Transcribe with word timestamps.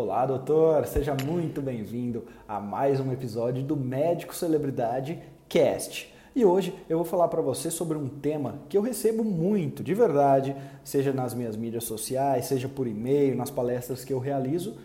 Olá, 0.00 0.24
doutor, 0.24 0.86
seja 0.86 1.16
muito 1.26 1.60
bem-vindo 1.60 2.22
a 2.46 2.60
mais 2.60 3.00
um 3.00 3.12
episódio 3.12 3.64
do 3.64 3.76
Médico 3.76 4.32
Celebridade 4.32 5.18
Cast. 5.48 6.14
E 6.36 6.44
hoje 6.44 6.72
eu 6.88 6.98
vou 6.98 7.04
falar 7.04 7.26
para 7.26 7.42
você 7.42 7.68
sobre 7.68 7.98
um 7.98 8.06
tema 8.06 8.60
que 8.68 8.78
eu 8.78 8.80
recebo 8.80 9.24
muito, 9.24 9.82
de 9.82 9.94
verdade, 9.94 10.54
seja 10.84 11.12
nas 11.12 11.34
minhas 11.34 11.56
mídias 11.56 11.82
sociais, 11.82 12.44
seja 12.44 12.68
por 12.68 12.86
e-mail, 12.86 13.34
nas 13.34 13.50
palestras 13.50 14.04
que 14.04 14.12
eu 14.12 14.20
realizo, 14.20 14.76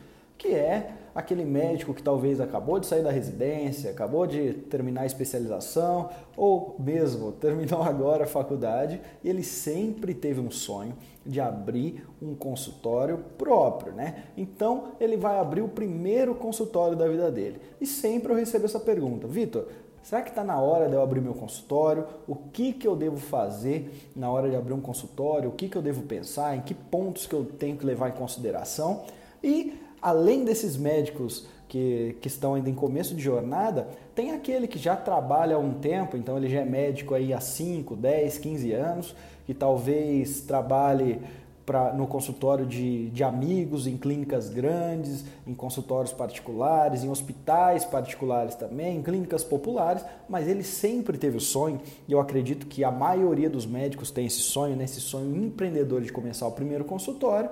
que 0.43 0.53
é 0.53 0.91
aquele 1.15 1.45
médico 1.45 1.93
que 1.93 2.03
talvez 2.03 2.41
acabou 2.41 2.77
de 2.77 2.85
sair 2.85 3.01
da 3.01 3.09
residência, 3.09 3.89
acabou 3.89 4.27
de 4.27 4.51
terminar 4.69 5.03
a 5.03 5.05
especialização 5.05 6.09
ou 6.35 6.75
mesmo 6.77 7.31
terminou 7.39 7.81
agora 7.81 8.25
a 8.25 8.27
faculdade 8.27 8.99
e 9.23 9.29
ele 9.29 9.41
sempre 9.41 10.13
teve 10.13 10.41
um 10.41 10.51
sonho 10.51 10.97
de 11.25 11.39
abrir 11.39 12.05
um 12.21 12.35
consultório 12.35 13.19
próprio, 13.37 13.93
né? 13.93 14.25
Então 14.35 14.89
ele 14.99 15.15
vai 15.15 15.39
abrir 15.39 15.61
o 15.61 15.69
primeiro 15.69 16.35
consultório 16.35 16.97
da 16.97 17.07
vida 17.07 17.31
dele. 17.31 17.61
E 17.79 17.85
sempre 17.85 18.33
eu 18.33 18.35
recebo 18.35 18.65
essa 18.65 18.79
pergunta, 18.79 19.25
Vitor, 19.25 19.67
Será 20.03 20.21
que 20.21 20.31
está 20.31 20.43
na 20.43 20.59
hora 20.59 20.89
de 20.89 20.95
eu 20.95 21.01
abrir 21.01 21.21
meu 21.21 21.33
consultório? 21.33 22.05
O 22.27 22.35
que, 22.35 22.73
que 22.73 22.85
eu 22.85 22.93
devo 22.93 23.15
fazer 23.15 24.11
na 24.13 24.29
hora 24.29 24.49
de 24.49 24.55
abrir 24.57 24.73
um 24.73 24.81
consultório? 24.81 25.49
O 25.49 25.53
que, 25.53 25.69
que 25.69 25.77
eu 25.77 25.81
devo 25.81 26.01
pensar? 26.01 26.57
Em 26.57 26.61
que 26.61 26.73
pontos 26.73 27.25
que 27.25 27.33
eu 27.33 27.45
tenho 27.45 27.77
que 27.77 27.85
levar 27.85 28.09
em 28.09 28.11
consideração? 28.11 29.05
E 29.41 29.81
além 30.03 30.43
desses 30.43 30.75
médicos 30.75 31.47
que, 31.69 32.17
que 32.21 32.27
estão 32.27 32.53
ainda 32.53 32.69
em 32.69 32.75
começo 32.75 33.15
de 33.15 33.23
jornada, 33.23 33.87
tem 34.13 34.31
aquele 34.31 34.67
que 34.67 34.77
já 34.77 34.95
trabalha 34.95 35.55
há 35.55 35.59
um 35.59 35.73
tempo, 35.73 36.17
então 36.17 36.37
ele 36.37 36.49
já 36.49 36.59
é 36.59 36.65
médico 36.65 37.15
aí 37.15 37.33
há 37.33 37.39
5, 37.39 37.95
10, 37.95 38.37
15 38.37 38.71
anos, 38.73 39.15
que 39.45 39.53
talvez 39.53 40.41
trabalhe 40.41 41.19
pra, 41.65 41.93
no 41.93 42.05
consultório 42.05 42.65
de, 42.65 43.09
de 43.09 43.23
amigos, 43.23 43.87
em 43.87 43.97
clínicas 43.97 44.49
grandes, 44.49 45.23
em 45.47 45.53
consultórios 45.53 46.13
particulares, 46.13 47.03
em 47.03 47.09
hospitais 47.09 47.85
particulares 47.85 48.55
também, 48.55 48.97
em 48.97 49.01
clínicas 49.01 49.43
populares, 49.43 50.05
mas 50.27 50.47
ele 50.47 50.63
sempre 50.63 51.17
teve 51.17 51.37
o 51.37 51.41
sonho, 51.41 51.81
e 52.07 52.11
eu 52.11 52.19
acredito 52.19 52.67
que 52.67 52.83
a 52.83 52.91
maioria 52.91 53.49
dos 53.49 53.65
médicos 53.65 54.11
tem 54.11 54.25
esse 54.25 54.41
sonho, 54.41 54.75
né, 54.75 54.83
esse 54.83 55.01
sonho 55.01 55.35
empreendedor 55.35 56.01
de 56.01 56.11
começar 56.11 56.45
o 56.45 56.51
primeiro 56.51 56.83
consultório, 56.83 57.49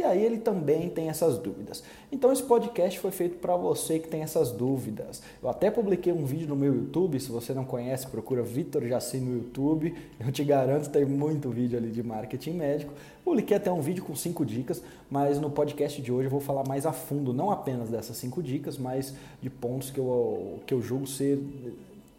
e 0.00 0.02
aí 0.02 0.24
ele 0.24 0.38
também 0.38 0.88
tem 0.88 1.10
essas 1.10 1.36
dúvidas. 1.36 1.84
Então 2.10 2.32
esse 2.32 2.42
podcast 2.42 2.98
foi 2.98 3.10
feito 3.10 3.36
para 3.36 3.54
você 3.54 3.98
que 3.98 4.08
tem 4.08 4.22
essas 4.22 4.50
dúvidas. 4.50 5.22
Eu 5.42 5.50
até 5.50 5.70
publiquei 5.70 6.10
um 6.10 6.24
vídeo 6.24 6.48
no 6.48 6.56
meu 6.56 6.74
YouTube, 6.74 7.20
se 7.20 7.30
você 7.30 7.52
não 7.52 7.66
conhece, 7.66 8.06
procura 8.06 8.42
Vitor 8.42 8.82
Jaci 8.86 9.18
no 9.18 9.36
YouTube. 9.36 9.94
Eu 10.18 10.32
te 10.32 10.42
garanto, 10.42 10.88
tem 10.88 11.04
muito 11.04 11.50
vídeo 11.50 11.78
ali 11.78 11.90
de 11.90 12.02
marketing 12.02 12.52
médico. 12.52 12.94
Publiquei 13.22 13.58
até 13.58 13.70
um 13.70 13.82
vídeo 13.82 14.02
com 14.02 14.16
cinco 14.16 14.42
dicas, 14.42 14.82
mas 15.10 15.38
no 15.38 15.50
podcast 15.50 16.00
de 16.00 16.10
hoje 16.10 16.28
eu 16.28 16.30
vou 16.30 16.40
falar 16.40 16.66
mais 16.66 16.86
a 16.86 16.92
fundo, 16.92 17.34
não 17.34 17.50
apenas 17.50 17.90
dessas 17.90 18.16
cinco 18.16 18.42
dicas, 18.42 18.78
mas 18.78 19.14
de 19.42 19.50
pontos 19.50 19.90
que 19.90 19.98
eu, 19.98 20.60
que 20.66 20.72
eu 20.72 20.80
julgo 20.80 21.06
ser 21.06 21.38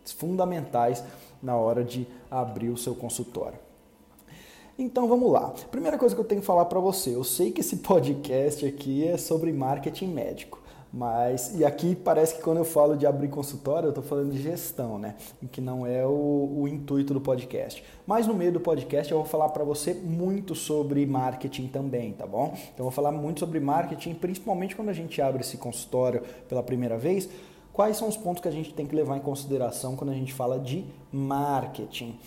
fundamentais 0.06 1.04
na 1.42 1.56
hora 1.56 1.84
de 1.84 2.06
abrir 2.30 2.70
o 2.70 2.78
seu 2.78 2.94
consultório. 2.94 3.70
Então 4.82 5.08
vamos 5.08 5.32
lá. 5.32 5.54
Primeira 5.70 5.96
coisa 5.96 6.16
que 6.16 6.20
eu 6.20 6.26
tenho 6.26 6.42
que 6.42 6.48
falar 6.48 6.66
para 6.66 6.80
você, 6.80 7.14
eu 7.14 7.24
sei 7.24 7.52
que 7.52 7.62
esse 7.62 7.78
podcast 7.86 8.66
aqui 8.66 9.08
é 9.08 9.16
sobre 9.16 9.54
marketing 9.54 10.08
médico. 10.08 10.60
Mas, 10.92 11.58
e 11.58 11.64
aqui 11.64 11.96
parece 11.96 12.36
que 12.36 12.42
quando 12.42 12.58
eu 12.58 12.66
falo 12.66 12.98
de 12.98 13.06
abrir 13.06 13.28
consultório, 13.30 13.86
eu 13.86 13.92
estou 13.92 14.04
falando 14.04 14.32
de 14.32 14.42
gestão, 14.42 14.98
né? 14.98 15.16
Que 15.52 15.62
não 15.62 15.86
é 15.86 16.04
o, 16.06 16.62
o, 16.62 16.68
intuito 16.68 17.14
do 17.14 17.22
podcast. 17.22 17.82
Mas 18.08 18.26
no 18.26 18.34
meio 18.34 18.52
do 18.52 18.60
podcast 18.60 19.10
eu 19.10 19.20
vou 19.20 19.26
falar 19.26 19.50
para 19.50 19.64
você 19.64 19.94
muito 19.94 20.56
sobre 20.56 21.06
marketing 21.06 21.68
também, 21.68 22.14
tá 22.14 22.26
bom? 22.26 22.48
Então 22.48 22.80
eu 22.80 22.86
vou 22.86 22.92
falar 22.92 23.12
muito 23.12 23.40
sobre 23.40 23.60
marketing, 23.60 24.16
principalmente 24.16 24.76
quando 24.76 24.90
a 24.90 24.94
gente 24.94 25.22
abre 25.22 25.42
esse 25.42 25.58
consultório 25.58 26.23
pela 26.50 26.64
primeira 26.64 26.98
vez. 26.98 27.30
Quais 27.72 27.98
são 27.98 28.08
os 28.10 28.17
pontos 28.17 28.42
que 28.42 28.48
a 28.48 28.52
gente 28.52 28.73
tem 28.73 28.88
que 28.88 28.95
levar 28.95 29.16
em 29.16 29.22
consideração 29.22 29.95
quando 29.95 30.10
a 30.10 30.16
gente 30.16 30.34
fala 30.34 30.60
de 30.60 30.84
marketing? 31.14 32.17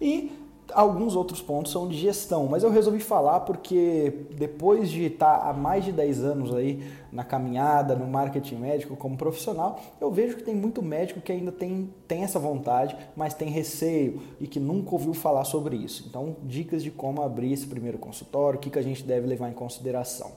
E 0.00 0.32
Alguns 0.72 1.16
outros 1.16 1.40
pontos 1.40 1.72
são 1.72 1.88
de 1.88 1.96
gestão, 1.96 2.46
mas 2.46 2.62
eu 2.62 2.70
resolvi 2.70 3.00
falar 3.00 3.40
porque 3.40 4.26
depois 4.32 4.90
de 4.90 5.04
estar 5.04 5.48
há 5.48 5.52
mais 5.52 5.84
de 5.84 5.92
10 5.92 6.24
anos 6.24 6.54
aí 6.54 6.82
na 7.12 7.24
caminhada, 7.24 7.94
no 7.94 8.06
marketing 8.06 8.56
médico 8.56 8.96
como 8.96 9.16
profissional, 9.16 9.80
eu 10.00 10.10
vejo 10.10 10.36
que 10.36 10.42
tem 10.42 10.54
muito 10.54 10.82
médico 10.82 11.20
que 11.20 11.32
ainda 11.32 11.50
tem, 11.52 11.92
tem 12.06 12.22
essa 12.22 12.38
vontade, 12.38 12.96
mas 13.16 13.34
tem 13.34 13.48
receio 13.50 14.20
e 14.40 14.46
que 14.46 14.60
nunca 14.60 14.92
ouviu 14.92 15.14
falar 15.14 15.44
sobre 15.44 15.76
isso. 15.76 16.04
Então, 16.08 16.36
dicas 16.42 16.82
de 16.82 16.90
como 16.90 17.22
abrir 17.22 17.52
esse 17.52 17.66
primeiro 17.66 17.98
consultório, 17.98 18.58
o 18.58 18.60
que, 18.60 18.70
que 18.70 18.78
a 18.78 18.82
gente 18.82 19.02
deve 19.02 19.26
levar 19.26 19.48
em 19.48 19.54
consideração. 19.54 20.32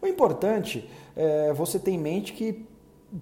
O 0.00 0.06
importante 0.06 0.88
é 1.16 1.52
você 1.52 1.78
ter 1.78 1.90
em 1.90 1.98
mente 1.98 2.32
que 2.32 2.66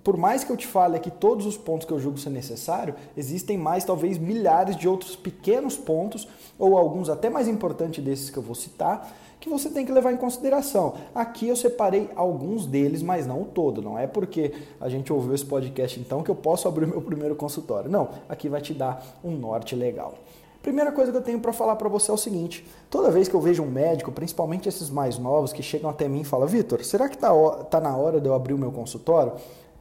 por 0.02 0.16
mais 0.16 0.42
que 0.42 0.50
eu 0.50 0.56
te 0.56 0.66
fale 0.66 0.96
aqui 0.96 1.10
todos 1.10 1.44
os 1.46 1.56
pontos 1.56 1.86
que 1.86 1.92
eu 1.92 2.00
julgo 2.00 2.18
ser 2.18 2.30
necessário, 2.30 2.94
existem 3.16 3.58
mais, 3.58 3.84
talvez 3.84 4.18
milhares 4.18 4.76
de 4.76 4.88
outros 4.88 5.14
pequenos 5.14 5.76
pontos, 5.76 6.26
ou 6.58 6.78
alguns 6.78 7.08
até 7.08 7.28
mais 7.28 7.48
importantes 7.48 8.02
desses 8.02 8.30
que 8.30 8.36
eu 8.36 8.42
vou 8.42 8.54
citar, 8.54 9.12
que 9.38 9.48
você 9.48 9.68
tem 9.68 9.84
que 9.84 9.92
levar 9.92 10.10
em 10.10 10.16
consideração. 10.16 10.94
Aqui 11.14 11.48
eu 11.48 11.56
separei 11.56 12.08
alguns 12.16 12.64
deles, 12.64 13.02
mas 13.02 13.26
não 13.26 13.42
o 13.42 13.44
todo. 13.44 13.82
Não 13.82 13.98
é 13.98 14.06
porque 14.06 14.54
a 14.80 14.88
gente 14.88 15.12
ouviu 15.12 15.34
esse 15.34 15.44
podcast 15.44 16.00
então 16.00 16.22
que 16.22 16.30
eu 16.30 16.34
posso 16.34 16.66
abrir 16.66 16.86
meu 16.86 17.02
primeiro 17.02 17.36
consultório. 17.36 17.90
Não, 17.90 18.08
aqui 18.26 18.48
vai 18.48 18.62
te 18.62 18.72
dar 18.72 19.04
um 19.22 19.32
norte 19.32 19.76
legal. 19.76 20.14
Primeira 20.62 20.90
coisa 20.92 21.12
que 21.12 21.18
eu 21.18 21.22
tenho 21.22 21.38
para 21.40 21.52
falar 21.52 21.76
para 21.76 21.90
você 21.90 22.10
é 22.10 22.14
o 22.14 22.16
seguinte: 22.16 22.66
toda 22.88 23.10
vez 23.10 23.28
que 23.28 23.34
eu 23.34 23.40
vejo 23.40 23.62
um 23.62 23.70
médico, 23.70 24.10
principalmente 24.10 24.66
esses 24.66 24.88
mais 24.88 25.18
novos 25.18 25.52
que 25.52 25.62
chegam 25.62 25.90
até 25.90 26.08
mim 26.08 26.22
e 26.22 26.24
falam, 26.24 26.46
Vitor, 26.46 26.82
será 26.82 27.06
que 27.06 27.16
está 27.16 27.30
tá 27.64 27.78
na 27.78 27.94
hora 27.94 28.18
de 28.18 28.26
eu 28.26 28.32
abrir 28.32 28.54
o 28.54 28.58
meu 28.58 28.72
consultório? 28.72 29.34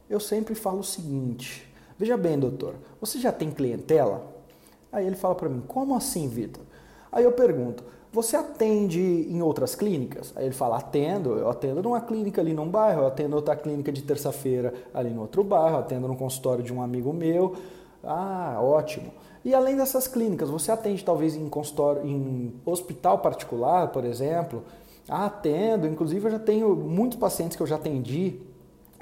Eu 0.08 0.20
sempre 0.20 0.54
falo 0.54 0.80
o 0.80 0.84
seguinte: 0.84 1.66
Veja 1.98 2.16
bem, 2.16 2.38
doutor, 2.38 2.74
você 3.00 3.18
já 3.18 3.32
tem 3.32 3.50
clientela? 3.50 4.34
Aí 4.92 5.06
ele 5.06 5.16
fala 5.16 5.34
para 5.34 5.48
mim: 5.48 5.62
Como 5.66 5.94
assim, 5.94 6.28
Vitor? 6.28 6.62
Aí 7.10 7.24
eu 7.24 7.32
pergunto: 7.32 7.84
Você 8.12 8.36
atende 8.36 9.00
em 9.00 9.42
outras 9.42 9.74
clínicas? 9.74 10.32
Aí 10.36 10.46
ele 10.46 10.54
fala: 10.54 10.78
Atendo, 10.78 11.36
eu 11.38 11.48
atendo 11.48 11.82
numa 11.82 12.00
clínica 12.00 12.40
ali 12.40 12.52
num 12.52 12.68
bairro, 12.68 13.02
eu 13.02 13.06
atendo 13.06 13.36
outra 13.36 13.56
clínica 13.56 13.92
de 13.92 14.02
terça-feira 14.02 14.74
ali 14.92 15.10
no 15.10 15.22
outro 15.22 15.42
bairro, 15.44 15.78
atendo 15.78 16.08
no 16.08 16.16
consultório 16.16 16.62
de 16.62 16.72
um 16.72 16.82
amigo 16.82 17.12
meu. 17.12 17.56
Ah, 18.02 18.58
ótimo. 18.60 19.12
E 19.44 19.54
além 19.54 19.76
dessas 19.76 20.08
clínicas, 20.08 20.48
você 20.48 20.72
atende 20.72 21.04
talvez 21.04 21.36
em 21.36 21.48
consultório, 21.48 22.06
em 22.06 22.54
hospital 22.64 23.18
particular, 23.18 23.88
por 23.88 24.04
exemplo? 24.04 24.62
Ah, 25.08 25.26
atendo. 25.26 25.86
Inclusive, 25.86 26.26
eu 26.26 26.30
já 26.30 26.38
tenho 26.38 26.74
muitos 26.74 27.18
pacientes 27.18 27.56
que 27.56 27.62
eu 27.62 27.66
já 27.66 27.76
atendi 27.76 28.40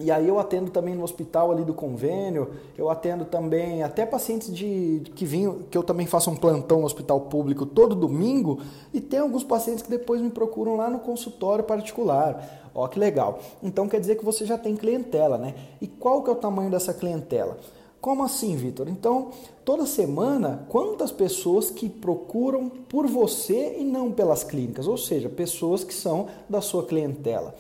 e 0.01 0.11
aí 0.11 0.27
eu 0.27 0.39
atendo 0.39 0.71
também 0.71 0.95
no 0.95 1.03
hospital 1.05 1.51
ali 1.53 1.65
do 1.65 1.75
convênio, 1.75 2.51
eu 2.77 2.89
atendo 2.89 3.25
também 3.25 3.83
até 3.83 4.07
pacientes 4.07 4.53
de 4.53 5.03
que 5.15 5.25
vinham, 5.25 5.61
que 5.71 5.77
eu 5.77 5.83
também 5.83 6.07
faço 6.07 6.31
um 6.31 6.37
plantão 6.37 6.81
no 6.81 6.87
hospital 6.87 7.21
público 7.23 7.67
todo 7.67 7.95
domingo, 7.95 8.61
e 8.93 9.01
tem 9.01 9.21
alguns 9.21 9.45
pacientes 9.45 9.83
que 9.83 9.91
depois 9.91 10.21
me 10.21 10.31
procuram 10.31 10.77
lá 10.77 10.89
no 10.89 10.99
consultório 10.99 11.65
particular. 11.65 12.71
Ó, 12.75 12.89
que 12.89 12.99
legal. 12.99 13.39
Então 13.63 13.87
quer 13.87 14.01
dizer 14.01 14.17
que 14.17 14.25
você 14.25 14.47
já 14.47 14.57
tem 14.57 14.75
clientela, 14.75 15.37
né? 15.37 15.55
E 15.81 15.87
qual 15.87 16.23
que 16.23 16.31
é 16.31 16.33
o 16.33 16.37
tamanho 16.37 16.71
dessa 16.71 16.95
clientela? 16.95 17.59
Como 18.01 18.25
assim, 18.25 18.57
Vitor? 18.57 18.89
Então, 18.89 19.31
toda 19.65 19.87
semana, 19.87 20.67
quantas 20.69 21.13
pessoas 21.13 21.71
que 21.71 21.89
procuram 21.89 22.69
por 22.69 23.07
você 23.07 23.77
e 23.79 23.85
não 23.85 24.11
pelas 24.11 24.43
clínicas, 24.43 24.89
ou 24.89 24.97
seja, 24.97 25.29
pessoas 25.29 25.85
que 25.85 25.95
são 25.95 26.27
da 26.49 26.61
sua 26.61 26.85
clientela. 26.85 27.55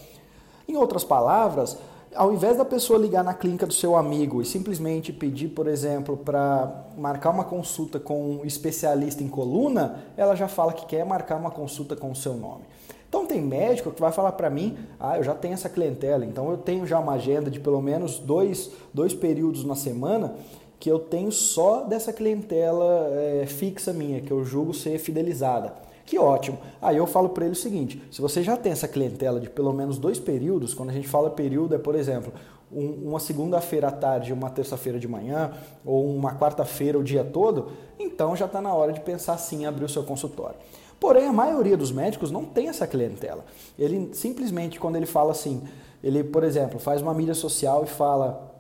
Em 0.66 0.76
outras 0.76 1.04
palavras, 1.04 1.78
ao 2.15 2.33
invés 2.33 2.56
da 2.56 2.65
pessoa 2.65 2.99
ligar 2.99 3.25
na 3.25 3.34
clínica 3.34 3.67
do 3.67 3.73
seu 3.73 3.97
amigo 3.97 4.43
e 4.43 4.45
simplesmente 4.45 5.12
pedir, 5.12 5.49
por 5.49 5.67
exemplo, 5.67 6.17
para 6.17 6.84
marcar 6.97 7.31
uma 7.31 7.45
consulta 7.45 7.99
com 7.99 8.37
um 8.37 8.45
especialista 8.45 9.23
em 9.23 9.28
coluna, 9.28 10.05
ela 10.17 10.34
já 10.34 10.49
fala 10.49 10.73
que 10.73 10.87
quer 10.87 11.05
marcar 11.05 11.37
uma 11.37 11.50
consulta 11.50 11.97
com 11.97 12.11
o 12.11 12.17
seu 12.17 12.35
nome. 12.35 12.64
Então 13.09 13.26
tem 13.26 13.43
médico 13.43 13.91
que 13.91 14.00
vai 14.00 14.11
falar 14.11 14.32
para 14.32 14.49
mim, 14.49 14.76
ah, 14.99 15.19
eu 15.19 15.23
já 15.23 15.35
tenho 15.35 15.55
essa 15.55 15.69
clientela, 15.69 16.25
então 16.25 16.50
eu 16.50 16.56
tenho 16.56 16.87
já 16.87 16.99
uma 16.99 17.12
agenda 17.12 17.50
de 17.50 17.61
pelo 17.61 17.81
menos 17.82 18.19
dois, 18.19 18.70
dois 18.93 19.12
períodos 19.12 19.65
na 19.65 19.75
semana 19.75 20.35
que 20.81 20.91
eu 20.91 20.99
tenho 20.99 21.31
só 21.31 21.85
dessa 21.85 22.12
clientela 22.12 23.08
é, 23.12 23.47
fixa 23.47 23.93
minha, 23.93 24.20
que 24.20 24.32
eu 24.32 24.44
julgo 24.44 24.75
ser 24.75 24.99
fidelizada. 24.99 25.73
Que 26.04 26.19
ótimo. 26.19 26.58
Aí 26.81 26.96
eu 26.96 27.06
falo 27.06 27.28
para 27.31 27.44
ele 27.44 27.52
o 27.52 27.56
seguinte: 27.56 28.02
se 28.10 28.20
você 28.20 28.43
já 28.43 28.56
tem 28.56 28.72
essa 28.72 28.88
clientela 28.88 29.40
de 29.40 29.49
pelo 29.49 29.72
menos 29.72 29.99
dois 29.99 30.19
períodos, 30.19 30.75
quando 30.75 30.90
a 30.90 30.93
gente 30.93 31.08
fala 31.08 31.31
período 31.31 31.75
é, 31.75 31.78
por 31.78 31.94
exemplo, 31.94 32.32
um, 32.70 33.08
uma 33.10 33.20
segunda-feira 33.20 33.88
à 33.88 33.93
tarde, 33.93 34.32
uma 34.32 34.50
terça-feira 34.50 34.99
de 34.99 35.06
manhã, 35.06 35.52
ou 35.84 36.14
uma 36.14 36.34
quarta-feira 36.34 36.99
o 36.99 37.04
dia 37.04 37.25
todo, 37.25 37.72
então 37.99 38.34
já 38.34 38.46
está 38.46 38.60
na 38.60 38.75
hora 38.75 38.93
de 38.93 39.00
pensar 39.00 39.37
sim 39.38 39.62
em 39.62 39.66
abrir 39.66 39.84
o 39.84 39.88
seu 39.88 40.02
consultório. 40.02 40.56
Porém, 40.99 41.26
a 41.26 41.32
maioria 41.32 41.76
dos 41.76 41.90
médicos 41.90 42.31
não 42.31 42.44
tem 42.44 42.69
essa 42.69 42.87
clientela. 42.87 43.44
Ele 43.76 44.10
simplesmente, 44.12 44.78
quando 44.78 44.96
ele 44.96 45.06
fala 45.06 45.32
assim, 45.32 45.62
ele, 46.02 46.22
por 46.22 46.44
exemplo, 46.44 46.78
faz 46.78 47.02
uma 47.02 47.12
mídia 47.12 47.34
social 47.34 47.82
e 47.82 47.88
fala 47.88 48.51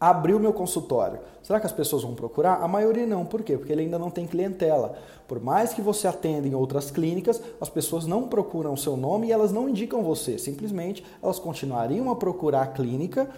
abrir 0.00 0.34
o 0.34 0.40
meu 0.40 0.52
consultório. 0.52 1.18
Será 1.42 1.60
que 1.60 1.66
as 1.66 1.72
pessoas 1.72 2.02
vão 2.02 2.14
procurar? 2.14 2.62
A 2.62 2.68
maioria 2.68 3.06
não. 3.06 3.24
Por 3.24 3.42
quê? 3.42 3.56
Porque 3.56 3.72
ele 3.72 3.82
ainda 3.82 3.98
não 3.98 4.10
tem 4.10 4.26
clientela. 4.26 4.96
Por 5.28 5.40
mais 5.40 5.72
que 5.72 5.80
você 5.80 6.06
atenda 6.06 6.48
em 6.48 6.54
outras 6.54 6.90
clínicas, 6.90 7.40
as 7.60 7.68
pessoas 7.68 8.06
não 8.06 8.28
procuram 8.28 8.72
o 8.72 8.78
seu 8.78 8.96
nome 8.96 9.28
e 9.28 9.32
elas 9.32 9.52
não 9.52 9.68
indicam 9.68 10.02
você. 10.02 10.38
Simplesmente 10.38 11.04
elas 11.22 11.38
continuariam 11.38 12.10
a 12.10 12.16
procurar 12.16 12.62
a 12.62 12.66
clínica 12.66 13.28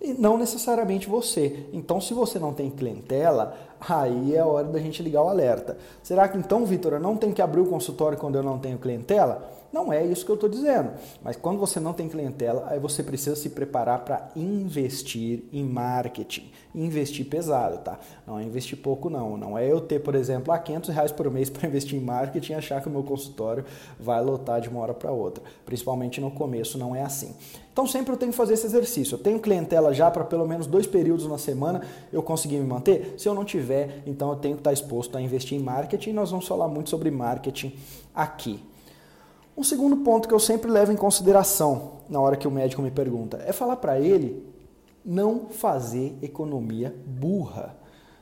e 0.00 0.12
não 0.12 0.36
necessariamente 0.36 1.08
você. 1.08 1.66
Então, 1.72 2.00
se 2.00 2.12
você 2.12 2.38
não 2.38 2.52
tem 2.52 2.68
clientela, 2.68 3.56
aí 3.80 4.34
é 4.34 4.44
hora 4.44 4.66
da 4.66 4.80
gente 4.80 5.02
ligar 5.02 5.22
o 5.22 5.28
alerta. 5.28 5.78
Será 6.02 6.28
que 6.28 6.36
então, 6.36 6.66
Vitor, 6.66 6.94
eu 6.94 7.00
não 7.00 7.16
tenho 7.16 7.32
que 7.32 7.40
abrir 7.40 7.60
o 7.60 7.66
consultório 7.66 8.18
quando 8.18 8.34
eu 8.34 8.42
não 8.42 8.58
tenho 8.58 8.78
clientela? 8.78 9.61
Não 9.72 9.90
é 9.90 10.04
isso 10.04 10.24
que 10.24 10.30
eu 10.30 10.34
estou 10.34 10.50
dizendo. 10.50 10.90
Mas 11.22 11.34
quando 11.34 11.58
você 11.58 11.80
não 11.80 11.94
tem 11.94 12.06
clientela, 12.06 12.66
aí 12.68 12.78
você 12.78 13.02
precisa 13.02 13.34
se 13.34 13.48
preparar 13.48 14.04
para 14.04 14.28
investir 14.36 15.44
em 15.50 15.64
marketing. 15.64 16.50
Investir 16.74 17.26
pesado, 17.26 17.78
tá? 17.78 17.98
Não 18.26 18.38
é 18.38 18.44
investir 18.44 18.78
pouco, 18.78 19.08
não. 19.08 19.36
Não 19.36 19.56
é 19.56 19.70
eu 19.70 19.80
ter, 19.80 20.00
por 20.00 20.14
exemplo, 20.14 20.52
a 20.52 20.58
500 20.58 20.90
reais 20.90 21.12
por 21.12 21.30
mês 21.30 21.48
para 21.50 21.66
investir 21.66 21.98
em 21.98 22.04
marketing 22.04 22.52
e 22.52 22.54
achar 22.56 22.82
que 22.82 22.88
o 22.88 22.90
meu 22.90 23.02
consultório 23.02 23.64
vai 23.98 24.22
lotar 24.22 24.60
de 24.60 24.68
uma 24.68 24.80
hora 24.80 24.92
para 24.92 25.10
outra. 25.10 25.42
Principalmente 25.64 26.20
no 26.20 26.30
começo, 26.30 26.76
não 26.76 26.94
é 26.94 27.02
assim. 27.02 27.34
Então 27.72 27.86
sempre 27.86 28.12
eu 28.12 28.18
tenho 28.18 28.30
que 28.30 28.36
fazer 28.36 28.52
esse 28.52 28.66
exercício. 28.66 29.14
Eu 29.14 29.18
tenho 29.18 29.40
clientela 29.40 29.94
já 29.94 30.10
para 30.10 30.24
pelo 30.24 30.46
menos 30.46 30.66
dois 30.66 30.86
períodos 30.86 31.26
na 31.26 31.38
semana 31.38 31.80
eu 32.12 32.22
conseguir 32.22 32.58
me 32.58 32.66
manter. 32.66 33.14
Se 33.16 33.26
eu 33.26 33.34
não 33.34 33.46
tiver, 33.46 34.02
então 34.06 34.28
eu 34.28 34.36
tenho 34.36 34.56
que 34.56 34.60
estar 34.60 34.72
exposto 34.74 35.16
a 35.16 35.22
investir 35.22 35.58
em 35.58 35.62
marketing. 35.62 36.10
E 36.10 36.12
nós 36.12 36.30
vamos 36.30 36.46
falar 36.46 36.68
muito 36.68 36.90
sobre 36.90 37.10
marketing 37.10 37.74
aqui. 38.14 38.71
Um 39.56 39.62
segundo 39.62 39.98
ponto 39.98 40.26
que 40.26 40.34
eu 40.34 40.40
sempre 40.40 40.70
levo 40.70 40.92
em 40.92 40.96
consideração 40.96 41.98
na 42.08 42.18
hora 42.18 42.36
que 42.36 42.48
o 42.48 42.50
médico 42.50 42.80
me 42.80 42.90
pergunta 42.90 43.42
é 43.46 43.52
falar 43.52 43.76
para 43.76 44.00
ele 44.00 44.46
não 45.04 45.46
fazer 45.50 46.16
economia 46.22 46.94
burra. 47.06 47.76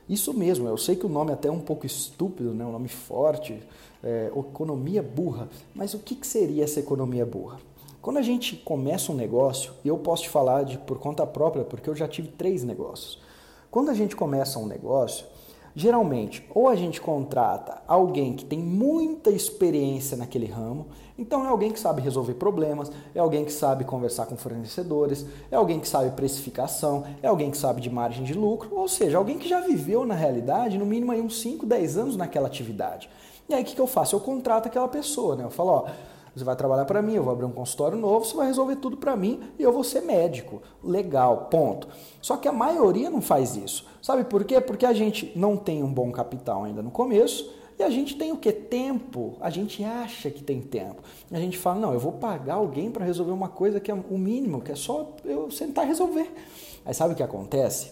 Isso 0.09 0.33
mesmo, 0.33 0.67
eu 0.67 0.77
sei 0.77 0.95
que 0.95 1.05
o 1.05 1.09
nome 1.09 1.31
é 1.31 1.33
até 1.33 1.47
é 1.47 1.51
um 1.51 1.61
pouco 1.61 1.85
estúpido, 1.85 2.53
né? 2.53 2.65
um 2.65 2.71
nome 2.71 2.89
forte, 2.89 3.63
é, 4.03 4.29
economia 4.35 5.01
burra. 5.01 5.47
Mas 5.73 5.93
o 5.93 5.99
que, 5.99 6.15
que 6.15 6.27
seria 6.27 6.65
essa 6.65 6.81
economia 6.81 7.25
burra? 7.25 7.59
Quando 8.01 8.17
a 8.17 8.21
gente 8.21 8.57
começa 8.57 9.11
um 9.11 9.15
negócio, 9.15 9.71
e 9.85 9.87
eu 9.87 9.97
posso 9.97 10.23
te 10.23 10.29
falar 10.29 10.63
de 10.63 10.77
por 10.79 10.99
conta 10.99 11.25
própria, 11.25 11.63
porque 11.63 11.89
eu 11.89 11.95
já 11.95 12.09
tive 12.09 12.27
três 12.27 12.63
negócios. 12.63 13.21
Quando 13.69 13.89
a 13.89 13.93
gente 13.93 14.17
começa 14.17 14.59
um 14.59 14.65
negócio, 14.65 15.25
Geralmente, 15.73 16.45
ou 16.53 16.67
a 16.67 16.75
gente 16.75 16.99
contrata 16.99 17.81
alguém 17.87 18.33
que 18.33 18.43
tem 18.43 18.59
muita 18.59 19.29
experiência 19.29 20.17
naquele 20.17 20.45
ramo, 20.45 20.87
então 21.21 21.45
é 21.45 21.49
alguém 21.49 21.71
que 21.71 21.79
sabe 21.79 22.01
resolver 22.01 22.33
problemas, 22.33 22.91
é 23.13 23.19
alguém 23.19 23.45
que 23.45 23.53
sabe 23.53 23.85
conversar 23.85 24.25
com 24.25 24.35
fornecedores, 24.35 25.23
é 25.51 25.55
alguém 25.55 25.79
que 25.79 25.87
sabe 25.87 26.09
precificação, 26.15 27.03
é 27.21 27.27
alguém 27.27 27.51
que 27.51 27.57
sabe 27.57 27.79
de 27.79 27.91
margem 27.91 28.23
de 28.23 28.33
lucro, 28.33 28.75
ou 28.75 28.87
seja, 28.87 29.19
alguém 29.19 29.37
que 29.37 29.47
já 29.47 29.59
viveu 29.59 30.03
na 30.03 30.15
realidade 30.15 30.79
no 30.79 30.85
mínimo 30.85 31.11
aí 31.11 31.21
uns 31.21 31.39
5, 31.39 31.63
10 31.63 31.97
anos 31.97 32.17
naquela 32.17 32.47
atividade. 32.47 33.07
E 33.47 33.53
aí 33.53 33.61
o 33.61 33.65
que, 33.65 33.79
eu 33.79 33.85
faço? 33.85 34.15
Eu 34.15 34.19
contrato 34.19 34.65
aquela 34.65 34.87
pessoa, 34.87 35.35
né? 35.35 35.43
Eu 35.43 35.51
falo, 35.51 35.69
ó, 35.69 35.85
você 36.35 36.43
vai 36.43 36.55
trabalhar 36.55 36.85
para 36.85 37.03
mim, 37.03 37.13
eu 37.13 37.23
vou 37.23 37.33
abrir 37.33 37.45
um 37.45 37.51
consultório 37.51 37.99
novo, 37.99 38.25
você 38.25 38.35
vai 38.35 38.47
resolver 38.47 38.77
tudo 38.77 38.97
para 38.97 39.15
mim 39.15 39.41
e 39.59 39.63
eu 39.63 39.71
vou 39.71 39.83
ser 39.83 40.01
médico. 40.01 40.59
Legal, 40.83 41.49
ponto. 41.51 41.87
Só 42.19 42.35
que 42.35 42.47
a 42.47 42.51
maioria 42.51 43.11
não 43.11 43.21
faz 43.21 43.55
isso. 43.55 43.85
Sabe 44.01 44.23
por 44.23 44.43
quê? 44.43 44.59
Porque 44.59 44.87
a 44.87 44.93
gente 44.93 45.31
não 45.35 45.55
tem 45.55 45.83
um 45.83 45.93
bom 45.93 46.11
capital 46.11 46.63
ainda 46.63 46.81
no 46.81 46.89
começo 46.89 47.60
e 47.81 47.83
a 47.83 47.89
gente 47.89 48.15
tem 48.15 48.31
o 48.31 48.37
que? 48.37 48.51
Tempo. 48.51 49.35
A 49.41 49.49
gente 49.49 49.83
acha 49.83 50.29
que 50.29 50.43
tem 50.43 50.61
tempo. 50.61 51.01
A 51.31 51.39
gente 51.39 51.57
fala, 51.57 51.79
não, 51.79 51.93
eu 51.93 51.99
vou 51.99 52.11
pagar 52.11 52.55
alguém 52.55 52.91
para 52.91 53.03
resolver 53.03 53.31
uma 53.31 53.49
coisa 53.49 53.79
que 53.79 53.89
é 53.89 53.93
o 53.93 54.17
mínimo, 54.19 54.61
que 54.61 54.71
é 54.71 54.75
só 54.75 55.15
eu 55.25 55.49
sentar 55.49 55.85
e 55.85 55.87
resolver. 55.87 56.31
Aí 56.85 56.93
sabe 56.93 57.13
o 57.13 57.17
que 57.17 57.23
acontece? 57.23 57.91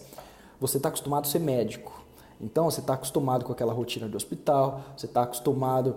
Você 0.60 0.76
está 0.76 0.90
acostumado 0.90 1.26
a 1.26 1.28
ser 1.28 1.40
médico. 1.40 2.04
Então 2.40 2.70
você 2.70 2.78
está 2.78 2.94
acostumado 2.94 3.44
com 3.44 3.52
aquela 3.52 3.72
rotina 3.72 4.08
de 4.08 4.16
hospital, 4.16 4.80
você 4.96 5.06
está 5.06 5.24
acostumado 5.24 5.96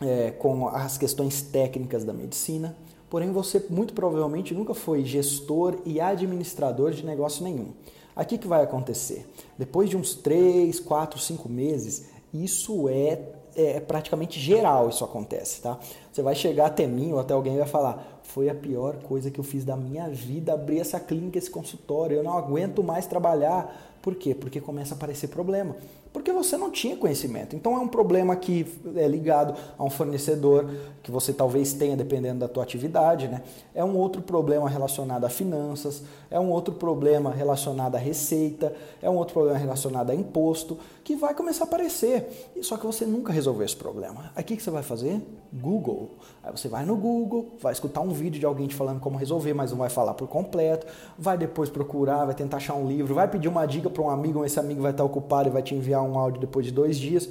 é, 0.00 0.30
com 0.30 0.66
as 0.66 0.96
questões 0.96 1.42
técnicas 1.42 2.04
da 2.04 2.14
medicina, 2.14 2.74
porém 3.10 3.30
você 3.30 3.64
muito 3.68 3.92
provavelmente 3.92 4.54
nunca 4.54 4.72
foi 4.72 5.04
gestor 5.04 5.76
e 5.84 6.00
administrador 6.00 6.92
de 6.92 7.04
negócio 7.04 7.44
nenhum. 7.44 7.72
Aqui 8.16 8.38
que 8.38 8.48
vai 8.48 8.64
acontecer? 8.64 9.28
Depois 9.56 9.90
de 9.90 9.96
uns 9.96 10.14
3, 10.14 10.80
4, 10.80 11.20
5 11.20 11.48
meses, 11.48 12.06
isso 12.32 12.88
é, 12.88 13.20
é 13.56 13.80
praticamente 13.80 14.38
geral, 14.38 14.88
isso 14.88 15.04
acontece, 15.04 15.62
tá? 15.62 15.78
Você 16.12 16.22
vai 16.22 16.34
chegar 16.34 16.66
até 16.66 16.86
mim 16.86 17.12
ou 17.12 17.18
até 17.18 17.34
alguém 17.34 17.56
vai 17.56 17.66
falar, 17.66 18.20
foi 18.22 18.48
a 18.48 18.54
pior 18.54 18.96
coisa 19.02 19.30
que 19.30 19.40
eu 19.40 19.44
fiz 19.44 19.64
da 19.64 19.76
minha 19.76 20.08
vida, 20.08 20.52
abrir 20.52 20.80
essa 20.80 21.00
clínica, 21.00 21.38
esse 21.38 21.50
consultório, 21.50 22.16
eu 22.16 22.22
não 22.22 22.36
aguento 22.36 22.82
mais 22.82 23.06
trabalhar. 23.06 23.98
Por 24.02 24.14
quê? 24.14 24.34
Porque 24.34 24.60
começa 24.60 24.94
a 24.94 24.96
aparecer 24.96 25.28
problema 25.28 25.74
porque 26.12 26.32
você 26.32 26.56
não 26.56 26.70
tinha 26.70 26.96
conhecimento. 26.96 27.54
Então 27.54 27.76
é 27.76 27.78
um 27.78 27.88
problema 27.88 28.34
que 28.36 28.66
é 28.96 29.06
ligado 29.06 29.54
a 29.76 29.84
um 29.84 29.90
fornecedor 29.90 30.68
que 31.02 31.10
você 31.10 31.32
talvez 31.32 31.72
tenha 31.72 31.96
dependendo 31.96 32.40
da 32.40 32.48
tua 32.48 32.62
atividade, 32.62 33.28
né? 33.28 33.42
É 33.74 33.84
um 33.84 33.96
outro 33.96 34.22
problema 34.22 34.68
relacionado 34.68 35.24
a 35.24 35.28
finanças, 35.28 36.02
é 36.30 36.38
um 36.38 36.50
outro 36.50 36.74
problema 36.74 37.30
relacionado 37.30 37.94
à 37.94 37.98
receita, 37.98 38.74
é 39.00 39.08
um 39.08 39.16
outro 39.16 39.34
problema 39.34 39.58
relacionado 39.58 40.10
a 40.10 40.14
imposto, 40.14 40.78
que 41.02 41.16
vai 41.16 41.34
começar 41.34 41.64
a 41.64 41.66
aparecer. 41.66 42.52
Só 42.60 42.76
que 42.76 42.84
você 42.84 43.06
nunca 43.06 43.32
resolveu 43.32 43.64
esse 43.64 43.76
problema. 43.76 44.30
Aí 44.36 44.42
o 44.42 44.46
que 44.46 44.60
você 44.60 44.70
vai 44.70 44.82
fazer? 44.82 45.22
Google. 45.52 46.10
Aí 46.42 46.52
você 46.52 46.68
vai 46.68 46.84
no 46.84 46.96
Google, 46.96 47.56
vai 47.60 47.72
escutar 47.72 48.02
um 48.02 48.10
vídeo 48.10 48.38
de 48.38 48.44
alguém 48.44 48.66
te 48.66 48.74
falando 48.74 49.00
como 49.00 49.16
resolver, 49.16 49.54
mas 49.54 49.70
não 49.70 49.78
vai 49.78 49.88
falar 49.88 50.12
por 50.14 50.28
completo, 50.28 50.86
vai 51.18 51.38
depois 51.38 51.70
procurar, 51.70 52.26
vai 52.26 52.34
tentar 52.34 52.58
achar 52.58 52.74
um 52.74 52.86
livro, 52.86 53.14
vai 53.14 53.28
pedir 53.28 53.48
uma 53.48 53.64
dica 53.64 53.88
para 53.88 54.02
um 54.02 54.10
amigo, 54.10 54.44
esse 54.44 54.60
amigo 54.60 54.82
vai 54.82 54.90
estar 54.90 55.04
ocupado 55.04 55.48
e 55.48 55.52
vai 55.52 55.62
te 55.62 55.74
enviar 55.74 56.02
um 56.02 56.18
áudio 56.18 56.40
depois 56.40 56.66
de 56.66 56.72
dois 56.72 56.98
dias. 56.98 57.28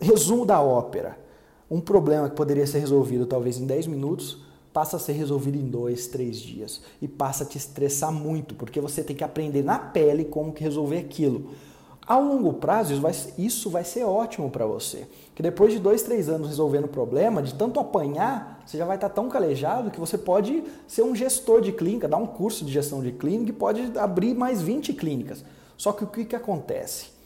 Resumo 0.00 0.44
da 0.44 0.60
ópera. 0.60 1.18
Um 1.70 1.80
problema 1.80 2.28
que 2.28 2.34
poderia 2.34 2.66
ser 2.66 2.80
resolvido 2.80 3.26
talvez 3.26 3.60
em 3.60 3.66
10 3.66 3.86
minutos 3.86 4.49
passa 4.72 4.96
a 4.96 5.00
ser 5.00 5.12
resolvido 5.12 5.56
em 5.56 5.66
dois, 5.66 6.06
três 6.06 6.38
dias 6.38 6.80
e 7.00 7.08
passa 7.08 7.44
a 7.44 7.46
te 7.46 7.58
estressar 7.58 8.12
muito, 8.12 8.54
porque 8.54 8.80
você 8.80 9.02
tem 9.02 9.16
que 9.16 9.24
aprender 9.24 9.62
na 9.62 9.78
pele 9.78 10.24
como 10.24 10.52
que 10.52 10.62
resolver 10.62 10.98
aquilo. 10.98 11.50
Ao 12.06 12.22
longo 12.22 12.54
prazo, 12.54 12.92
isso 12.92 13.00
vai, 13.02 13.14
isso 13.38 13.70
vai 13.70 13.84
ser 13.84 14.04
ótimo 14.04 14.50
para 14.50 14.66
você. 14.66 15.06
Que 15.34 15.42
depois 15.42 15.72
de 15.72 15.78
dois, 15.78 16.02
três 16.02 16.28
anos 16.28 16.48
resolvendo 16.48 16.84
o 16.84 16.88
problema, 16.88 17.42
de 17.42 17.54
tanto 17.54 17.78
apanhar, 17.78 18.62
você 18.66 18.76
já 18.76 18.84
vai 18.84 18.96
estar 18.96 19.08
tá 19.08 19.14
tão 19.14 19.28
calejado 19.28 19.90
que 19.90 20.00
você 20.00 20.18
pode 20.18 20.64
ser 20.88 21.02
um 21.02 21.14
gestor 21.14 21.60
de 21.60 21.70
clínica, 21.70 22.08
dar 22.08 22.16
um 22.16 22.26
curso 22.26 22.64
de 22.64 22.72
gestão 22.72 23.00
de 23.00 23.12
clínica 23.12 23.50
e 23.50 23.54
pode 23.54 23.96
abrir 23.96 24.34
mais 24.34 24.60
20 24.60 24.92
clínicas. 24.94 25.44
Só 25.76 25.92
que 25.92 26.02
o 26.02 26.06
que, 26.06 26.24
que 26.24 26.34
acontece? 26.34 27.19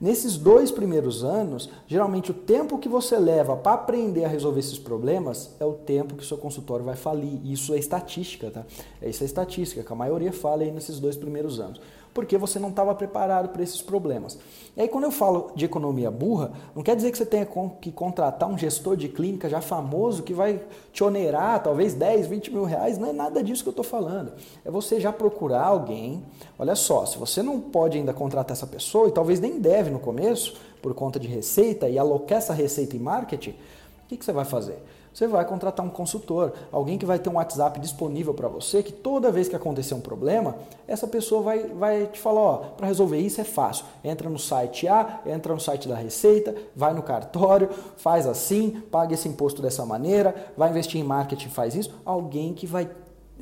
Nesses 0.00 0.36
dois 0.36 0.70
primeiros 0.70 1.24
anos, 1.24 1.70
geralmente 1.86 2.30
o 2.30 2.34
tempo 2.34 2.78
que 2.78 2.88
você 2.88 3.16
leva 3.18 3.56
para 3.56 3.72
aprender 3.72 4.24
a 4.24 4.28
resolver 4.28 4.60
esses 4.60 4.78
problemas 4.78 5.54
é 5.58 5.64
o 5.64 5.72
tempo 5.72 6.14
que 6.14 6.22
o 6.22 6.26
seu 6.26 6.36
consultório 6.36 6.84
vai 6.84 6.96
falir. 6.96 7.40
Isso 7.44 7.74
é 7.74 7.78
estatística, 7.78 8.50
tá? 8.50 8.64
Isso 9.02 9.22
é 9.22 9.26
estatística, 9.26 9.82
que 9.82 9.92
a 9.92 9.96
maioria 9.96 10.32
fala 10.32 10.62
aí 10.62 10.70
nesses 10.70 11.00
dois 11.00 11.16
primeiros 11.16 11.60
anos 11.60 11.80
porque 12.16 12.38
você 12.38 12.58
não 12.58 12.70
estava 12.70 12.94
preparado 12.94 13.50
para 13.50 13.62
esses 13.62 13.82
problemas. 13.82 14.38
E 14.74 14.80
aí, 14.80 14.88
quando 14.88 15.04
eu 15.04 15.10
falo 15.10 15.52
de 15.54 15.66
economia 15.66 16.10
burra, 16.10 16.50
não 16.74 16.82
quer 16.82 16.96
dizer 16.96 17.12
que 17.12 17.18
você 17.18 17.26
tenha 17.26 17.46
que 17.78 17.92
contratar 17.92 18.48
um 18.48 18.56
gestor 18.56 18.96
de 18.96 19.06
clínica 19.06 19.50
já 19.50 19.60
famoso 19.60 20.22
que 20.22 20.32
vai 20.32 20.62
te 20.94 21.04
onerar 21.04 21.62
talvez 21.62 21.92
10, 21.92 22.26
20 22.26 22.52
mil 22.54 22.64
reais. 22.64 22.96
Não 22.96 23.10
é 23.10 23.12
nada 23.12 23.44
disso 23.44 23.62
que 23.62 23.68
eu 23.68 23.72
estou 23.72 23.84
falando. 23.84 24.32
É 24.64 24.70
você 24.70 24.98
já 24.98 25.12
procurar 25.12 25.66
alguém. 25.66 26.24
Olha 26.58 26.74
só, 26.74 27.04
se 27.04 27.18
você 27.18 27.42
não 27.42 27.60
pode 27.60 27.98
ainda 27.98 28.14
contratar 28.14 28.56
essa 28.56 28.66
pessoa, 28.66 29.08
e 29.08 29.12
talvez 29.12 29.38
nem 29.38 29.60
deve 29.60 29.90
no 29.90 29.98
começo, 29.98 30.56
por 30.80 30.94
conta 30.94 31.20
de 31.20 31.28
receita, 31.28 31.86
e 31.86 31.98
alocar 31.98 32.38
essa 32.38 32.54
receita 32.54 32.96
em 32.96 32.98
marketing, 32.98 33.50
o 33.50 34.08
que, 34.08 34.16
que 34.16 34.24
você 34.24 34.32
vai 34.32 34.46
fazer? 34.46 34.82
Você 35.16 35.26
vai 35.26 35.46
contratar 35.46 35.84
um 35.84 35.88
consultor, 35.88 36.52
alguém 36.70 36.98
que 36.98 37.06
vai 37.06 37.18
ter 37.18 37.30
um 37.30 37.36
WhatsApp 37.36 37.80
disponível 37.80 38.34
para 38.34 38.48
você, 38.48 38.82
que 38.82 38.92
toda 38.92 39.32
vez 39.32 39.48
que 39.48 39.56
acontecer 39.56 39.94
um 39.94 40.00
problema, 40.00 40.56
essa 40.86 41.06
pessoa 41.06 41.40
vai, 41.40 41.60
vai 41.68 42.06
te 42.08 42.20
falar, 42.20 42.40
ó, 42.42 42.56
para 42.76 42.86
resolver 42.86 43.18
isso 43.18 43.40
é 43.40 43.44
fácil. 43.44 43.86
Entra 44.04 44.28
no 44.28 44.38
site 44.38 44.86
A, 44.86 45.22
entra 45.24 45.54
no 45.54 45.58
site 45.58 45.88
da 45.88 45.94
Receita, 45.94 46.54
vai 46.76 46.92
no 46.92 47.02
cartório, 47.02 47.70
faz 47.96 48.26
assim, 48.26 48.82
paga 48.92 49.14
esse 49.14 49.26
imposto 49.26 49.62
dessa 49.62 49.86
maneira, 49.86 50.34
vai 50.54 50.68
investir 50.68 51.00
em 51.00 51.04
marketing, 51.04 51.48
faz 51.48 51.74
isso. 51.74 51.94
Alguém 52.04 52.52
que 52.52 52.66
vai 52.66 52.86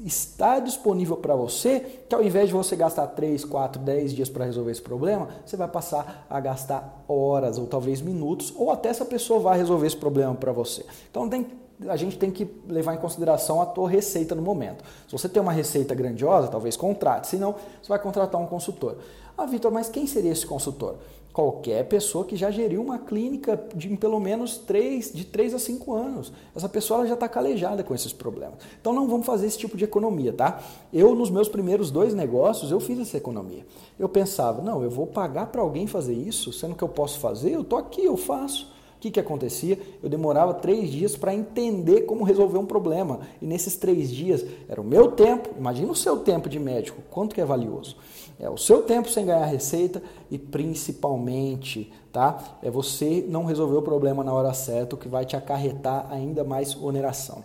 está 0.04 0.60
disponível 0.60 1.16
para 1.16 1.34
você, 1.34 1.80
que 2.08 2.14
ao 2.14 2.22
invés 2.22 2.48
de 2.48 2.52
você 2.52 2.76
gastar 2.76 3.08
3, 3.08 3.44
4, 3.44 3.82
10 3.82 4.12
dias 4.12 4.28
para 4.28 4.44
resolver 4.44 4.70
esse 4.70 4.82
problema, 4.82 5.28
você 5.44 5.56
vai 5.56 5.68
passar 5.68 6.24
a 6.30 6.38
gastar 6.40 7.04
horas 7.08 7.58
ou 7.58 7.66
talvez 7.66 8.00
minutos, 8.00 8.52
ou 8.56 8.70
até 8.70 8.88
essa 8.88 9.04
pessoa 9.04 9.40
vai 9.40 9.58
resolver 9.58 9.88
esse 9.88 9.96
problema 9.96 10.34
para 10.34 10.52
você. 10.52 10.84
Então 11.10 11.28
tem 11.28 11.63
a 11.88 11.96
gente 11.96 12.16
tem 12.18 12.30
que 12.30 12.46
levar 12.68 12.94
em 12.94 12.98
consideração 12.98 13.60
a 13.60 13.66
tua 13.66 13.88
receita 13.88 14.34
no 14.34 14.42
momento. 14.42 14.84
Se 15.06 15.12
você 15.12 15.28
tem 15.28 15.42
uma 15.42 15.52
receita 15.52 15.94
grandiosa, 15.94 16.48
talvez 16.48 16.76
contrate, 16.76 17.26
senão 17.26 17.54
você 17.82 17.88
vai 17.88 17.98
contratar 17.98 18.40
um 18.40 18.46
consultor. 18.46 18.98
Ah, 19.36 19.46
Vitor, 19.46 19.72
mas 19.72 19.88
quem 19.88 20.06
seria 20.06 20.30
esse 20.30 20.46
consultor? 20.46 20.96
Qualquer 21.32 21.88
pessoa 21.88 22.24
que 22.24 22.36
já 22.36 22.48
geriu 22.48 22.80
uma 22.80 22.96
clínica 22.96 23.60
de 23.74 23.88
pelo 23.96 24.20
menos 24.20 24.56
3, 24.58 25.12
de 25.12 25.24
3 25.24 25.54
a 25.54 25.58
5 25.58 25.92
anos. 25.92 26.32
Essa 26.54 26.68
pessoa 26.68 27.04
já 27.08 27.14
está 27.14 27.28
calejada 27.28 27.82
com 27.82 27.92
esses 27.92 28.12
problemas. 28.12 28.58
Então 28.80 28.92
não 28.92 29.08
vamos 29.08 29.26
fazer 29.26 29.48
esse 29.48 29.58
tipo 29.58 29.76
de 29.76 29.82
economia, 29.82 30.32
tá? 30.32 30.62
Eu, 30.92 31.12
nos 31.16 31.30
meus 31.30 31.48
primeiros 31.48 31.90
dois 31.90 32.14
negócios, 32.14 32.70
eu 32.70 32.78
fiz 32.78 33.00
essa 33.00 33.16
economia. 33.16 33.66
Eu 33.98 34.08
pensava, 34.08 34.62
não, 34.62 34.84
eu 34.84 34.90
vou 34.90 35.08
pagar 35.08 35.46
para 35.46 35.60
alguém 35.60 35.88
fazer 35.88 36.14
isso, 36.14 36.52
sendo 36.52 36.76
que 36.76 36.84
eu 36.84 36.88
posso 36.88 37.18
fazer, 37.18 37.50
eu 37.50 37.62
estou 37.62 37.80
aqui, 37.80 38.04
eu 38.04 38.16
faço 38.16 38.72
que, 39.04 39.10
que 39.10 39.20
acontecia? 39.20 39.78
Eu 40.02 40.08
demorava 40.08 40.54
três 40.54 40.90
dias 40.90 41.14
para 41.14 41.34
entender 41.34 42.02
como 42.02 42.24
resolver 42.24 42.56
um 42.56 42.64
problema. 42.64 43.20
E 43.40 43.46
nesses 43.46 43.76
três 43.76 44.10
dias 44.10 44.44
era 44.66 44.80
o 44.80 44.84
meu 44.84 45.12
tempo, 45.12 45.50
imagina 45.58 45.92
o 45.92 45.94
seu 45.94 46.20
tempo 46.20 46.48
de 46.48 46.58
médico, 46.58 47.02
quanto 47.10 47.34
que 47.34 47.40
é 47.40 47.44
valioso. 47.44 47.96
É 48.40 48.48
o 48.48 48.56
seu 48.56 48.82
tempo 48.82 49.10
sem 49.10 49.26
ganhar 49.26 49.44
receita 49.44 50.02
e 50.30 50.38
principalmente, 50.38 51.92
tá? 52.10 52.56
É 52.62 52.70
você 52.70 53.22
não 53.28 53.44
resolver 53.44 53.76
o 53.76 53.82
problema 53.82 54.24
na 54.24 54.32
hora 54.32 54.54
certa, 54.54 54.94
o 54.94 54.98
que 54.98 55.08
vai 55.08 55.26
te 55.26 55.36
acarretar 55.36 56.06
ainda 56.10 56.42
mais 56.42 56.74
oneração. 56.74 57.44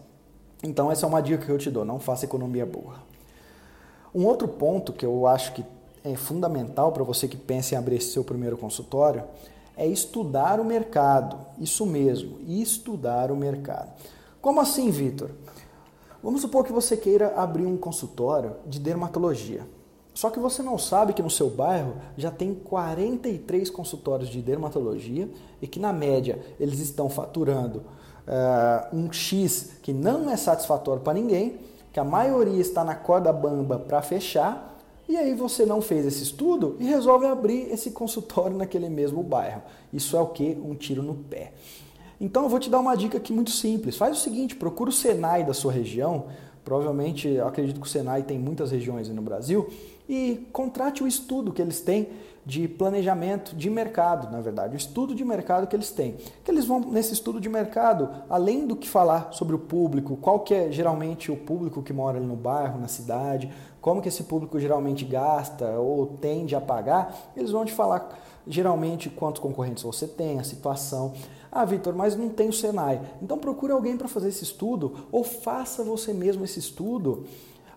Então 0.63 0.89
essa 0.89 1.05
é 1.05 1.09
uma 1.09 1.21
dica 1.21 1.45
que 1.45 1.51
eu 1.51 1.57
te 1.57 1.69
dou, 1.69 1.83
não 1.83 1.99
faça 1.99 2.23
economia 2.23 2.65
boa. 2.65 2.95
Um 4.15 4.25
outro 4.25 4.47
ponto 4.47 4.93
que 4.93 5.05
eu 5.05 5.27
acho 5.27 5.53
que 5.53 5.65
é 6.05 6.15
fundamental 6.15 6.93
para 6.93 7.03
você 7.03 7.27
que 7.27 7.37
pensa 7.37 7.75
em 7.75 7.77
abrir 7.77 8.01
seu 8.01 8.23
primeiro 8.23 8.57
consultório 8.57 9.23
é 9.79 9.88
estudar 9.88 10.59
o 10.59 10.65
mercado. 10.65 11.38
Isso 11.57 11.86
mesmo, 11.86 12.38
estudar 12.45 13.31
o 13.31 13.36
mercado. 13.36 13.91
Como 14.41 14.59
assim, 14.59 14.91
Vitor? 14.91 15.31
Vamos 16.21 16.41
supor 16.41 16.65
que 16.65 16.74
você 16.74 16.98
queira 16.98 17.33
abrir 17.38 17.65
um 17.65 17.77
consultório 17.77 18.57
de 18.67 18.77
dermatologia. 18.77 19.65
Só 20.13 20.29
que 20.29 20.38
você 20.38 20.62
não 20.62 20.77
sabe 20.77 21.13
que 21.13 21.24
no 21.24 21.29
seu 21.29 21.50
bairro 21.50 21.93
já 22.17 22.29
tem 22.29 22.53
43 22.53 23.69
consultórios 23.69 24.27
de 24.27 24.41
dermatologia 24.41 25.29
e 25.62 25.67
que, 25.67 25.79
na 25.79 25.93
média, 25.93 26.38
eles 26.59 26.79
estão 26.79 27.09
faturando 27.09 27.79
uh, 27.79 28.93
um 28.93 29.09
X 29.13 29.77
que 29.81 29.93
não 29.93 30.29
é 30.29 30.36
satisfatório 30.36 31.01
para 31.01 31.13
ninguém, 31.13 31.59
que 31.93 32.01
a 32.01 32.03
maioria 32.03 32.59
está 32.59 32.83
na 32.83 32.95
corda 32.95 33.31
bamba 33.31 33.79
para 33.79 34.01
fechar 34.01 34.77
e 35.09 35.17
aí 35.17 35.33
você 35.33 35.65
não 35.65 35.81
fez 35.81 36.05
esse 36.05 36.21
estudo 36.21 36.77
e 36.79 36.83
resolve 36.83 37.25
abrir 37.25 37.71
esse 37.71 37.89
consultório 37.91 38.55
naquele 38.55 38.87
mesmo 38.87 39.23
bairro. 39.23 39.63
Isso 39.91 40.15
é 40.15 40.21
o 40.21 40.27
que? 40.27 40.55
Um 40.63 40.75
tiro 40.75 41.01
no 41.01 41.15
pé. 41.15 41.51
Então 42.21 42.43
eu 42.43 42.49
vou 42.49 42.59
te 42.59 42.69
dar 42.69 42.79
uma 42.79 42.95
dica 42.95 43.17
aqui 43.17 43.33
muito 43.33 43.49
simples. 43.49 43.97
Faz 43.97 44.19
o 44.19 44.21
seguinte, 44.21 44.55
procura 44.55 44.91
o 44.91 44.93
Senai 44.93 45.43
da 45.43 45.53
sua 45.53 45.71
região. 45.71 46.27
Provavelmente, 46.63 47.27
eu 47.27 47.47
acredito 47.47 47.81
que 47.81 47.87
o 47.87 47.89
Senai 47.89 48.21
tem 48.21 48.37
muitas 48.37 48.69
regiões 48.69 49.09
no 49.09 49.21
Brasil. 49.23 49.67
E 50.07 50.47
contrate 50.51 51.03
o 51.03 51.07
estudo 51.07 51.51
que 51.51 51.61
eles 51.61 51.81
têm 51.81 52.09
de 52.45 52.67
planejamento 52.67 53.55
de 53.55 53.69
mercado, 53.69 54.31
na 54.31 54.41
verdade, 54.41 54.75
o 54.75 54.77
estudo 54.77 55.13
de 55.13 55.23
mercado 55.23 55.67
que 55.67 55.75
eles 55.75 55.91
têm. 55.91 56.17
Que 56.43 56.51
eles 56.51 56.65
vão 56.65 56.79
nesse 56.79 57.13
estudo 57.13 57.39
de 57.39 57.47
mercado, 57.47 58.09
além 58.29 58.65
do 58.65 58.75
que 58.75 58.89
falar 58.89 59.29
sobre 59.31 59.55
o 59.55 59.59
público, 59.59 60.17
qual 60.17 60.39
que 60.39 60.53
é 60.53 60.71
geralmente 60.71 61.31
o 61.31 61.37
público 61.37 61.83
que 61.83 61.93
mora 61.93 62.17
ali 62.17 62.25
no 62.25 62.35
bairro, 62.35 62.79
na 62.79 62.87
cidade, 62.87 63.51
como 63.81 64.01
que 64.01 64.09
esse 64.09 64.24
público 64.24 64.59
geralmente 64.59 65.05
gasta 65.05 65.65
ou 65.79 66.07
tende 66.07 66.55
a 66.55 66.62
pagar, 66.62 67.15
eles 67.36 67.51
vão 67.51 67.65
te 67.65 67.74
falar 67.74 68.19
geralmente 68.48 69.09
quantos 69.09 69.41
concorrentes 69.41 69.83
você 69.83 70.07
tem, 70.07 70.39
a 70.39 70.43
situação. 70.43 71.13
Ah, 71.51 71.65
Vitor, 71.65 71.95
mas 71.95 72.15
não 72.15 72.29
tem 72.29 72.50
o 72.50 72.53
Senai. 72.53 73.01
Então 73.21 73.38
procure 73.38 73.71
alguém 73.71 73.98
para 73.98 74.07
fazer 74.07 74.29
esse 74.29 74.43
estudo 74.43 75.07
ou 75.12 75.24
faça 75.24 75.83
você 75.83 76.13
mesmo 76.13 76.43
esse 76.43 76.59
estudo. 76.59 77.25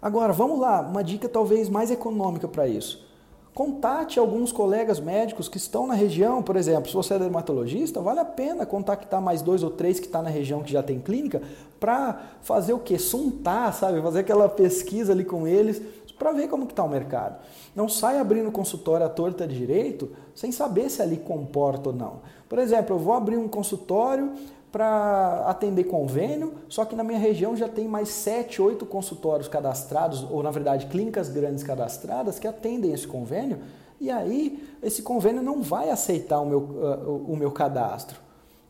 Agora, 0.01 0.33
vamos 0.33 0.59
lá, 0.59 0.81
uma 0.81 1.05
dica 1.05 1.29
talvez 1.29 1.69
mais 1.69 1.91
econômica 1.91 2.49
para 2.49 2.67
isso. 2.67 3.12
Contate 3.55 4.19
alguns 4.19 4.51
colegas 4.51 4.99
médicos 4.99 5.47
que 5.47 5.59
estão 5.59 5.87
na 5.87 5.93
região, 5.93 6.43
por 6.43 6.57
exemplo, 6.57 6.89
se 6.89 6.95
você 6.95 7.15
é 7.15 7.19
dermatologista, 7.19 8.01
vale 8.01 8.21
a 8.21 8.25
pena 8.25 8.65
contactar 8.65 9.21
mais 9.21 9.43
dois 9.43 9.63
ou 9.63 9.71
três 9.71 10.01
que 10.01 10.07
estão 10.07 10.23
tá 10.23 10.29
na 10.29 10.35
região 10.35 10.63
que 10.63 10.73
já 10.73 10.83
tem 10.83 10.99
clínica 10.99 11.43
para 11.79 12.19
fazer 12.41 12.73
o 12.73 12.79
que? 12.79 12.99
Suntar, 12.99 13.75
sabe? 13.75 14.01
Fazer 14.01 14.21
aquela 14.21 14.49
pesquisa 14.49 15.13
ali 15.13 15.25
com 15.25 15.47
eles 15.47 15.83
para 16.23 16.31
ver 16.31 16.49
como 16.49 16.63
está 16.63 16.85
o 16.85 16.89
mercado. 16.89 17.37
Não 17.75 17.89
sai 17.89 18.19
abrindo 18.21 18.51
consultório 18.53 19.05
à 19.05 19.09
torta 19.09 19.47
direito 19.47 20.09
sem 20.37 20.53
saber 20.53 20.89
se 20.89 21.03
ali 21.03 21.17
comporta 21.17 21.89
ou 21.89 21.95
não. 21.95 22.21
Por 22.49 22.61
exemplo, 22.61 22.95
eu 22.95 23.01
vou 23.01 23.13
abrir 23.13 23.37
um 23.37 23.49
consultório 23.49 24.33
para 24.73 25.45
atender 25.47 25.85
convênio, 25.85 26.55
só 26.67 26.87
que 26.87 26.97
na 26.97 27.05
minha 27.05 27.19
região 27.19 27.55
já 27.55 27.69
tem 27.69 27.87
mais 27.87 28.09
7, 28.09 28.63
8 28.63 28.87
consultórios 28.87 29.47
cadastrados, 29.47 30.27
ou 30.31 30.43
na 30.43 30.51
verdade 30.51 30.87
clínicas 30.87 31.29
grandes 31.29 31.63
cadastradas 31.63 32.39
que 32.39 32.49
atendem 32.49 32.93
esse 32.93 33.07
convênio, 33.07 33.61
e 34.01 34.11
aí 34.11 34.67
esse 34.83 35.03
convênio 35.03 35.43
não 35.43 35.63
vai 35.63 35.91
aceitar 35.91 36.41
o 36.41 36.47
meu, 36.47 36.59
uh, 36.59 37.33
o 37.33 37.37
meu 37.37 37.53
cadastro. 37.53 38.19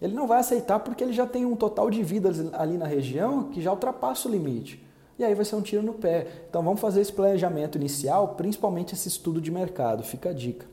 Ele 0.00 0.14
não 0.14 0.26
vai 0.26 0.40
aceitar 0.40 0.80
porque 0.80 1.04
ele 1.04 1.12
já 1.12 1.26
tem 1.26 1.46
um 1.46 1.54
total 1.54 1.88
de 1.88 2.02
vidas 2.02 2.52
ali 2.52 2.76
na 2.76 2.86
região 2.86 3.44
que 3.44 3.62
já 3.62 3.70
ultrapassa 3.70 4.28
o 4.28 4.32
limite. 4.32 4.84
E 5.16 5.24
aí 5.24 5.32
vai 5.34 5.44
ser 5.44 5.54
um 5.54 5.62
tiro 5.62 5.82
no 5.82 5.94
pé. 5.94 6.26
Então 6.50 6.62
vamos 6.62 6.80
fazer 6.80 7.00
esse 7.00 7.12
planejamento 7.12 7.78
inicial, 7.78 8.34
principalmente 8.34 8.94
esse 8.94 9.06
estudo 9.06 9.40
de 9.40 9.52
mercado, 9.52 10.02
fica 10.02 10.30
a 10.30 10.32
dica. 10.32 10.66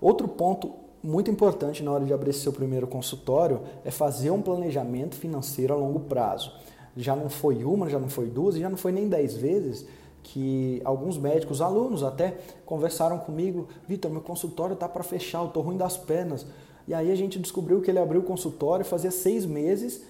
Outro 0.00 0.26
ponto 0.26 0.81
muito 1.02 1.30
importante 1.30 1.82
na 1.82 1.90
hora 1.90 2.04
de 2.04 2.12
abrir 2.12 2.32
seu 2.32 2.52
primeiro 2.52 2.86
consultório 2.86 3.60
é 3.84 3.90
fazer 3.90 4.30
um 4.30 4.40
planejamento 4.40 5.16
financeiro 5.16 5.74
a 5.74 5.76
longo 5.76 6.00
prazo. 6.00 6.52
Já 6.96 7.16
não 7.16 7.28
foi 7.28 7.64
uma, 7.64 7.88
já 7.88 7.98
não 7.98 8.08
foi 8.08 8.28
duas, 8.28 8.54
já 8.54 8.70
não 8.70 8.76
foi 8.76 8.92
nem 8.92 9.08
dez 9.08 9.34
vezes 9.34 9.86
que 10.22 10.80
alguns 10.84 11.18
médicos, 11.18 11.60
alunos 11.60 12.02
até, 12.02 12.38
conversaram 12.64 13.18
comigo, 13.18 13.68
Vitor, 13.88 14.10
meu 14.10 14.20
consultório 14.20 14.74
está 14.74 14.88
para 14.88 15.02
fechar, 15.02 15.40
eu 15.40 15.46
estou 15.46 15.62
ruim 15.62 15.76
das 15.76 15.96
pernas. 15.96 16.46
E 16.86 16.94
aí 16.94 17.10
a 17.10 17.14
gente 17.14 17.38
descobriu 17.38 17.80
que 17.80 17.90
ele 17.90 17.98
abriu 17.98 18.20
o 18.20 18.24
consultório 18.24 18.84
fazia 18.84 19.10
seis 19.10 19.44
meses 19.44 20.02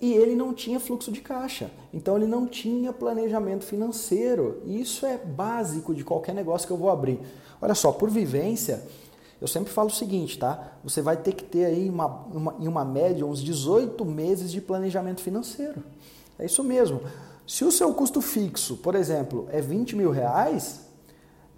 e 0.00 0.12
ele 0.12 0.34
não 0.34 0.52
tinha 0.52 0.78
fluxo 0.78 1.10
de 1.10 1.20
caixa. 1.20 1.70
Então 1.92 2.16
ele 2.16 2.26
não 2.26 2.46
tinha 2.46 2.92
planejamento 2.92 3.64
financeiro. 3.64 4.60
E 4.64 4.80
isso 4.80 5.06
é 5.06 5.16
básico 5.16 5.94
de 5.94 6.04
qualquer 6.04 6.34
negócio 6.34 6.66
que 6.66 6.72
eu 6.72 6.76
vou 6.76 6.90
abrir. 6.90 7.20
Olha 7.60 7.74
só, 7.74 7.90
por 7.92 8.10
vivência, 8.10 8.82
eu 9.44 9.48
sempre 9.48 9.70
falo 9.70 9.88
o 9.88 9.92
seguinte, 9.92 10.38
tá? 10.38 10.72
Você 10.82 11.02
vai 11.02 11.18
ter 11.18 11.34
que 11.34 11.44
ter 11.44 11.66
aí 11.66 11.90
uma, 11.90 12.06
uma, 12.06 12.56
em 12.58 12.66
uma 12.66 12.82
média 12.82 13.26
uns 13.26 13.42
18 13.42 14.02
meses 14.02 14.50
de 14.50 14.58
planejamento 14.58 15.20
financeiro. 15.20 15.84
É 16.38 16.46
isso 16.46 16.64
mesmo. 16.64 17.02
Se 17.46 17.62
o 17.62 17.70
seu 17.70 17.92
custo 17.92 18.22
fixo, 18.22 18.78
por 18.78 18.94
exemplo, 18.94 19.46
é 19.50 19.60
20 19.60 19.96
mil 19.96 20.10
reais, 20.10 20.86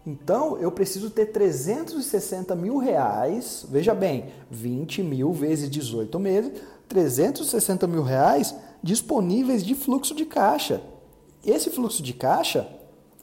então 0.05 0.59
eu 0.59 0.73
preciso 0.73 1.11
ter 1.11 1.26
360 1.26 2.57
mil 2.57 2.78
reais, 2.78 3.64
veja 3.71 3.95
bem, 3.95 4.33
20 4.50 5.05
mil 5.05 5.33
vezes 5.33 5.71
18 5.71 6.19
meses, 6.19 6.61
360 6.88 7.87
mil 7.87 8.02
reais 8.02 8.52
disponíveis 8.83 9.64
de 9.64 9.76
fluxo 9.76 10.12
de 10.12 10.25
caixa. 10.25 10.83
Esse 11.45 11.71
fluxo 11.71 12.02
de 12.02 12.14
caixa 12.14 12.69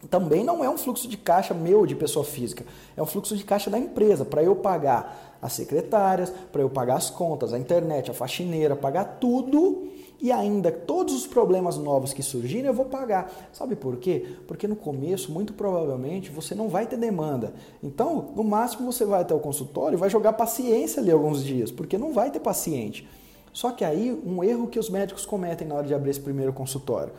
também 0.09 0.43
não 0.43 0.63
é 0.63 0.69
um 0.69 0.77
fluxo 0.77 1.07
de 1.07 1.17
caixa 1.17 1.53
meu 1.53 1.85
de 1.85 1.95
pessoa 1.95 2.25
física, 2.25 2.65
é 2.95 3.01
um 3.01 3.05
fluxo 3.05 3.35
de 3.35 3.43
caixa 3.43 3.69
da 3.69 3.77
empresa 3.77 4.25
para 4.25 4.43
eu 4.43 4.55
pagar 4.55 5.37
as 5.41 5.53
secretárias, 5.53 6.31
para 6.51 6.61
eu 6.61 6.69
pagar 6.69 6.95
as 6.95 7.09
contas, 7.09 7.53
a 7.53 7.59
internet, 7.59 8.09
a 8.09 8.13
faxineira, 8.13 8.75
pagar 8.75 9.17
tudo 9.19 9.87
e 10.21 10.31
ainda 10.31 10.71
todos 10.71 11.13
os 11.13 11.27
problemas 11.27 11.77
novos 11.77 12.13
que 12.13 12.23
surgirem 12.23 12.67
eu 12.67 12.73
vou 12.73 12.85
pagar. 12.85 13.29
Sabe 13.51 13.75
por 13.75 13.97
quê? 13.97 14.37
Porque 14.47 14.67
no 14.67 14.75
começo, 14.75 15.31
muito 15.31 15.53
provavelmente, 15.53 16.29
você 16.29 16.55
não 16.55 16.69
vai 16.69 16.87
ter 16.87 16.95
demanda. 16.95 17.53
Então, 17.83 18.31
no 18.33 18.43
máximo 18.43 18.89
você 18.89 19.03
vai 19.03 19.21
até 19.21 19.35
o 19.35 19.39
consultório 19.39 19.97
e 19.97 19.99
vai 19.99 20.09
jogar 20.09 20.33
paciência 20.33 21.01
ali 21.01 21.11
alguns 21.11 21.43
dias, 21.43 21.71
porque 21.71 21.97
não 21.97 22.13
vai 22.13 22.31
ter 22.31 22.39
paciente. 22.39 23.05
Só 23.51 23.71
que 23.71 23.83
aí, 23.83 24.17
um 24.25 24.43
erro 24.43 24.67
que 24.67 24.79
os 24.79 24.89
médicos 24.89 25.25
cometem 25.25 25.67
na 25.67 25.75
hora 25.75 25.85
de 25.85 25.93
abrir 25.93 26.11
esse 26.11 26.21
primeiro 26.21 26.53
consultório 26.53 27.13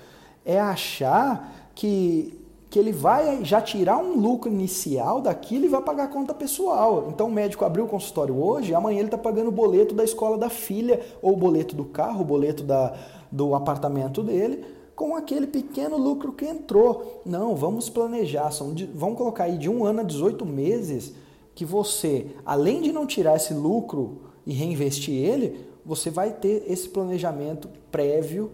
é 0.44 0.58
achar 0.58 1.70
que 1.74 2.43
que 2.74 2.78
ele 2.80 2.90
vai 2.90 3.44
já 3.44 3.60
tirar 3.60 3.98
um 3.98 4.18
lucro 4.18 4.50
inicial 4.50 5.20
daquilo 5.20 5.64
e 5.64 5.68
vai 5.68 5.80
pagar 5.80 6.04
a 6.06 6.08
conta 6.08 6.34
pessoal. 6.34 7.06
Então 7.08 7.28
o 7.28 7.32
médico 7.32 7.64
abriu 7.64 7.84
o 7.84 7.88
consultório 7.88 8.36
hoje, 8.36 8.74
amanhã 8.74 8.98
ele 8.98 9.06
está 9.06 9.16
pagando 9.16 9.46
o 9.46 9.52
boleto 9.52 9.94
da 9.94 10.02
escola 10.02 10.36
da 10.36 10.50
filha, 10.50 11.00
ou 11.22 11.34
o 11.34 11.36
boleto 11.36 11.76
do 11.76 11.84
carro, 11.84 12.22
o 12.22 12.24
boleto 12.24 12.64
da, 12.64 12.92
do 13.30 13.54
apartamento 13.54 14.24
dele, 14.24 14.64
com 14.96 15.14
aquele 15.14 15.46
pequeno 15.46 15.96
lucro 15.96 16.32
que 16.32 16.46
entrou. 16.46 17.22
Não, 17.24 17.54
vamos 17.54 17.88
planejar, 17.88 18.50
são 18.50 18.74
de, 18.74 18.86
vamos 18.86 19.18
colocar 19.18 19.44
aí 19.44 19.56
de 19.56 19.70
um 19.70 19.84
ano 19.84 20.00
a 20.00 20.02
18 20.02 20.44
meses 20.44 21.14
que 21.54 21.64
você, 21.64 22.26
além 22.44 22.82
de 22.82 22.90
não 22.90 23.06
tirar 23.06 23.36
esse 23.36 23.54
lucro 23.54 24.22
e 24.44 24.52
reinvestir 24.52 25.14
ele, 25.14 25.64
você 25.86 26.10
vai 26.10 26.32
ter 26.32 26.64
esse 26.66 26.88
planejamento 26.88 27.68
prévio 27.92 28.50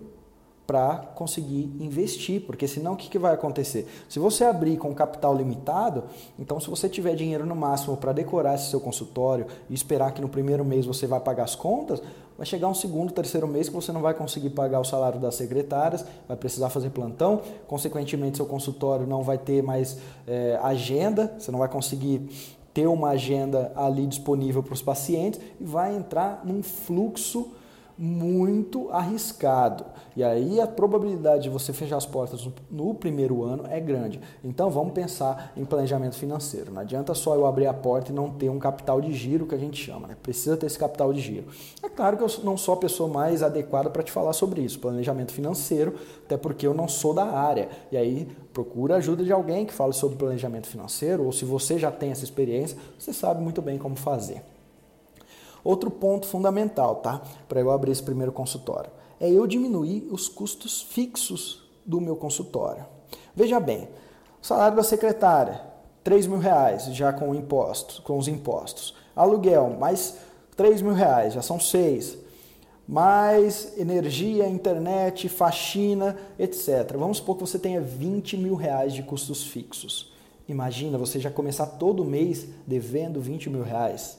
para 0.70 0.98
conseguir 1.16 1.68
investir, 1.80 2.42
porque 2.42 2.68
senão 2.68 2.92
o 2.92 2.96
que, 2.96 3.10
que 3.10 3.18
vai 3.18 3.34
acontecer? 3.34 3.88
Se 4.08 4.20
você 4.20 4.44
abrir 4.44 4.76
com 4.76 4.94
capital 4.94 5.36
limitado, 5.36 6.04
então 6.38 6.60
se 6.60 6.70
você 6.70 6.88
tiver 6.88 7.16
dinheiro 7.16 7.44
no 7.44 7.56
máximo 7.56 7.96
para 7.96 8.12
decorar 8.12 8.54
esse 8.54 8.70
seu 8.70 8.78
consultório 8.78 9.48
e 9.68 9.74
esperar 9.74 10.12
que 10.12 10.20
no 10.20 10.28
primeiro 10.28 10.64
mês 10.64 10.86
você 10.86 11.08
vai 11.08 11.18
pagar 11.18 11.42
as 11.42 11.56
contas, 11.56 12.00
vai 12.38 12.46
chegar 12.46 12.68
um 12.68 12.74
segundo, 12.74 13.12
terceiro 13.12 13.48
mês 13.48 13.68
que 13.68 13.74
você 13.74 13.90
não 13.90 14.00
vai 14.00 14.14
conseguir 14.14 14.50
pagar 14.50 14.78
o 14.78 14.84
salário 14.84 15.18
das 15.18 15.34
secretárias, 15.34 16.04
vai 16.28 16.36
precisar 16.36 16.70
fazer 16.70 16.90
plantão, 16.90 17.42
consequentemente 17.66 18.36
seu 18.36 18.46
consultório 18.46 19.08
não 19.08 19.24
vai 19.24 19.38
ter 19.38 19.64
mais 19.64 19.98
é, 20.24 20.56
agenda, 20.62 21.34
você 21.36 21.50
não 21.50 21.58
vai 21.58 21.68
conseguir 21.68 22.30
ter 22.72 22.86
uma 22.86 23.08
agenda 23.08 23.72
ali 23.74 24.06
disponível 24.06 24.62
para 24.62 24.74
os 24.74 24.82
pacientes 24.82 25.40
e 25.60 25.64
vai 25.64 25.96
entrar 25.96 26.42
num 26.44 26.62
fluxo 26.62 27.54
muito 28.00 28.88
arriscado. 28.90 29.84
E 30.20 30.22
aí 30.22 30.60
a 30.60 30.66
probabilidade 30.66 31.44
de 31.44 31.48
você 31.48 31.72
fechar 31.72 31.96
as 31.96 32.04
portas 32.04 32.46
no 32.70 32.92
primeiro 32.92 33.42
ano 33.42 33.64
é 33.70 33.80
grande. 33.80 34.20
Então 34.44 34.68
vamos 34.68 34.92
pensar 34.92 35.50
em 35.56 35.64
planejamento 35.64 36.14
financeiro. 36.14 36.70
Não 36.70 36.82
adianta 36.82 37.14
só 37.14 37.34
eu 37.34 37.46
abrir 37.46 37.66
a 37.66 37.72
porta 37.72 38.12
e 38.12 38.14
não 38.14 38.28
ter 38.28 38.50
um 38.50 38.58
capital 38.58 39.00
de 39.00 39.14
giro 39.14 39.46
que 39.46 39.54
a 39.54 39.58
gente 39.58 39.82
chama, 39.82 40.06
né? 40.06 40.16
Precisa 40.22 40.58
ter 40.58 40.66
esse 40.66 40.78
capital 40.78 41.10
de 41.10 41.22
giro. 41.22 41.46
É 41.82 41.88
claro 41.88 42.18
que 42.18 42.22
eu 42.22 42.28
não 42.44 42.58
sou 42.58 42.74
a 42.74 42.76
pessoa 42.76 43.08
mais 43.08 43.42
adequada 43.42 43.88
para 43.88 44.02
te 44.02 44.12
falar 44.12 44.34
sobre 44.34 44.60
isso, 44.60 44.78
planejamento 44.78 45.32
financeiro, 45.32 45.94
até 46.26 46.36
porque 46.36 46.66
eu 46.66 46.74
não 46.74 46.86
sou 46.86 47.14
da 47.14 47.24
área. 47.24 47.70
E 47.90 47.96
aí 47.96 48.28
procura 48.52 48.96
ajuda 48.96 49.24
de 49.24 49.32
alguém 49.32 49.64
que 49.64 49.72
fale 49.72 49.94
sobre 49.94 50.18
planejamento 50.18 50.66
financeiro, 50.66 51.24
ou 51.24 51.32
se 51.32 51.46
você 51.46 51.78
já 51.78 51.90
tem 51.90 52.10
essa 52.10 52.24
experiência, 52.24 52.76
você 52.98 53.14
sabe 53.14 53.42
muito 53.42 53.62
bem 53.62 53.78
como 53.78 53.96
fazer. 53.96 54.42
Outro 55.64 55.90
ponto 55.90 56.26
fundamental, 56.26 56.96
tá? 56.96 57.22
Para 57.48 57.60
eu 57.60 57.70
abrir 57.70 57.92
esse 57.92 58.02
primeiro 58.02 58.32
consultório, 58.32 58.90
é 59.20 59.30
eu 59.30 59.46
diminuir 59.46 60.08
os 60.10 60.28
custos 60.28 60.80
fixos 60.80 61.62
do 61.84 62.00
meu 62.00 62.16
consultório. 62.16 62.86
Veja 63.36 63.60
bem, 63.60 63.88
salário 64.40 64.76
da 64.76 64.82
secretária, 64.82 65.60
3 66.02 66.26
mil 66.26 66.38
reais 66.38 66.86
já 66.86 67.12
com 67.12 67.34
impostos, 67.34 67.98
com 67.98 68.16
os 68.16 68.26
impostos. 68.26 68.94
Aluguel, 69.14 69.76
mais 69.78 70.16
3 70.56 70.80
mil 70.80 70.94
reais, 70.94 71.34
já 71.34 71.42
são 71.42 71.60
6. 71.60 72.16
Mais 72.88 73.78
energia, 73.78 74.48
internet, 74.48 75.28
faxina, 75.28 76.16
etc. 76.38 76.96
Vamos 76.98 77.18
supor 77.18 77.36
que 77.36 77.42
você 77.42 77.58
tenha 77.58 77.80
20 77.80 78.36
mil 78.36 78.56
reais 78.56 78.92
de 78.92 79.02
custos 79.02 79.44
fixos. 79.44 80.12
Imagina 80.48 80.98
você 80.98 81.20
já 81.20 81.30
começar 81.30 81.66
todo 81.66 82.04
mês 82.04 82.48
devendo 82.66 83.20
20 83.20 83.50
mil 83.50 83.62
reais 83.62 84.18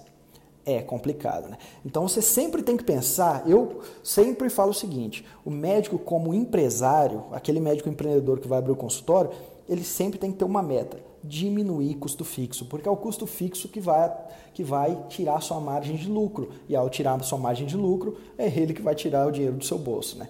é 0.65 0.81
complicado, 0.81 1.49
né? 1.49 1.57
Então 1.85 2.07
você 2.07 2.21
sempre 2.21 2.61
tem 2.61 2.77
que 2.77 2.83
pensar, 2.83 3.43
eu 3.47 3.81
sempre 4.03 4.49
falo 4.49 4.71
o 4.71 4.73
seguinte, 4.73 5.25
o 5.45 5.49
médico 5.49 5.97
como 5.97 6.33
empresário, 6.33 7.25
aquele 7.31 7.59
médico 7.59 7.89
empreendedor 7.89 8.39
que 8.39 8.47
vai 8.47 8.59
abrir 8.59 8.71
o 8.71 8.75
consultório, 8.75 9.31
ele 9.67 9.83
sempre 9.83 10.19
tem 10.19 10.31
que 10.31 10.37
ter 10.37 10.45
uma 10.45 10.61
meta, 10.61 10.99
diminuir 11.23 11.95
custo 11.95 12.25
fixo, 12.25 12.65
porque 12.65 12.87
é 12.87 12.91
o 12.91 12.97
custo 12.97 13.25
fixo 13.25 13.67
que 13.67 13.79
vai, 13.79 14.11
que 14.53 14.63
vai 14.63 15.05
tirar 15.07 15.41
sua 15.41 15.59
margem 15.59 15.95
de 15.95 16.09
lucro, 16.09 16.49
e 16.67 16.75
ao 16.75 16.89
tirar 16.89 17.21
sua 17.23 17.37
margem 17.37 17.65
de 17.65 17.77
lucro, 17.77 18.17
é 18.37 18.47
ele 18.47 18.73
que 18.73 18.81
vai 18.81 18.95
tirar 18.95 19.27
o 19.27 19.31
dinheiro 19.31 19.55
do 19.55 19.65
seu 19.65 19.77
bolso, 19.77 20.17
né? 20.17 20.27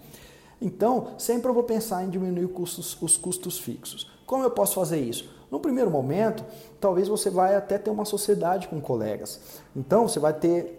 Então, 0.61 1.07
sempre 1.17 1.49
eu 1.49 1.53
vou 1.55 1.63
pensar 1.63 2.03
em 2.03 2.09
diminuir 2.09 2.47
custos, 2.49 2.95
os 3.01 3.17
custos 3.17 3.57
fixos. 3.57 4.07
Como 4.27 4.43
eu 4.43 4.51
posso 4.51 4.75
fazer 4.75 4.99
isso? 4.99 5.27
No 5.51 5.59
primeiro 5.59 5.91
momento, 5.91 6.45
talvez 6.79 7.09
você 7.09 7.29
vai 7.29 7.55
até 7.55 7.77
ter 7.77 7.89
uma 7.89 8.05
sociedade 8.05 8.69
com 8.69 8.79
colegas. 8.79 9.39
Então, 9.75 10.07
você 10.07 10.17
vai 10.17 10.33
ter 10.33 10.77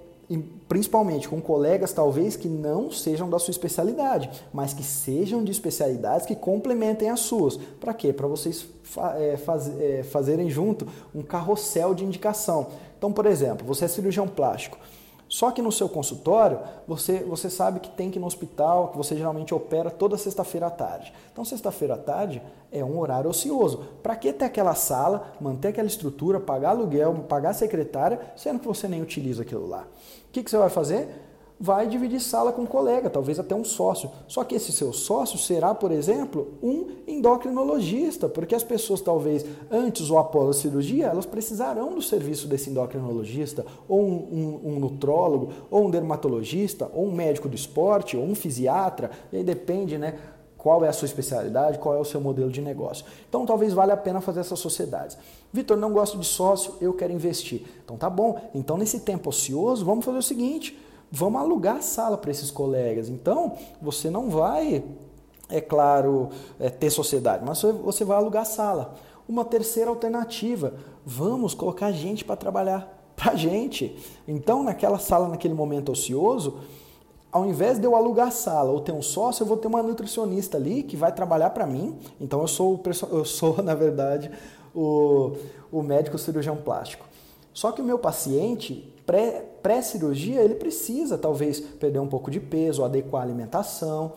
principalmente 0.67 1.29
com 1.29 1.43
colegas 1.43 1.93
talvez 1.93 2.37
que 2.37 2.49
não 2.49 2.91
sejam 2.91 3.29
da 3.29 3.38
sua 3.38 3.50
especialidade, 3.50 4.31
mas 4.50 4.73
que 4.73 4.83
sejam 4.83 5.45
de 5.45 5.50
especialidades 5.52 6.26
que 6.26 6.35
complementem 6.35 7.11
as 7.11 7.21
suas. 7.21 7.57
Para 7.57 7.93
quê? 7.93 8.14
Para 8.14 8.26
vocês 8.26 8.67
é, 9.19 9.37
faz, 9.37 9.71
é, 9.79 10.02
fazerem 10.02 10.49
junto 10.49 10.87
um 11.14 11.21
carrossel 11.23 11.93
de 11.93 12.05
indicação. 12.05 12.69
Então, 12.97 13.12
por 13.12 13.26
exemplo, 13.26 13.67
você 13.67 13.85
é 13.85 13.88
cirurgião 13.88 14.26
plástico. 14.26 14.79
Só 15.33 15.51
que 15.51 15.62
no 15.62 15.73
seu 15.73 15.89
consultório, 15.89 16.59
você, 16.87 17.21
você 17.21 17.49
sabe 17.49 17.81
que 17.81 17.89
tem 17.89 18.11
que 18.11 18.19
ir 18.19 18.21
no 18.21 18.27
hospital, 18.27 18.89
que 18.89 18.99
você 18.99 19.17
geralmente 19.17 19.55
opera 19.55 19.91
toda 19.91 20.19
sexta-feira 20.19 20.67
à 20.67 20.71
tarde. 20.71 21.11
Então, 21.33 21.43
sexta-feira 21.43 21.95
à 21.95 21.97
tarde 21.97 22.43
é 22.71 22.85
um 22.85 22.99
horário 22.99 23.31
ocioso. 23.31 23.83
Para 24.03 24.15
que 24.15 24.31
ter 24.31 24.45
aquela 24.45 24.75
sala, 24.75 25.33
manter 25.41 25.69
aquela 25.69 25.89
estrutura, 25.89 26.39
pagar 26.39 26.73
aluguel, 26.73 27.15
pagar 27.31 27.55
secretária, 27.55 28.21
sendo 28.37 28.61
que 28.61 28.67
você 28.67 28.87
nem 28.87 29.01
utiliza 29.01 29.41
aquilo 29.41 29.67
lá? 29.67 29.87
O 30.29 30.33
que, 30.33 30.43
que 30.43 30.51
você 30.51 30.59
vai 30.59 30.69
fazer? 30.69 31.09
Vai 31.62 31.87
dividir 31.87 32.19
sala 32.19 32.50
com 32.52 32.62
um 32.62 32.66
colega, 32.66 33.09
talvez 33.09 33.38
até 33.38 33.54
um 33.54 33.62
sócio. 33.62 34.11
Só 34.26 34.42
que 34.42 34.57
esse 34.57 34.73
seu 34.73 34.92
sócio 34.92 35.38
será, 35.38 35.73
por 35.73 35.92
exemplo, 35.92 36.54
um 36.61 36.88
endocrinologista, 37.07 38.28
porque 38.28 38.57
as 38.57 38.64
pessoas 38.64 39.00
talvez 39.00 39.47
antes 39.71 40.11
ou 40.11 40.19
após 40.19 40.49
a 40.49 40.61
cirurgia, 40.61 41.07
elas 41.07 41.25
precisarão 41.25 41.95
do 41.95 42.02
serviço 42.02 42.49
desse 42.49 42.69
endocrinologista, 42.69 43.64
ou 43.88 44.02
um, 44.02 44.61
um, 44.64 44.73
um 44.73 44.81
nutrólogo, 44.81 45.52
ou 45.71 45.87
um 45.87 45.90
dermatologista, 45.90 46.90
ou 46.92 47.07
um 47.07 47.12
médico 47.12 47.49
do 47.49 47.54
esporte, 47.54 48.16
ou 48.16 48.25
um 48.25 48.35
fisiatra, 48.35 49.12
e 49.33 49.37
aí 49.37 49.45
depende, 49.45 49.97
né? 49.97 50.19
Qual 50.59 50.85
é 50.85 50.88
a 50.88 50.92
sua 50.92 51.07
especialidade, 51.07 51.79
qual 51.79 51.94
é 51.94 52.01
o 52.01 52.05
seu 52.05 52.20
modelo 52.20 52.51
de 52.51 52.61
negócio. 52.61 53.05
Então, 53.29 53.46
talvez 53.46 53.72
valha 53.72 53.94
a 53.94 53.96
pena 53.96 54.20
fazer 54.20 54.40
essas 54.40 54.59
sociedades. 54.59 55.16
Vitor, 55.53 55.77
não 55.77 55.92
gosto 55.92 56.18
de 56.18 56.27
sócio, 56.27 56.75
eu 56.81 56.92
quero 56.92 57.12
investir. 57.12 57.62
Então, 57.85 57.96
tá 57.96 58.11
bom. 58.11 58.40
Então, 58.53 58.77
nesse 58.77 58.98
tempo 58.98 59.29
ocioso, 59.29 59.85
vamos 59.85 60.05
fazer 60.05 60.18
o 60.18 60.22
seguinte: 60.22 60.77
vamos 61.12 61.42
alugar 61.42 61.77
a 61.77 61.83
sala 61.83 62.16
para 62.16 62.31
esses 62.31 62.51
colegas. 62.51 63.11
Então, 63.11 63.53
você 63.83 64.09
não 64.09 64.31
vai, 64.31 64.83
é 65.51 65.61
claro, 65.61 66.31
é, 66.59 66.70
ter 66.70 66.88
sociedade, 66.88 67.44
mas 67.46 67.61
você 67.61 68.03
vai 68.03 68.16
alugar 68.16 68.42
a 68.42 68.46
sala. 68.46 68.94
Uma 69.29 69.44
terceira 69.44 69.90
alternativa, 69.90 70.72
vamos 71.05 71.53
colocar 71.53 71.92
gente 71.92 72.25
para 72.25 72.35
trabalhar 72.35 72.98
para 73.14 73.37
gente. 73.37 73.94
Então, 74.27 74.62
naquela 74.62 74.98
sala, 74.98 75.29
naquele 75.29 75.53
momento 75.53 75.92
ocioso, 75.92 76.61
ao 77.31 77.44
invés 77.46 77.79
de 77.79 77.85
eu 77.85 77.94
alugar 77.94 78.29
a 78.29 78.33
sala 78.33 78.70
ou 78.72 78.81
ter 78.81 78.92
um 78.92 79.03
sócio, 79.03 79.42
eu 79.42 79.46
vou 79.46 79.59
ter 79.59 79.68
uma 79.68 79.83
nutricionista 79.83 80.57
ali 80.57 80.83
que 80.83 80.96
vai 80.96 81.12
trabalhar 81.12 81.51
para 81.51 81.66
mim. 81.66 81.98
Então, 82.18 82.40
eu 82.40 82.48
sou, 82.48 82.83
eu 83.11 83.25
sou 83.27 83.61
na 83.62 83.75
verdade, 83.75 84.31
o, 84.75 85.37
o 85.70 85.83
médico 85.83 86.16
cirurgião 86.16 86.57
plástico. 86.57 87.05
Só 87.53 87.70
que 87.70 87.83
o 87.83 87.85
meu 87.85 87.98
paciente, 87.98 88.90
pré-cirurgia, 89.62 90.37
pré 90.37 90.44
ele 90.44 90.55
precisa 90.55 91.16
talvez 91.16 91.61
perder 91.61 91.98
um 91.98 92.09
pouco 92.09 92.31
de 92.31 92.40
peso, 92.40 92.85
adequar 92.85 93.22
a 93.22 93.25
alimentação. 93.25 94.12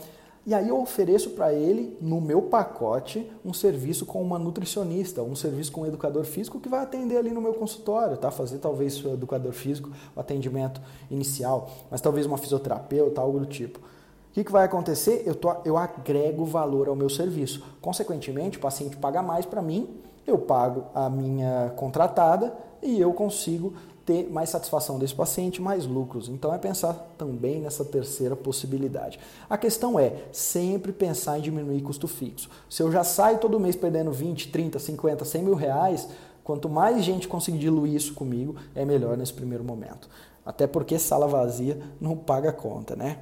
E 0.47 0.53
aí 0.53 0.69
eu 0.69 0.79
ofereço 0.79 1.31
para 1.31 1.51
ele, 1.51 1.97
no 1.99 2.21
meu 2.21 2.43
pacote, 2.43 3.27
um 3.43 3.51
serviço 3.51 4.05
com 4.05 4.21
uma 4.21 4.37
nutricionista, 4.37 5.23
um 5.23 5.35
serviço 5.35 5.71
com 5.71 5.81
um 5.81 5.85
educador 5.87 6.23
físico 6.23 6.59
que 6.59 6.69
vai 6.69 6.83
atender 6.83 7.17
ali 7.17 7.31
no 7.31 7.41
meu 7.41 7.55
consultório, 7.55 8.15
tá? 8.15 8.29
Fazer 8.29 8.59
talvez 8.59 9.03
o 9.03 9.09
educador 9.09 9.53
físico, 9.53 9.89
o 10.15 10.19
atendimento 10.19 10.79
inicial, 11.09 11.71
mas 11.89 11.99
talvez 11.99 12.27
uma 12.27 12.37
fisioterapeuta, 12.37 13.19
algo 13.21 13.39
do 13.39 13.47
tipo. 13.47 13.79
O 13.79 14.33
que, 14.33 14.43
que 14.43 14.51
vai 14.51 14.65
acontecer? 14.65 15.23
Eu, 15.25 15.33
tô, 15.33 15.51
eu 15.65 15.77
agrego 15.77 16.45
valor 16.45 16.89
ao 16.89 16.95
meu 16.95 17.09
serviço. 17.09 17.63
Consequentemente, 17.81 18.59
o 18.59 18.61
paciente 18.61 18.97
paga 18.97 19.23
mais 19.23 19.47
para 19.47 19.63
mim, 19.63 19.97
eu 20.27 20.37
pago 20.37 20.85
a 20.93 21.09
minha 21.09 21.73
contratada 21.75 22.55
e 22.83 22.99
eu 22.99 23.13
consigo 23.13 23.73
ter 24.05 24.29
mais 24.29 24.49
satisfação 24.49 24.99
desse 24.99 25.15
paciente, 25.15 25.61
mais 25.61 25.85
lucros. 25.85 26.29
Então 26.29 26.53
é 26.53 26.57
pensar 26.57 26.93
também 27.17 27.59
nessa 27.59 27.83
terceira 27.83 28.35
possibilidade. 28.35 29.19
A 29.49 29.57
questão 29.57 29.99
é 29.99 30.25
sempre 30.31 30.91
pensar 30.91 31.39
em 31.39 31.41
diminuir 31.41 31.81
custo 31.81 32.07
fixo. 32.07 32.49
Se 32.69 32.83
eu 32.83 32.91
já 32.91 33.03
saio 33.03 33.39
todo 33.39 33.59
mês 33.59 33.75
perdendo 33.75 34.11
20, 34.11 34.51
30, 34.51 34.77
50, 34.77 35.25
100 35.25 35.43
mil 35.43 35.55
reais, 35.55 36.07
quanto 36.43 36.69
mais 36.69 37.03
gente 37.03 37.27
conseguir 37.27 37.57
diluir 37.57 37.95
isso 37.95 38.13
comigo, 38.13 38.55
é 38.75 38.85
melhor 38.85 39.17
nesse 39.17 39.33
primeiro 39.33 39.63
momento. 39.63 40.07
Até 40.45 40.67
porque 40.67 40.99
sala 40.99 41.27
vazia 41.27 41.81
não 41.99 42.15
paga 42.15 42.53
conta, 42.53 42.95
né? 42.95 43.17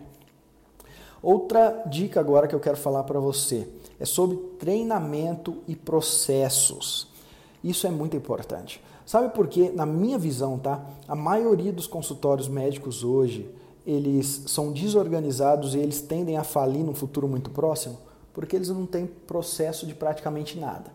Outra 1.22 1.84
dica 1.86 2.20
agora 2.20 2.50
que 2.50 2.54
eu 2.54 2.60
quero 2.60 2.76
falar 2.76 3.04
para 3.06 3.18
você 3.18 3.66
é 3.98 4.04
sobre 4.04 4.36
treinamento 4.60 5.64
e 5.66 5.74
processos. 5.74 7.08
Isso 7.64 7.88
é 7.88 7.90
muito 7.90 8.18
importante. 8.18 8.84
Sabe 9.06 9.34
por 9.34 9.48
quê? 9.48 9.72
Na 9.74 9.86
minha 9.86 10.18
visão, 10.18 10.58
tá? 10.58 10.84
A 11.08 11.16
maioria 11.16 11.74
dos 11.74 11.88
consultórios 11.88 12.48
médicos 12.48 13.04
hoje, 13.04 13.50
eles 13.86 14.44
são 14.48 14.72
desorganizados 14.72 15.76
e 15.76 15.80
eles 15.80 16.02
tendem 16.02 16.38
a 16.38 16.44
falir 16.44 16.84
no 16.84 16.94
futuro 16.94 17.28
muito 17.28 17.50
próximo, 17.50 17.98
porque 18.34 18.56
eles 18.56 18.70
não 18.70 18.86
têm 18.86 19.06
processo 19.06 19.86
de 19.86 19.94
praticamente 19.94 20.58
nada. 20.58 20.92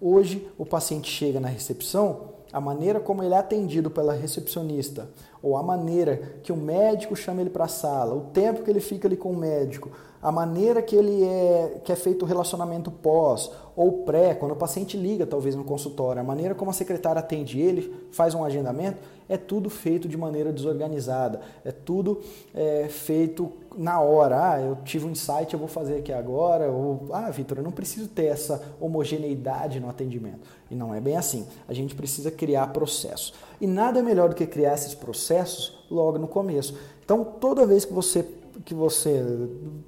Hoje, 0.00 0.48
o 0.56 0.64
paciente 0.64 1.10
chega 1.10 1.38
na 1.38 1.48
recepção, 1.48 2.30
a 2.50 2.60
maneira 2.60 2.98
como 2.98 3.22
ele 3.22 3.34
é 3.34 3.38
atendido 3.38 3.90
pela 3.90 4.14
recepcionista 4.14 5.08
ou 5.42 5.56
a 5.56 5.62
maneira 5.62 6.16
que 6.42 6.52
o 6.52 6.56
médico 6.56 7.16
chama 7.16 7.40
ele 7.40 7.50
para 7.50 7.64
a 7.64 7.68
sala, 7.68 8.14
o 8.14 8.22
tempo 8.32 8.62
que 8.62 8.70
ele 8.70 8.80
fica 8.80 9.08
ali 9.08 9.16
com 9.16 9.30
o 9.30 9.36
médico, 9.36 9.90
a 10.22 10.30
maneira 10.30 10.82
que 10.82 10.94
ele 10.94 11.24
é 11.24 11.80
que 11.82 11.90
é 11.90 11.96
feito 11.96 12.24
o 12.24 12.26
relacionamento 12.26 12.90
pós 12.90 13.50
ou 13.74 14.04
pré, 14.04 14.34
quando 14.34 14.52
o 14.52 14.56
paciente 14.56 14.96
liga 14.96 15.26
talvez 15.26 15.54
no 15.54 15.64
consultório, 15.64 16.20
a 16.20 16.24
maneira 16.24 16.54
como 16.54 16.70
a 16.70 16.74
secretária 16.74 17.20
atende 17.20 17.58
ele, 17.58 18.08
faz 18.10 18.34
um 18.34 18.44
agendamento, 18.44 18.98
é 19.30 19.38
tudo 19.38 19.70
feito 19.70 20.06
de 20.08 20.16
maneira 20.18 20.52
desorganizada, 20.52 21.40
é 21.64 21.70
tudo 21.70 22.20
é, 22.54 22.88
feito 22.88 23.50
na 23.76 24.00
hora. 24.00 24.54
Ah, 24.54 24.60
eu 24.60 24.78
tive 24.84 25.06
um 25.06 25.10
insight, 25.10 25.54
eu 25.54 25.58
vou 25.58 25.68
fazer 25.68 25.98
aqui 25.98 26.12
agora. 26.12 26.70
Ou, 26.70 27.08
ah, 27.12 27.30
Vitor, 27.30 27.58
eu 27.58 27.64
não 27.64 27.70
preciso 27.70 28.08
ter 28.08 28.26
essa 28.26 28.60
homogeneidade 28.80 29.78
no 29.78 29.88
atendimento. 29.88 30.40
E 30.70 30.74
não 30.74 30.92
é 30.94 31.00
bem 31.00 31.16
assim. 31.16 31.46
A 31.68 31.72
gente 31.72 31.94
precisa 31.94 32.30
criar 32.30 32.66
processos. 32.72 33.32
E 33.60 33.66
nada 33.66 33.98
é 33.98 34.02
melhor 34.02 34.28
do 34.28 34.34
que 34.34 34.46
criar 34.46 34.74
esses 34.74 34.94
processos 34.94 35.84
logo 35.90 36.18
no 36.18 36.26
começo. 36.26 36.76
Então, 37.04 37.24
toda 37.24 37.66
vez 37.66 37.84
que 37.84 37.92
você 37.92 38.24
que 38.64 38.74
você 38.74 39.24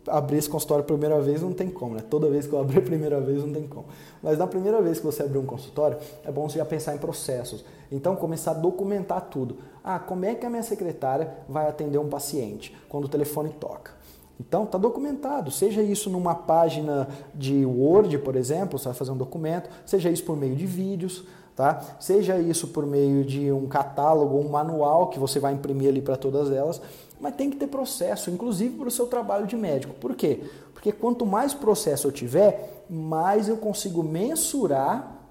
abrir 0.06 0.38
esse 0.38 0.48
consultório 0.48 0.82
a 0.82 0.86
primeira 0.86 1.20
vez 1.20 1.42
não 1.42 1.52
tem 1.52 1.68
como, 1.68 1.94
né? 1.94 2.02
Toda 2.08 2.30
vez 2.30 2.46
que 2.46 2.52
eu 2.52 2.60
abrir 2.60 2.78
a 2.78 2.82
primeira 2.82 3.20
vez 3.20 3.44
não 3.44 3.52
tem 3.52 3.66
como. 3.66 3.86
Mas 4.22 4.38
na 4.38 4.46
primeira 4.46 4.80
vez 4.80 4.98
que 4.98 5.04
você 5.04 5.22
abrir 5.22 5.38
um 5.38 5.44
consultório, 5.44 5.98
é 6.24 6.32
bom 6.32 6.48
você 6.48 6.58
já 6.58 6.64
pensar 6.64 6.94
em 6.94 6.98
processos. 6.98 7.64
Então 7.90 8.16
começar 8.16 8.52
a 8.52 8.54
documentar 8.54 9.20
tudo. 9.22 9.58
Ah, 9.84 9.98
como 9.98 10.24
é 10.24 10.34
que 10.34 10.46
a 10.46 10.50
minha 10.50 10.62
secretária 10.62 11.34
vai 11.48 11.68
atender 11.68 11.98
um 11.98 12.08
paciente 12.08 12.74
quando 12.88 13.04
o 13.04 13.08
telefone 13.08 13.50
toca? 13.50 13.92
Então, 14.40 14.64
está 14.64 14.76
documentado, 14.76 15.52
seja 15.52 15.82
isso 15.82 16.10
numa 16.10 16.34
página 16.34 17.06
de 17.32 17.64
Word, 17.64 18.18
por 18.18 18.34
exemplo, 18.34 18.76
você 18.76 18.86
vai 18.86 18.94
fazer 18.94 19.12
um 19.12 19.16
documento, 19.16 19.70
seja 19.86 20.10
isso 20.10 20.24
por 20.24 20.36
meio 20.36 20.56
de 20.56 20.66
vídeos, 20.66 21.24
tá? 21.56 21.96
seja 22.00 22.38
isso 22.38 22.68
por 22.68 22.86
meio 22.86 23.24
de 23.24 23.50
um 23.52 23.66
catálogo, 23.66 24.38
um 24.38 24.48
manual 24.48 25.08
que 25.08 25.18
você 25.18 25.38
vai 25.38 25.52
imprimir 25.54 25.88
ali 25.88 26.00
para 26.00 26.16
todas 26.16 26.50
elas, 26.50 26.80
mas 27.20 27.36
tem 27.36 27.50
que 27.50 27.56
ter 27.56 27.68
processo, 27.68 28.30
inclusive 28.30 28.76
para 28.76 28.88
o 28.88 28.90
seu 28.90 29.06
trabalho 29.06 29.46
de 29.46 29.56
médico. 29.56 29.94
Por 29.94 30.14
quê? 30.14 30.40
Porque 30.74 30.90
quanto 30.90 31.24
mais 31.24 31.54
processo 31.54 32.08
eu 32.08 32.12
tiver, 32.12 32.84
mais 32.90 33.48
eu 33.48 33.56
consigo 33.56 34.02
mensurar 34.02 35.22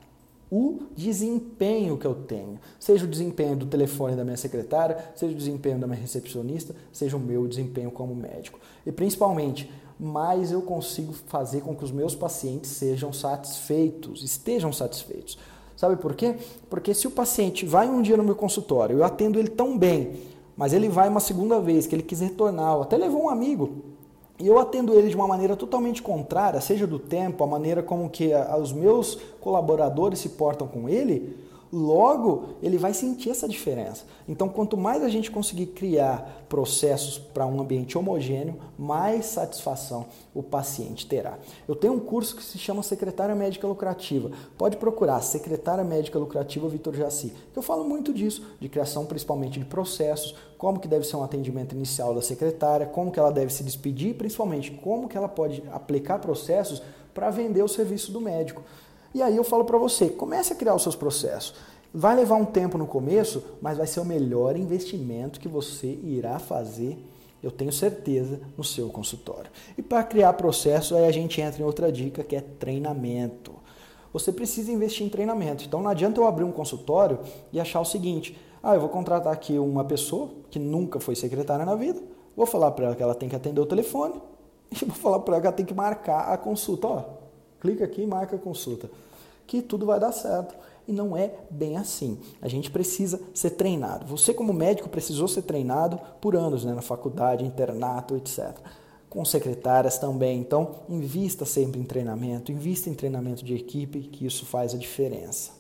o 0.52 0.84
desempenho 0.96 1.98
que 1.98 2.06
eu 2.06 2.14
tenho. 2.14 2.60
Seja 2.78 3.06
o 3.06 3.08
desempenho 3.08 3.56
do 3.56 3.66
telefone 3.66 4.18
da 4.18 4.24
minha 4.26 4.36
secretária, 4.36 4.98
seja 5.16 5.34
o 5.34 5.38
desempenho 5.38 5.80
da 5.80 5.88
minha 5.88 6.00
recepcionista, 6.00 6.76
seja 6.92 7.16
o 7.16 7.20
meu 7.20 7.48
desempenho 7.48 7.90
como 7.90 8.14
médico. 8.14 8.60
E 8.86 8.92
principalmente, 8.92 9.72
mais 9.98 10.52
eu 10.52 10.62
consigo 10.62 11.14
fazer 11.14 11.62
com 11.62 11.76
que 11.76 11.86
os 11.86 11.92
meus 11.92 12.16
pacientes 12.16 12.72
sejam 12.72 13.14
satisfeitos, 13.14 14.24
estejam 14.24 14.74
satisfeitos. 14.74 15.38
Sabe 15.82 15.96
por 15.96 16.14
quê? 16.14 16.36
Porque 16.70 16.94
se 16.94 17.08
o 17.08 17.10
paciente 17.10 17.66
vai 17.66 17.90
um 17.90 18.04
dia 18.04 18.16
no 18.16 18.24
meu 18.24 18.36
consultório, 18.36 19.00
eu 19.00 19.04
atendo 19.04 19.40
ele 19.40 19.48
tão 19.48 19.76
bem, 19.76 20.12
mas 20.56 20.74
ele 20.74 20.88
vai 20.88 21.10
uma 21.10 21.20
segunda 21.20 21.60
vez, 21.60 21.88
que 21.88 21.96
ele 21.96 22.04
quis 22.04 22.20
retornar, 22.20 22.76
ou 22.76 22.84
até 22.84 22.96
levou 22.96 23.24
um 23.24 23.30
amigo, 23.30 23.78
e 24.38 24.46
eu 24.46 24.60
atendo 24.60 24.94
ele 24.94 25.10
de 25.10 25.16
uma 25.16 25.26
maneira 25.26 25.56
totalmente 25.56 26.00
contrária, 26.00 26.62
seja 26.62 26.86
do 26.86 27.00
tempo, 27.00 27.44
a 27.44 27.48
maneira 27.48 27.82
como 27.82 28.12
que 28.12 28.30
os 28.62 28.72
meus 28.72 29.18
colaboradores 29.40 30.20
se 30.20 30.30
portam 30.30 30.68
com 30.68 30.88
ele, 30.88 31.36
Logo, 31.74 32.56
ele 32.62 32.78
vai 32.78 32.94
sentir 32.94 33.30
essa 33.30 33.48
diferença. 33.48 34.04
Então, 34.28 34.50
quanto 34.50 34.76
mais 34.76 35.02
a 35.04 35.08
gente 35.08 35.32
conseguir 35.32 35.68
criar 35.68 36.46
processos 36.50 37.18
para 37.18 37.46
um 37.46 37.62
ambiente 37.62 37.98
homogêneo, 37.98 38.58
mais 38.78 39.26
satisfação 39.28 40.08
o 40.34 40.44
paciente 40.44 41.06
terá. 41.08 41.40
Eu 41.66 41.74
tenho 41.74 41.94
um 41.94 42.00
curso 42.00 42.36
que 42.36 42.44
se 42.44 42.58
chama 42.58 42.84
Secretária 42.84 43.34
Médica 43.34 43.66
Lucrativa. 43.66 44.32
Pode 44.58 44.76
procurar 44.76 45.22
Secretária 45.22 45.84
Médica 45.84 46.20
Lucrativa 46.20 46.68
Vitor 46.68 46.94
Jaci. 46.94 47.34
Eu 47.56 47.62
falo 47.62 47.86
muito 47.86 48.14
disso, 48.14 48.46
de 48.60 48.68
criação 48.68 49.06
principalmente 49.06 49.58
de 49.58 49.66
processos, 49.66 50.36
como 50.58 50.78
que 50.78 50.90
deve 50.90 51.06
ser 51.06 51.16
um 51.16 51.24
atendimento 51.24 51.74
inicial 51.74 52.14
da 52.14 52.22
secretária, 52.22 52.86
como 52.86 53.12
que 53.12 53.20
ela 53.20 53.32
deve 53.32 53.54
se 53.54 53.64
despedir, 53.64 54.16
principalmente 54.16 54.72
como 54.72 55.08
que 55.08 55.16
ela 55.16 55.30
pode 55.30 55.64
aplicar 55.72 56.20
processos 56.20 56.82
para 57.14 57.30
vender 57.30 57.64
o 57.64 57.68
serviço 57.68 58.12
do 58.12 58.20
médico. 58.20 58.62
E 59.14 59.22
aí 59.22 59.36
eu 59.36 59.44
falo 59.44 59.66
para 59.66 59.78
você, 59.78 60.10
comece 60.10 60.54
a 60.54 60.56
criar 60.56 60.76
os 60.76 60.84
seus 60.84 60.96
processos. 60.96 61.54
Vai 61.94 62.16
levar 62.16 62.36
um 62.36 62.46
tempo 62.46 62.78
no 62.78 62.88
começo, 62.88 63.44
mas 63.62 63.78
vai 63.78 63.86
ser 63.86 64.00
o 64.00 64.06
melhor 64.06 64.56
investimento 64.56 65.40
que 65.40 65.50
você 65.50 66.00
irá 66.04 66.40
fazer, 66.40 66.98
eu 67.44 67.52
tenho 67.52 67.72
certeza, 67.72 68.40
no 68.58 68.64
seu 68.64 68.88
consultório. 68.90 69.52
E 69.78 69.82
para 69.82 70.04
criar 70.04 70.34
processo, 70.34 70.96
aí 70.96 71.06
a 71.06 71.12
gente 71.12 71.42
entra 71.42 71.62
em 71.62 71.66
outra 71.66 71.92
dica 71.92 72.24
que 72.24 72.36
é 72.36 72.42
treinamento. 72.42 73.54
Você 74.14 74.32
precisa 74.32 74.72
investir 74.72 75.06
em 75.06 75.10
treinamento. 75.10 75.66
Então 75.66 75.82
não 75.82 75.90
adianta 75.90 76.20
eu 76.20 76.28
abrir 76.28 76.44
um 76.44 76.52
consultório 76.52 77.20
e 77.52 77.60
achar 77.60 77.82
o 77.82 77.86
seguinte: 77.86 78.38
ah, 78.64 78.76
eu 78.76 78.80
vou 78.80 78.90
contratar 78.90 79.34
aqui 79.34 79.58
uma 79.58 79.84
pessoa 79.84 80.30
que 80.50 80.60
nunca 80.60 81.00
foi 81.00 81.16
secretária 81.16 81.66
na 81.66 81.76
vida, 81.76 82.02
vou 82.36 82.46
falar 82.46 82.72
para 82.72 82.86
ela 82.86 82.96
que 82.96 83.04
ela 83.04 83.16
tem 83.16 83.28
que 83.28 83.36
atender 83.36 83.60
o 83.60 83.66
telefone 83.66 84.22
e 84.72 84.86
vou 84.86 84.96
falar 84.96 85.20
para 85.20 85.34
ela 85.34 85.42
que 85.42 85.48
ela 85.48 85.56
tem 85.56 85.66
que 85.66 85.74
marcar 85.74 86.32
a 86.32 86.38
consulta. 86.38 86.88
Ó, 86.88 87.04
clica 87.62 87.86
aqui 87.86 88.02
e 88.02 88.08
marca 88.08 88.36
a 88.36 88.40
consulta. 88.40 88.90
Que 89.48 89.62
tudo 89.62 89.86
vai 89.86 90.00
dar 90.00 90.12
certo. 90.12 90.56
E 90.88 90.92
não 90.92 91.16
é 91.16 91.32
bem 91.50 91.78
assim. 91.78 92.18
A 92.42 92.48
gente 92.48 92.72
precisa 92.72 93.22
ser 93.34 93.52
treinado. 93.52 94.06
Você, 94.08 94.34
como 94.34 94.52
médico, 94.52 94.90
precisou 94.90 95.28
ser 95.28 95.44
treinado 95.44 96.00
por 96.20 96.36
anos, 96.36 96.66
né? 96.66 96.74
na 96.74 96.82
faculdade, 96.82 97.46
internato, 97.46 98.16
etc. 98.16 98.58
Com 99.10 99.24
secretárias 99.24 99.98
também. 100.00 100.40
Então, 100.40 100.76
invista 100.90 101.46
sempre 101.46 101.80
em 101.80 101.84
treinamento, 101.84 102.52
invista 102.52 102.90
em 102.90 102.94
treinamento 102.94 103.46
de 103.46 103.54
equipe, 103.54 104.00
que 104.02 104.26
isso 104.26 104.46
faz 104.46 104.74
a 104.74 104.78
diferença. 104.78 105.52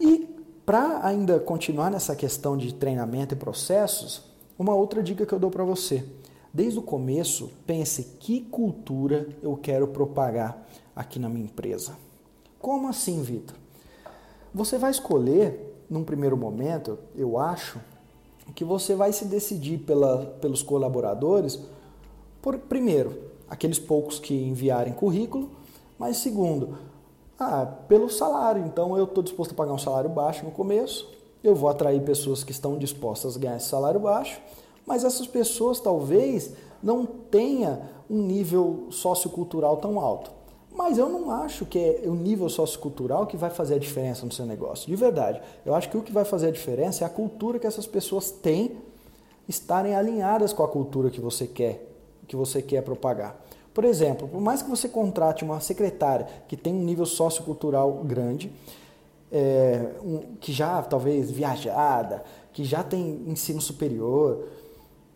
E 0.00 0.28
para 0.64 1.06
ainda 1.06 1.40
continuar 1.40 1.90
nessa 1.90 2.14
questão 2.14 2.56
de 2.56 2.72
treinamento 2.72 3.34
e 3.34 3.36
processos, 3.36 4.22
uma 4.58 4.74
outra 4.74 5.02
dica 5.02 5.26
que 5.26 5.32
eu 5.32 5.38
dou 5.38 5.50
para 5.50 5.64
você. 5.64 6.04
Desde 6.54 6.78
o 6.78 6.82
começo, 6.82 7.50
pense 7.66 8.04
que 8.20 8.42
cultura 8.42 9.28
eu 9.42 9.56
quero 9.56 9.88
propagar 9.88 10.64
aqui 10.94 11.18
na 11.18 11.28
minha 11.28 11.46
empresa. 11.46 11.96
Como 12.60 12.86
assim, 12.86 13.20
Vitor? 13.22 13.56
Você 14.54 14.78
vai 14.78 14.92
escolher, 14.92 15.84
num 15.90 16.04
primeiro 16.04 16.36
momento, 16.36 16.96
eu 17.16 17.36
acho, 17.36 17.80
que 18.54 18.64
você 18.64 18.94
vai 18.94 19.12
se 19.12 19.24
decidir 19.24 19.78
pela, 19.78 20.26
pelos 20.40 20.62
colaboradores, 20.62 21.58
por, 22.40 22.56
primeiro, 22.56 23.18
aqueles 23.50 23.80
poucos 23.80 24.20
que 24.20 24.32
enviarem 24.32 24.92
currículo, 24.92 25.50
mas 25.98 26.18
segundo, 26.18 26.78
ah, 27.36 27.66
pelo 27.88 28.08
salário. 28.08 28.64
Então 28.64 28.96
eu 28.96 29.04
estou 29.04 29.24
disposto 29.24 29.50
a 29.50 29.54
pagar 29.54 29.72
um 29.72 29.78
salário 29.78 30.08
baixo 30.08 30.44
no 30.44 30.52
começo, 30.52 31.10
eu 31.42 31.54
vou 31.54 31.68
atrair 31.68 32.00
pessoas 32.02 32.44
que 32.44 32.52
estão 32.52 32.78
dispostas 32.78 33.36
a 33.36 33.40
ganhar 33.40 33.56
esse 33.56 33.66
salário 33.66 33.98
baixo, 33.98 34.40
mas 34.86 35.04
essas 35.04 35.26
pessoas 35.26 35.80
talvez 35.80 36.52
não 36.82 37.06
tenham 37.06 37.82
um 38.08 38.22
nível 38.22 38.86
sociocultural 38.90 39.78
tão 39.78 39.98
alto. 39.98 40.30
Mas 40.74 40.98
eu 40.98 41.08
não 41.08 41.30
acho 41.30 41.64
que 41.64 41.78
é 41.78 42.02
o 42.06 42.14
nível 42.14 42.48
sociocultural 42.48 43.26
que 43.26 43.36
vai 43.36 43.48
fazer 43.48 43.76
a 43.76 43.78
diferença 43.78 44.26
no 44.26 44.32
seu 44.32 44.44
negócio, 44.44 44.88
de 44.88 44.96
verdade. 44.96 45.40
Eu 45.64 45.74
acho 45.74 45.88
que 45.88 45.96
o 45.96 46.02
que 46.02 46.12
vai 46.12 46.24
fazer 46.24 46.48
a 46.48 46.50
diferença 46.50 47.04
é 47.04 47.06
a 47.06 47.10
cultura 47.10 47.60
que 47.60 47.66
essas 47.66 47.86
pessoas 47.86 48.30
têm 48.30 48.72
estarem 49.48 49.94
alinhadas 49.94 50.52
com 50.52 50.64
a 50.64 50.68
cultura 50.68 51.10
que 51.10 51.20
você 51.20 51.46
quer, 51.46 51.88
que 52.26 52.34
você 52.34 52.60
quer 52.60 52.82
propagar. 52.82 53.40
Por 53.72 53.84
exemplo, 53.84 54.26
por 54.26 54.40
mais 54.40 54.62
que 54.62 54.70
você 54.70 54.88
contrate 54.88 55.44
uma 55.44 55.60
secretária 55.60 56.26
que 56.48 56.56
tem 56.56 56.74
um 56.74 56.82
nível 56.82 57.06
sociocultural 57.06 57.92
grande, 58.04 58.52
é, 59.30 59.92
um, 60.02 60.36
que 60.40 60.52
já 60.52 60.82
talvez 60.82 61.30
viajada, 61.30 62.24
que 62.52 62.64
já 62.64 62.82
tem 62.82 63.22
ensino 63.26 63.60
superior, 63.60 64.44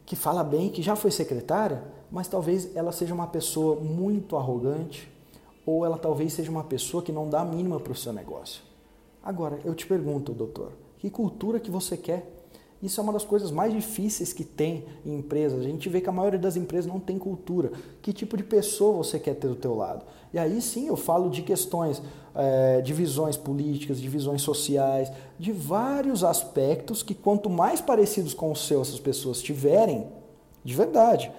que 0.08 0.16
fala 0.16 0.42
bem, 0.42 0.70
que 0.70 0.80
já 0.80 0.96
foi 0.96 1.10
secretária, 1.10 1.84
mas 2.10 2.26
talvez 2.26 2.74
ela 2.74 2.90
seja 2.92 3.12
uma 3.12 3.26
pessoa 3.26 3.76
muito 3.78 4.38
arrogante, 4.38 5.06
ou 5.66 5.84
ela 5.84 5.98
talvez 5.98 6.32
seja 6.32 6.50
uma 6.50 6.64
pessoa 6.64 7.02
que 7.02 7.12
não 7.12 7.28
dá 7.28 7.42
a 7.42 7.44
mínima 7.44 7.78
para 7.78 7.92
o 7.92 7.94
seu 7.94 8.10
negócio. 8.10 8.62
Agora, 9.22 9.60
eu 9.66 9.74
te 9.74 9.86
pergunto, 9.86 10.32
doutor, 10.32 10.72
que 10.96 11.10
cultura 11.10 11.60
que 11.60 11.70
você 11.70 11.94
quer? 11.94 12.37
Isso 12.82 13.00
é 13.00 13.02
uma 13.02 13.12
das 13.12 13.24
coisas 13.24 13.50
mais 13.50 13.72
difíceis 13.72 14.32
que 14.32 14.44
tem 14.44 14.84
em 15.04 15.16
empresas. 15.18 15.60
A 15.60 15.64
gente 15.64 15.88
vê 15.88 16.00
que 16.00 16.08
a 16.08 16.12
maioria 16.12 16.38
das 16.38 16.56
empresas 16.56 16.86
não 16.86 17.00
tem 17.00 17.18
cultura. 17.18 17.72
Que 18.00 18.12
tipo 18.12 18.36
de 18.36 18.44
pessoa 18.44 18.98
você 18.98 19.18
quer 19.18 19.34
ter 19.34 19.48
do 19.48 19.56
teu 19.56 19.74
lado? 19.74 20.04
E 20.32 20.38
aí 20.38 20.60
sim 20.62 20.86
eu 20.86 20.96
falo 20.96 21.28
de 21.28 21.42
questões 21.42 22.00
é, 22.34 22.80
de 22.80 22.94
visões 22.94 23.36
políticas, 23.36 24.00
de 24.00 24.08
visões 24.08 24.42
sociais, 24.42 25.10
de 25.38 25.50
vários 25.50 26.22
aspectos 26.22 27.02
que 27.02 27.14
quanto 27.14 27.50
mais 27.50 27.80
parecidos 27.80 28.32
com 28.32 28.52
o 28.52 28.56
seu 28.56 28.80
essas 28.80 29.00
pessoas 29.00 29.42
tiverem, 29.42 30.06
de 30.62 30.74
verdade, 30.74 31.32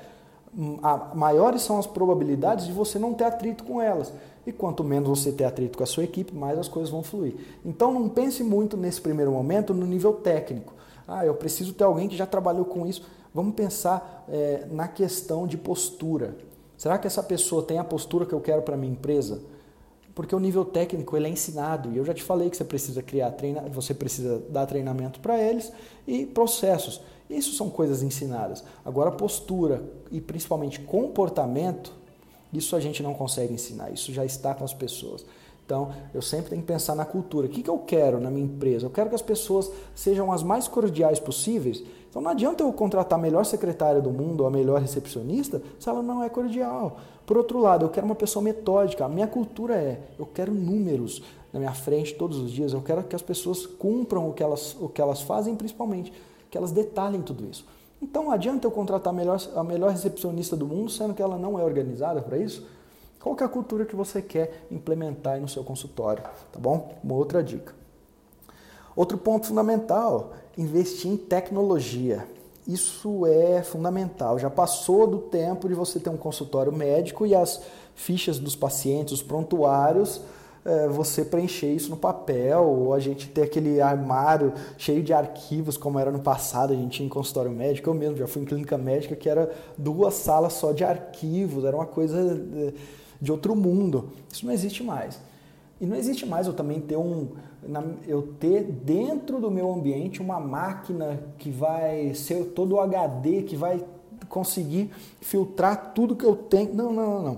a, 0.83 1.11
maiores 1.15 1.61
são 1.61 1.79
as 1.79 1.87
probabilidades 1.87 2.65
de 2.65 2.73
você 2.73 2.99
não 2.99 3.13
ter 3.13 3.23
atrito 3.23 3.63
com 3.63 3.81
elas. 3.81 4.11
E 4.45 4.51
quanto 4.51 4.83
menos 4.83 5.07
você 5.07 5.31
ter 5.31 5.45
atrito 5.45 5.77
com 5.77 5.83
a 5.83 5.87
sua 5.87 6.03
equipe, 6.03 6.35
mais 6.35 6.57
as 6.57 6.67
coisas 6.67 6.89
vão 6.89 7.03
fluir. 7.03 7.35
Então 7.63 7.93
não 7.93 8.09
pense 8.09 8.43
muito 8.43 8.75
nesse 8.75 8.99
primeiro 8.99 9.31
momento 9.31 9.73
no 9.73 9.85
nível 9.85 10.13
técnico. 10.13 10.73
Ah, 11.09 11.25
eu 11.25 11.33
preciso 11.35 11.73
ter 11.73 11.83
alguém 11.83 12.07
que 12.07 12.15
já 12.15 12.25
trabalhou 12.25 12.65
com 12.65 12.85
isso. 12.85 13.05
Vamos 13.33 13.55
pensar 13.55 14.25
é, 14.29 14.67
na 14.71 14.87
questão 14.87 15.47
de 15.47 15.57
postura. 15.57 16.37
Será 16.77 16.97
que 16.97 17.07
essa 17.07 17.23
pessoa 17.23 17.63
tem 17.63 17.79
a 17.79 17.83
postura 17.83 18.25
que 18.25 18.33
eu 18.33 18.39
quero 18.39 18.61
para 18.61 18.77
minha 18.77 18.91
empresa? 18.91 19.41
porque 20.19 20.35
o 20.35 20.39
nível 20.39 20.65
técnico 20.65 21.15
ele 21.15 21.27
é 21.27 21.29
ensinado. 21.29 21.93
E 21.93 21.97
eu 21.97 22.03
já 22.03 22.13
te 22.13 22.21
falei 22.21 22.49
que 22.49 22.57
você 22.57 22.65
precisa 22.65 23.01
criar 23.01 23.31
treina, 23.31 23.61
você 23.69 23.93
precisa 23.93 24.43
dar 24.49 24.65
treinamento 24.65 25.17
para 25.21 25.41
eles 25.41 25.71
e 26.05 26.25
processos. 26.25 26.99
Isso 27.29 27.53
são 27.53 27.69
coisas 27.69 28.03
ensinadas. 28.03 28.61
Agora, 28.83 29.13
postura 29.13 29.81
e 30.11 30.19
principalmente 30.19 30.81
comportamento, 30.81 31.93
isso 32.51 32.75
a 32.75 32.81
gente 32.81 33.01
não 33.01 33.13
consegue 33.13 33.53
ensinar. 33.53 33.91
Isso 33.91 34.11
já 34.11 34.25
está 34.25 34.53
com 34.53 34.65
as 34.65 34.73
pessoas. 34.73 35.25
Então, 35.69 35.91
eu 36.15 36.21
sempre 36.23 36.49
tenho 36.49 36.63
que 36.63 36.67
pensar 36.67 36.95
na 36.95 37.05
cultura. 37.05 37.45
O 37.45 37.49
que, 37.49 37.61
que 37.61 37.69
eu 37.69 37.77
quero 37.77 38.19
na 38.19 38.31
minha 38.31 38.43
empresa? 38.43 38.87
Eu 38.87 38.89
quero 38.89 39.07
que 39.07 39.13
as 39.13 39.21
pessoas 39.21 39.71
sejam 39.93 40.31
as 40.31 40.41
mais 40.41 40.67
cordiais 40.67 41.19
possíveis. 41.19 41.83
Então, 42.09 42.23
não 42.23 42.31
adianta 42.31 42.63
eu 42.63 42.73
contratar 42.73 43.19
a 43.19 43.21
melhor 43.21 43.45
secretária 43.45 44.01
do 44.01 44.09
mundo 44.09 44.41
ou 44.41 44.47
a 44.47 44.49
melhor 44.49 44.81
recepcionista 44.81 45.61
se 45.77 45.87
ela 45.87 46.01
não 46.01 46.23
é 46.23 46.29
cordial. 46.29 46.97
Por 47.23 47.37
outro 47.37 47.59
lado, 47.59 47.85
eu 47.85 47.89
quero 47.89 48.07
uma 48.07 48.15
pessoa 48.15 48.41
metódica. 48.41 49.05
A 49.05 49.07
minha 49.07 49.27
cultura 49.27 49.75
é: 49.75 50.01
eu 50.17 50.25
quero 50.25 50.51
números 50.51 51.21
na 51.53 51.59
minha 51.59 51.73
frente 51.73 52.15
todos 52.15 52.39
os 52.39 52.49
dias. 52.49 52.73
Eu 52.73 52.81
quero 52.81 53.03
que 53.03 53.15
as 53.15 53.21
pessoas 53.21 53.67
cumpram 53.67 54.27
o 54.27 54.33
que 54.33 54.41
elas, 54.41 54.75
o 54.81 54.89
que 54.89 54.99
elas 54.99 55.21
fazem, 55.21 55.55
principalmente 55.55 56.11
que 56.49 56.57
elas 56.57 56.71
detalhem 56.71 57.21
tudo 57.21 57.45
isso. 57.45 57.63
Então, 58.01 58.23
não 58.23 58.31
adianta 58.31 58.65
eu 58.65 58.71
contratar 58.71 59.13
a 59.13 59.15
melhor, 59.15 59.39
a 59.55 59.63
melhor 59.63 59.91
recepcionista 59.91 60.55
do 60.55 60.65
mundo, 60.65 60.89
sendo 60.89 61.13
que 61.13 61.21
ela 61.21 61.37
não 61.37 61.59
é 61.59 61.63
organizada 61.63 62.23
para 62.23 62.39
isso. 62.39 62.65
Qual 63.19 63.35
é 63.39 63.43
a 63.43 63.49
cultura 63.49 63.85
que 63.85 63.95
você 63.95 64.21
quer 64.21 64.65
implementar 64.71 65.39
no 65.39 65.47
seu 65.47 65.63
consultório, 65.63 66.23
tá 66.23 66.59
bom? 66.59 66.95
Uma 67.03 67.15
outra 67.15 67.43
dica. 67.43 67.73
Outro 68.95 69.17
ponto 69.17 69.47
fundamental, 69.47 70.31
investir 70.57 71.11
em 71.11 71.17
tecnologia. 71.17 72.25
Isso 72.65 73.25
é 73.25 73.61
fundamental. 73.61 74.39
Já 74.39 74.49
passou 74.49 75.07
do 75.07 75.19
tempo 75.19 75.67
de 75.67 75.73
você 75.73 75.99
ter 75.99 76.09
um 76.09 76.17
consultório 76.17 76.71
médico 76.71 77.25
e 77.25 77.35
as 77.35 77.61
fichas 77.95 78.39
dos 78.39 78.55
pacientes, 78.55 79.13
os 79.13 79.23
prontuários, 79.23 80.21
é, 80.63 80.87
você 80.87 81.25
preencher 81.25 81.73
isso 81.73 81.89
no 81.89 81.97
papel, 81.97 82.63
ou 82.63 82.93
a 82.93 82.99
gente 82.99 83.27
ter 83.27 83.43
aquele 83.43 83.81
armário 83.81 84.53
cheio 84.77 85.01
de 85.01 85.13
arquivos, 85.13 85.77
como 85.77 85.97
era 85.97 86.11
no 86.11 86.19
passado, 86.19 86.73
a 86.73 86.75
gente 86.75 86.97
tinha 86.97 87.07
em 87.07 87.09
consultório 87.09 87.51
médico. 87.51 87.89
Eu 87.89 87.93
mesmo 87.93 88.17
já 88.17 88.27
fui 88.27 88.41
em 88.43 88.45
clínica 88.45 88.77
médica 88.77 89.15
que 89.15 89.27
era 89.27 89.51
duas 89.77 90.13
salas 90.13 90.53
só 90.53 90.71
de 90.71 90.83
arquivos, 90.83 91.65
era 91.65 91.75
uma 91.75 91.85
coisa 91.85 92.17
é, 92.55 92.73
de 93.21 93.31
outro 93.31 93.55
mundo. 93.55 94.09
Isso 94.31 94.45
não 94.45 94.53
existe 94.53 94.83
mais. 94.83 95.19
E 95.79 95.85
não 95.85 95.95
existe 95.95 96.25
mais 96.25 96.47
eu 96.47 96.53
também 96.53 96.79
ter 96.81 96.97
um 96.97 97.29
eu 98.07 98.33
ter 98.39 98.63
dentro 98.63 99.39
do 99.39 99.51
meu 99.51 99.71
ambiente 99.71 100.21
uma 100.21 100.39
máquina 100.39 101.21
que 101.37 101.51
vai 101.51 102.13
ser 102.13 102.45
todo 102.47 102.75
o 102.75 102.79
HD, 102.79 103.43
que 103.43 103.55
vai 103.55 103.83
conseguir 104.29 104.91
filtrar 105.21 105.93
tudo 105.93 106.15
que 106.15 106.25
eu 106.25 106.35
tenho. 106.35 106.73
Não, 106.73 106.93
não, 106.93 107.13
não, 107.15 107.21
não. 107.21 107.37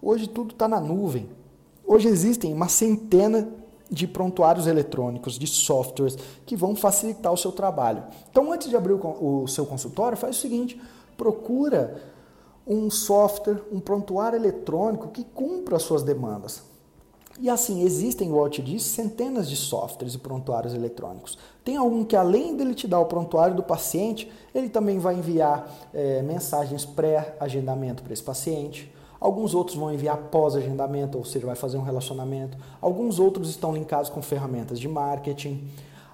Hoje 0.00 0.28
tudo 0.28 0.52
está 0.52 0.68
na 0.68 0.80
nuvem. 0.80 1.28
Hoje 1.86 2.08
existem 2.08 2.52
uma 2.52 2.68
centena 2.68 3.48
de 3.90 4.06
prontuários 4.06 4.66
eletrônicos, 4.66 5.38
de 5.38 5.46
softwares 5.46 6.16
que 6.46 6.56
vão 6.56 6.74
facilitar 6.74 7.32
o 7.32 7.36
seu 7.36 7.52
trabalho. 7.52 8.02
Então, 8.30 8.50
antes 8.50 8.70
de 8.70 8.76
abrir 8.76 8.94
o, 8.94 9.42
o 9.42 9.48
seu 9.48 9.66
consultório, 9.66 10.16
faz 10.16 10.36
o 10.36 10.40
seguinte: 10.40 10.80
procura 11.16 12.00
um 12.66 12.90
software, 12.90 13.62
um 13.72 13.80
prontuário 13.80 14.36
eletrônico 14.36 15.08
que 15.08 15.24
cumpra 15.24 15.76
as 15.76 15.82
suas 15.82 16.02
demandas. 16.02 16.62
E 17.40 17.48
assim, 17.48 17.82
existem, 17.82 18.28
igual 18.28 18.44
eu 18.44 18.50
te 18.50 18.62
disse, 18.62 18.90
centenas 18.90 19.48
de 19.48 19.56
softwares 19.56 20.14
e 20.14 20.18
prontuários 20.18 20.74
eletrônicos. 20.74 21.38
Tem 21.64 21.76
algum 21.76 22.04
que, 22.04 22.14
além 22.14 22.56
dele 22.56 22.74
te 22.74 22.86
dar 22.86 23.00
o 23.00 23.06
prontuário 23.06 23.56
do 23.56 23.62
paciente, 23.62 24.30
ele 24.54 24.68
também 24.68 24.98
vai 24.98 25.14
enviar 25.14 25.68
é, 25.94 26.20
mensagens 26.22 26.84
pré-agendamento 26.84 28.02
para 28.02 28.12
esse 28.12 28.22
paciente. 28.22 28.92
Alguns 29.18 29.54
outros 29.54 29.76
vão 29.76 29.92
enviar 29.92 30.16
pós-agendamento, 30.16 31.16
ou 31.16 31.24
seja, 31.24 31.46
vai 31.46 31.56
fazer 31.56 31.78
um 31.78 31.82
relacionamento. 31.82 32.58
Alguns 32.80 33.18
outros 33.18 33.48
estão 33.48 33.72
linkados 33.72 34.10
com 34.10 34.20
ferramentas 34.20 34.78
de 34.78 34.88
marketing. 34.88 35.68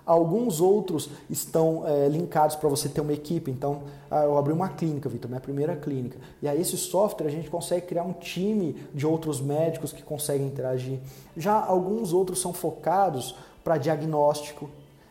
Alguns 0.09 0.59
outros 0.59 1.11
estão 1.29 1.87
é, 1.87 2.09
linkados 2.09 2.57
para 2.57 2.66
você 2.66 2.88
ter 2.88 3.03
uma 3.03 3.12
equipe. 3.12 3.51
Então, 3.51 3.83
ah, 4.11 4.23
eu 4.23 4.38
abri 4.38 4.55
uma 4.55 4.71
clínica, 4.71 5.07
Vitor, 5.07 5.29
minha 5.29 5.38
primeira 5.38 5.77
clínica. 5.77 6.16
E 6.40 6.49
aí, 6.49 6.59
esse 6.59 6.79
software 6.79 7.27
a 7.27 7.31
gente 7.31 7.51
consegue 7.51 7.85
criar 7.85 8.05
um 8.05 8.14
time 8.14 8.75
de 8.94 9.07
outros 9.07 9.38
médicos 9.38 9.92
que 9.92 10.03
conseguem 10.03 10.47
interagir. 10.47 10.99
Já 11.37 11.62
alguns 11.62 12.14
outros 12.14 12.40
são 12.40 12.55
focados 12.55 13.37
para 13.62 13.77
diagnóstico. 13.77 14.71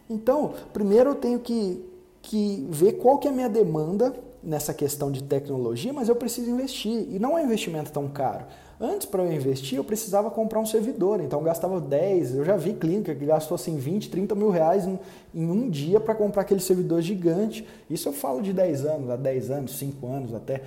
Então, 0.09 0.55
primeiro 0.73 1.11
eu 1.11 1.15
tenho 1.15 1.39
que, 1.39 1.85
que 2.23 2.65
ver 2.71 2.93
qual 2.93 3.19
que 3.19 3.27
é 3.27 3.31
a 3.31 3.33
minha 3.33 3.49
demanda 3.49 4.15
nessa 4.41 4.73
questão 4.73 5.11
de 5.11 5.21
tecnologia, 5.21 5.93
mas 5.93 6.09
eu 6.09 6.15
preciso 6.15 6.49
investir. 6.49 7.05
E 7.11 7.19
não 7.19 7.37
é 7.37 7.41
um 7.43 7.45
investimento 7.45 7.91
tão 7.91 8.07
caro. 8.07 8.45
Antes, 8.79 9.07
para 9.07 9.23
eu 9.23 9.33
investir, 9.33 9.75
eu 9.75 9.83
precisava 9.83 10.29
comprar 10.29 10.59
um 10.59 10.65
servidor, 10.65 11.19
então 11.19 11.41
gastava 11.41 11.81
10, 11.81 12.35
eu 12.35 12.45
já 12.45 12.55
vi 12.55 12.73
clínica 12.73 13.15
que 13.15 13.25
gastou 13.25 13.55
assim 13.55 13.75
20, 13.75 14.07
30 14.11 14.35
mil 14.35 14.51
reais 14.51 14.85
em, 14.85 14.99
em 15.33 15.49
um 15.49 15.67
dia 15.67 15.99
para 15.99 16.13
comprar 16.13 16.43
aquele 16.43 16.59
servidor 16.59 17.01
gigante. 17.01 17.67
Isso 17.89 18.07
eu 18.07 18.13
falo 18.13 18.39
de 18.39 18.53
10 18.53 18.85
anos, 18.85 19.09
há 19.09 19.15
10 19.15 19.49
anos, 19.49 19.79
5 19.79 20.07
anos 20.07 20.33
até, 20.35 20.61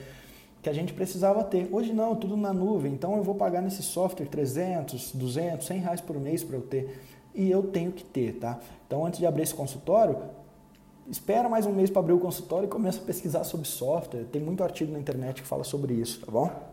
que 0.61 0.69
a 0.69 0.73
gente 0.73 0.93
precisava 0.93 1.45
ter. 1.45 1.69
Hoje 1.71 1.93
não, 1.93 2.17
tudo 2.17 2.37
na 2.37 2.53
nuvem, 2.53 2.93
então 2.93 3.17
eu 3.17 3.23
vou 3.23 3.37
pagar 3.37 3.63
nesse 3.63 3.83
software 3.83 4.27
300, 4.27 5.13
200, 5.15 5.65
100 5.65 5.79
reais 5.79 6.01
por 6.01 6.19
mês 6.19 6.43
para 6.43 6.57
eu 6.57 6.63
ter. 6.63 7.01
E 7.33 7.49
eu 7.49 7.63
tenho 7.63 7.93
que 7.93 8.03
ter, 8.03 8.41
tá? 8.41 8.59
Então 8.89 9.07
antes 9.07 9.21
de 9.21 9.27
abrir 9.27 9.45
esse 9.45 9.55
consultório, 9.55 10.17
espera 11.09 11.49
mais 11.49 11.65
um 11.65 11.73
mês 11.73 11.89
para 11.89 12.01
abrir 12.01 12.15
o 12.15 12.19
consultório 12.19 12.67
e 12.67 12.69
começa 12.69 12.99
a 12.99 13.05
pesquisar 13.05 13.45
sobre 13.45 13.69
software. 13.69 14.25
Tem 14.25 14.43
muito 14.43 14.65
artigo 14.65 14.91
na 14.91 14.99
internet 14.99 15.43
que 15.43 15.47
fala 15.47 15.63
sobre 15.63 15.95
isso, 15.95 16.21
tá 16.27 16.33
bom? 16.33 16.70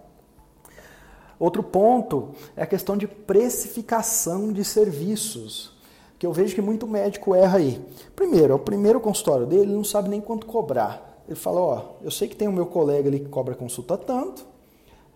Outro 1.40 1.62
ponto 1.62 2.30
é 2.56 2.64
a 2.64 2.68
questão 2.68 2.98
de 2.98 3.08
precificação 3.08 4.52
de 4.52 4.64
serviços, 4.64 5.72
que 6.18 6.26
eu 6.26 6.34
vejo 6.34 6.56
que 6.56 6.62
muito 6.62 6.88
médico 6.88 7.36
erra 7.36 7.60
aí. 7.60 7.80
Primeiro, 8.16 8.54
é 8.54 8.56
o 8.56 8.60
primeiro 8.60 9.00
consultório 9.00 9.46
dele, 9.46 9.64
ele 9.64 9.74
não 9.74 9.84
sabe 9.84 10.10
nem 10.10 10.20
quanto 10.20 10.48
cobrar. 10.48 11.22
Ele 11.28 11.36
fala, 11.36 11.60
ó, 11.60 11.82
eu 12.02 12.10
sei 12.10 12.28
que 12.28 12.36
tem 12.36 12.48
o 12.48 12.54
meu 12.54 12.66
colega 12.66 13.08
ali 13.10 13.20
que 13.20 13.30
cobra 13.30 13.54
consulta 13.54 13.98
tanto, 13.98 14.46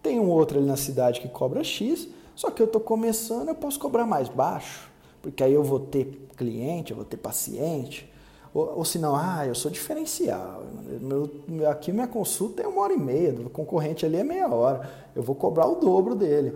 tem 0.04 0.20
um 0.20 0.30
outro 0.30 0.60
ali 0.60 0.68
na 0.68 0.78
cidade 0.78 1.22
que 1.22 1.30
cobra 1.30 1.64
X, 1.64 2.08
só 2.36 2.52
que 2.52 2.62
eu 2.62 2.66
estou 2.66 2.82
começando, 2.82 3.50
eu 3.50 3.56
posso 3.56 3.80
cobrar 3.80 4.06
mais 4.06 4.28
baixo, 4.28 4.92
porque 5.22 5.44
aí 5.44 5.54
eu 5.54 5.64
vou 5.64 5.80
ter 5.80 6.28
cliente, 6.36 6.92
eu 6.92 6.98
vou 6.98 7.06
ter 7.06 7.18
paciente, 7.18 8.11
ou, 8.54 8.78
ou 8.78 8.86
se 8.86 9.00
não, 9.00 9.16
ah, 9.16 9.46
eu 9.46 9.56
sou 9.56 9.72
diferencial. 9.72 10.64
Meu, 11.00 11.30
aqui 11.70 11.92
minha 11.92 12.08
consulta 12.08 12.62
é 12.62 12.68
uma 12.68 12.82
hora 12.82 12.94
e 12.94 12.98
meia, 12.98 13.34
o 13.46 13.50
concorrente 13.50 14.06
ali 14.06 14.18
é 14.18 14.24
meia 14.24 14.48
hora. 14.48 14.90
Eu 15.16 15.24
vou 15.24 15.36
cobrar 15.36 15.68
o 15.68 15.76
dobro 15.76 16.16
dele. 16.16 16.54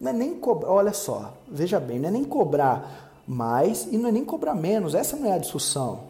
Não 0.00 0.10
é 0.10 0.12
nem 0.14 0.34
cobrar, 0.34 0.70
olha 0.70 0.92
só, 0.92 1.32
veja 1.48 1.78
bem, 1.78 1.98
não 1.98 2.08
é 2.08 2.12
nem 2.12 2.24
cobrar 2.24 3.22
mais 3.26 3.86
e 3.90 3.96
não 3.96 4.08
é 4.08 4.12
nem 4.12 4.24
cobrar 4.24 4.54
menos. 4.54 4.94
Essa 4.94 5.16
não 5.16 5.28
é 5.28 5.34
a 5.34 5.38
discussão. 5.38 6.00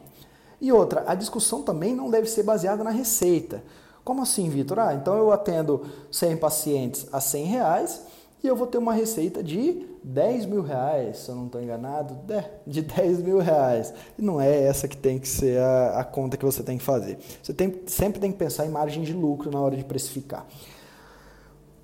E 0.60 0.72
outra, 0.72 1.04
a 1.06 1.14
discussão 1.14 1.62
também 1.62 1.94
não 1.94 2.10
deve 2.10 2.28
ser 2.28 2.42
baseada 2.42 2.84
na 2.84 2.90
receita. 2.90 3.62
Como 4.04 4.22
assim, 4.22 4.48
Vitor? 4.48 4.78
Ah, 4.78 4.94
então 4.94 5.16
eu 5.16 5.32
atendo 5.32 5.82
100 6.10 6.36
pacientes 6.36 7.06
a 7.12 7.20
100 7.20 7.44
reais 7.44 8.02
e 8.42 8.48
eu 8.48 8.56
vou 8.56 8.66
ter 8.66 8.78
uma 8.78 8.92
receita 8.92 9.42
de 9.42 9.86
10 10.02 10.46
mil 10.46 10.62
reais, 10.62 11.18
se 11.18 11.28
eu 11.28 11.36
não 11.36 11.46
estou 11.46 11.62
enganado, 11.62 12.18
de 12.66 12.82
10 12.82 13.22
mil 13.22 13.38
reais. 13.38 13.94
E 14.18 14.22
não 14.22 14.40
é 14.40 14.64
essa 14.64 14.88
que 14.88 14.96
tem 14.96 15.18
que 15.18 15.28
ser 15.28 15.58
a, 15.60 16.00
a 16.00 16.04
conta 16.04 16.36
que 16.36 16.44
você 16.44 16.62
tem 16.62 16.76
que 16.76 16.84
fazer. 16.84 17.18
Você 17.42 17.54
tem, 17.54 17.82
sempre 17.86 18.20
tem 18.20 18.32
que 18.32 18.38
pensar 18.38 18.66
em 18.66 18.70
margem 18.70 19.02
de 19.02 19.12
lucro 19.12 19.50
na 19.50 19.60
hora 19.60 19.76
de 19.76 19.84
precificar. 19.84 20.44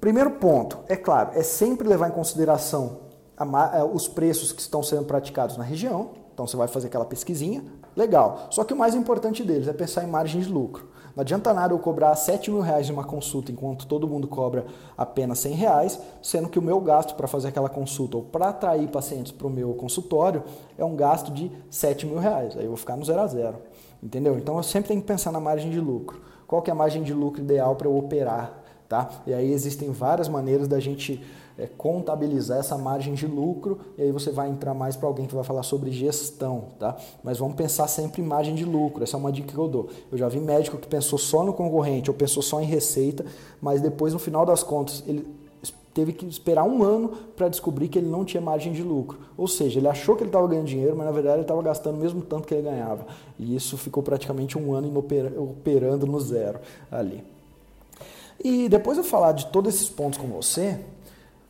Primeiro 0.01 0.33
ponto, 0.33 0.79
é 0.89 0.97
claro, 0.97 1.31
é 1.35 1.43
sempre 1.43 1.87
levar 1.87 2.09
em 2.09 2.13
consideração 2.13 3.01
a, 3.37 3.85
os 3.85 4.09
preços 4.09 4.53
que 4.53 4.61
estão 4.61 4.83
sendo 4.83 5.05
praticados 5.05 5.57
na 5.57 5.65
região. 5.65 6.11
Então 6.35 6.47
você 6.47 6.57
vai 6.57 6.69
fazer 6.69 6.89
aquela 6.89 7.05
pesquisinha, 7.05 7.65
legal. 7.97 8.49
Só 8.51 8.65
que 8.65 8.73
o 8.73 8.77
mais 8.77 8.95
importante 8.95 9.45
deles 9.45 9.69
é 9.69 9.73
pensar 9.73 10.05
em 10.05 10.09
margem 10.09 10.41
de 10.41 10.49
lucro. 10.49 10.89
Não 11.19 11.23
adianta 11.23 11.53
nada 11.53 11.75
eu 11.75 11.81
cobrar 11.81 12.15
7 12.15 12.49
mil 12.49 12.61
reais 12.61 12.87
de 12.87 12.93
uma 12.93 13.03
consulta 13.03 13.51
enquanto 13.51 13.89
todo 13.89 14.07
mundo 14.07 14.29
cobra 14.29 14.65
apenas 14.97 15.41
100 15.41 15.53
reais, 15.55 16.01
sendo 16.23 16.49
que 16.49 16.61
o 16.61 16.63
meu 16.63 16.81
gasto 16.81 17.17
para 17.17 17.27
fazer 17.27 17.49
aquela 17.49 17.69
consulta 17.69 18.19
ou 18.19 18.23
para 18.23 18.51
atrair 18.51 18.87
pacientes 18.87 19.33
para 19.33 19.49
o 19.49 19.51
meu 19.51 19.75
consultório 19.75 20.45
é 20.79 20.85
um 20.85 20.95
gasto 20.95 21.33
de 21.33 21.51
7 21.69 22.07
mil 22.07 22.21
reais. 22.21 22.57
Aí 22.57 22.63
eu 22.63 22.69
vou 22.69 22.77
ficar 22.77 22.97
no 22.97 23.05
zero 23.05 23.21
a 23.21 23.27
zero. 23.27 23.57
Entendeu? 24.01 24.39
Então 24.39 24.57
eu 24.59 24.63
sempre 24.63 24.91
tenho 24.91 25.01
que 25.01 25.09
pensar 25.09 25.33
na 25.33 25.41
margem 25.41 25.73
de 25.73 25.81
lucro. 25.81 26.21
Qual 26.47 26.63
que 26.63 26.71
é 26.71 26.73
a 26.73 26.77
margem 26.77 27.03
de 27.03 27.13
lucro 27.13 27.43
ideal 27.43 27.75
para 27.75 27.89
eu 27.89 27.99
operar? 27.99 28.57
Tá? 28.89 29.11
E 29.27 29.35
aí 29.35 29.53
existem 29.53 29.91
várias 29.91 30.29
maneiras 30.29 30.69
da 30.69 30.79
gente 30.79 31.21
é, 31.59 31.67
contabilizar 31.67 32.59
essa 32.59 32.79
margem 32.79 33.15
de 33.15 33.27
lucro 33.27 33.79
e 33.99 34.03
aí 34.03 34.13
você 34.13 34.31
vai 34.31 34.49
entrar 34.49 34.73
mais 34.73 34.97
para 34.97 35.09
alguém 35.09 35.27
que 35.27 35.35
vai 35.35 35.43
falar 35.43 35.65
sobre 35.65 35.91
gestão, 35.91 36.67
tá? 36.79 36.97
Mas 37.23 37.39
vamos 37.39 37.57
pensar 37.57 37.89
sempre 37.89 38.23
em 38.23 38.25
margem 38.25 38.55
de 38.55 38.65
lucro, 38.65 39.03
essa 39.03 39.17
é 39.17 39.21
uma 39.21 39.33
dica 39.33 39.53
que 39.53 39.59
eu 39.59 39.67
dou. 39.67 39.89
Eu 40.11 40.17
já 40.17 40.29
vi 40.29 40.39
médico 40.39 40.79
que 40.79 40.87
pensou 40.87 41.19
só 41.19 41.43
no 41.43 41.53
concorrente 41.53 42.11
ou 42.11 42.17
pensou 42.17 42.43
só 42.43 42.61
em 42.61 42.67
receita, 42.67 43.27
mas 43.61 43.81
depois 43.81 44.13
no 44.13 44.19
final 44.19 44.47
das 44.47 44.63
contas 44.63 45.03
ele 45.07 45.27
teve 45.99 46.13
que 46.13 46.27
esperar 46.27 46.63
um 46.63 46.85
ano 46.85 47.09
para 47.37 47.49
descobrir 47.49 47.89
que 47.89 47.99
ele 47.99 48.09
não 48.09 48.25
tinha 48.25 48.41
margem 48.41 48.73
de 48.73 48.85
lucro. 48.85 49.19
Ou 49.37 49.49
seja, 49.49 49.81
ele 49.81 49.89
achou 49.89 50.15
que 50.15 50.23
ele 50.23 50.29
estava 50.29 50.47
ganhando 50.47 50.67
dinheiro, 50.67 50.95
mas 50.97 51.05
na 51.05 51.13
verdade 51.13 51.37
ele 51.37 51.43
estava 51.43 51.61
gastando 51.61 51.97
o 51.97 51.99
mesmo 51.99 52.23
tanto 52.23 52.47
que 52.47 52.55
ele 52.55 52.63
ganhava. 52.63 53.05
E 53.37 53.57
isso 53.57 53.77
ficou 53.77 54.01
praticamente 54.01 54.57
um 54.57 54.73
ano 54.73 54.97
operando 54.97 56.07
no 56.07 56.21
zero 56.21 56.61
ali. 56.89 57.25
E 58.43 58.69
depois 58.69 58.97
eu 58.97 59.03
falar 59.03 59.33
de 59.33 59.47
todos 59.47 59.75
esses 59.75 59.89
pontos 59.89 60.21
com 60.21 60.29
você, 60.29 60.79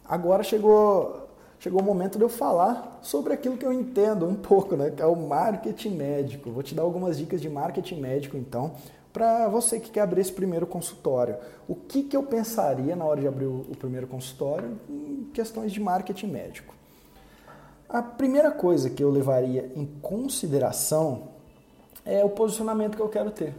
Agora 0.08 0.42
chegou, 0.42 1.28
chegou 1.60 1.80
o 1.82 1.84
momento 1.84 2.16
de 2.16 2.24
eu 2.24 2.30
falar 2.30 2.98
sobre 3.02 3.34
aquilo 3.34 3.58
que 3.58 3.66
eu 3.66 3.72
entendo 3.72 4.26
um 4.26 4.34
pouco, 4.34 4.74
né? 4.74 4.90
Que 4.90 5.02
é 5.02 5.06
o 5.06 5.14
marketing 5.14 5.90
médico. 5.90 6.50
Vou 6.50 6.62
te 6.62 6.74
dar 6.74 6.82
algumas 6.82 7.18
dicas 7.18 7.42
de 7.42 7.48
marketing 7.50 8.00
médico, 8.00 8.36
então, 8.36 8.72
para 9.12 9.48
você 9.48 9.78
que 9.78 9.90
quer 9.90 10.00
abrir 10.00 10.22
esse 10.22 10.32
primeiro 10.32 10.66
consultório. 10.66 11.36
O 11.68 11.74
que, 11.74 12.02
que 12.02 12.16
eu 12.16 12.22
pensaria 12.22 12.96
na 12.96 13.04
hora 13.04 13.20
de 13.20 13.28
abrir 13.28 13.44
o, 13.44 13.66
o 13.68 13.76
primeiro 13.76 14.06
consultório 14.06 14.78
em 14.88 15.28
questões 15.34 15.72
de 15.72 15.80
marketing 15.80 16.28
médico? 16.28 16.74
A 17.86 18.02
primeira 18.02 18.50
coisa 18.50 18.88
que 18.88 19.02
eu 19.02 19.10
levaria 19.10 19.72
em 19.74 19.84
consideração 20.00 21.28
é 22.04 22.24
o 22.24 22.30
posicionamento 22.30 22.96
que 22.96 23.02
eu 23.02 23.08
quero 23.08 23.30
ter. 23.30 23.54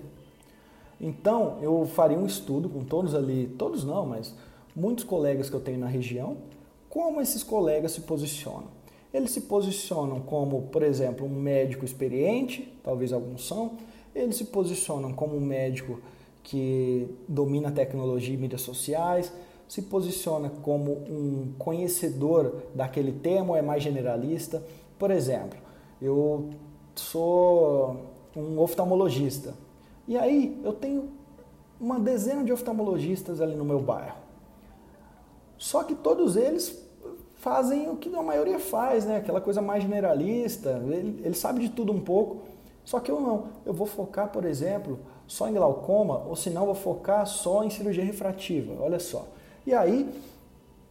Então, 1.00 1.58
eu 1.62 1.86
faria 1.86 2.18
um 2.18 2.26
estudo 2.26 2.68
com 2.68 2.84
todos 2.84 3.16
ali, 3.16 3.48
todos 3.58 3.84
não, 3.84 4.06
mas 4.06 4.36
muitos 4.80 5.04
colegas 5.04 5.50
que 5.50 5.56
eu 5.56 5.60
tenho 5.60 5.80
na 5.80 5.88
região, 5.88 6.38
como 6.90 7.22
esses 7.22 7.44
colegas 7.44 7.92
se 7.92 8.02
posicionam. 8.02 8.80
Eles 9.14 9.32
se 9.32 9.42
posicionam 9.42 10.20
como, 10.22 10.64
por 10.64 10.84
exemplo, 10.84 11.26
um 11.26 11.30
médico 11.30 11.84
experiente, 11.84 12.72
talvez 12.84 13.12
alguns 13.12 13.48
são, 13.48 13.74
eles 14.16 14.38
se 14.38 14.46
posicionam 14.46 15.14
como 15.14 15.36
um 15.36 15.42
médico 15.42 16.00
que 16.44 17.08
domina 17.28 17.72
tecnologia 17.72 18.34
e 18.34 18.38
mídias 18.38 18.62
sociais, 18.62 19.32
se 19.68 19.84
posiciona 19.84 20.50
como 20.64 20.92
um 20.92 21.54
conhecedor 21.60 22.64
daquele 22.74 23.12
tema 23.12 23.52
ou 23.52 23.56
é 23.56 23.62
mais 23.62 23.84
generalista. 23.84 24.64
Por 24.98 25.12
exemplo, 25.12 25.60
eu 26.02 26.50
sou 26.96 27.98
um 28.36 28.60
oftalmologista 28.60 29.54
e 30.08 30.18
aí 30.18 30.60
eu 30.64 30.74
tenho 30.74 31.10
uma 31.80 32.00
dezena 32.00 32.44
de 32.44 32.52
oftalmologistas 32.52 33.42
ali 33.42 33.56
no 33.56 33.64
meu 33.64 33.80
bairro. 33.80 34.29
Só 35.60 35.84
que 35.84 35.94
todos 35.94 36.38
eles 36.38 36.82
fazem 37.36 37.90
o 37.90 37.98
que 37.98 38.14
a 38.16 38.24
maioria 38.24 38.58
faz, 38.58 39.06
né? 39.06 39.18
Aquela 39.18 39.42
coisa 39.42 39.62
mais 39.62 39.84
generalista, 39.84 40.82
ele, 40.88 41.22
ele 41.24 41.36
sabe 41.36 41.60
de 41.60 41.70
tudo 41.70 41.92
um 41.92 42.00
pouco. 42.00 42.38
Só 42.86 43.00
que 43.00 43.12
eu 43.12 43.20
não. 43.20 43.50
Eu 43.66 43.74
vou 43.74 43.86
focar, 43.86 44.30
por 44.30 44.46
exemplo, 44.46 44.98
só 45.28 45.50
em 45.50 45.54
glaucoma, 45.54 46.24
ou 46.28 46.36
se 46.36 46.50
não, 46.50 46.66
vou 46.66 46.74
focar 46.74 47.28
só 47.28 47.64
em 47.64 47.70
cirurgia 47.70 48.04
refrativa. 48.04 48.74
Olha 48.80 49.00
só. 49.00 49.28
E 49.68 49.74
aí, 49.74 50.10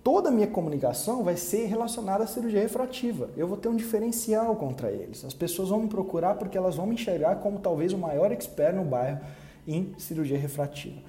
toda 0.04 0.28
a 0.28 0.32
minha 0.32 0.46
comunicação 0.46 1.24
vai 1.24 1.36
ser 1.36 1.64
relacionada 1.64 2.24
à 2.24 2.26
cirurgia 2.26 2.60
refrativa. 2.60 3.30
Eu 3.38 3.48
vou 3.48 3.56
ter 3.56 3.68
um 3.68 3.76
diferencial 3.76 4.54
contra 4.54 4.90
eles. 4.90 5.24
As 5.24 5.34
pessoas 5.34 5.70
vão 5.70 5.80
me 5.80 5.88
procurar 5.88 6.34
porque 6.34 6.58
elas 6.58 6.76
vão 6.76 6.86
me 6.86 6.94
enxergar 6.94 7.36
como 7.36 7.58
talvez 7.58 7.94
o 7.94 7.98
maior 7.98 8.30
expert 8.32 8.76
no 8.76 8.84
bairro 8.84 9.20
em 9.66 9.94
cirurgia 9.98 10.38
refrativa. 10.38 11.00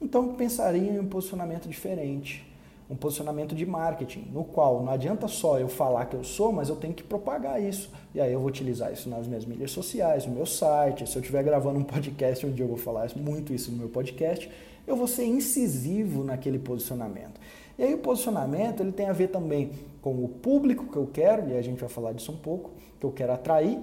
Então, 0.00 0.34
pensaria 0.34 0.92
em 0.92 1.00
um 1.00 1.08
posicionamento 1.08 1.66
diferente 1.66 2.55
um 2.88 2.94
posicionamento 2.94 3.54
de 3.54 3.66
marketing, 3.66 4.28
no 4.32 4.44
qual 4.44 4.82
não 4.82 4.92
adianta 4.92 5.26
só 5.26 5.58
eu 5.58 5.68
falar 5.68 6.06
que 6.06 6.14
eu 6.14 6.22
sou, 6.22 6.52
mas 6.52 6.68
eu 6.68 6.76
tenho 6.76 6.94
que 6.94 7.02
propagar 7.02 7.60
isso. 7.60 7.90
E 8.14 8.20
aí 8.20 8.32
eu 8.32 8.38
vou 8.38 8.48
utilizar 8.48 8.92
isso 8.92 9.08
nas 9.08 9.26
minhas 9.26 9.44
mídias 9.44 9.72
sociais, 9.72 10.24
no 10.24 10.32
meu 10.32 10.46
site. 10.46 11.08
Se 11.08 11.16
eu 11.16 11.20
estiver 11.20 11.42
gravando 11.42 11.78
um 11.78 11.84
podcast, 11.84 12.46
um 12.46 12.52
dia 12.52 12.64
eu 12.64 12.68
vou 12.68 12.76
falar 12.76 13.08
muito 13.16 13.52
isso 13.52 13.70
no 13.72 13.76
meu 13.76 13.88
podcast, 13.88 14.50
eu 14.86 14.94
vou 14.94 15.08
ser 15.08 15.24
incisivo 15.24 16.22
naquele 16.22 16.58
posicionamento. 16.58 17.40
E 17.76 17.82
aí 17.82 17.92
o 17.92 17.98
posicionamento 17.98 18.80
ele 18.80 18.92
tem 18.92 19.06
a 19.06 19.12
ver 19.12 19.28
também 19.28 19.70
com 20.00 20.24
o 20.24 20.28
público 20.28 20.86
que 20.86 20.96
eu 20.96 21.08
quero, 21.12 21.50
e 21.50 21.56
a 21.56 21.62
gente 21.62 21.80
vai 21.80 21.88
falar 21.88 22.12
disso 22.12 22.30
um 22.30 22.36
pouco, 22.36 22.70
que 23.00 23.04
eu 23.04 23.10
quero 23.10 23.32
atrair. 23.32 23.78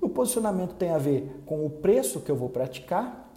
O 0.00 0.08
posicionamento 0.10 0.74
tem 0.74 0.90
a 0.90 0.98
ver 0.98 1.40
com 1.46 1.64
o 1.64 1.70
preço 1.70 2.20
que 2.20 2.30
eu 2.30 2.36
vou 2.36 2.50
praticar 2.50 3.32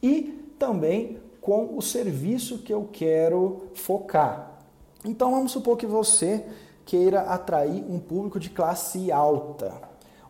e 0.00 0.52
também 0.58 1.18
com 1.48 1.78
o 1.78 1.80
serviço 1.80 2.58
que 2.58 2.70
eu 2.70 2.86
quero 2.92 3.70
focar. 3.72 4.60
Então 5.02 5.30
vamos 5.30 5.50
supor 5.50 5.78
que 5.78 5.86
você 5.86 6.44
queira 6.84 7.22
atrair 7.22 7.82
um 7.88 7.98
público 7.98 8.38
de 8.38 8.50
classe 8.50 9.10
alta. 9.10 9.72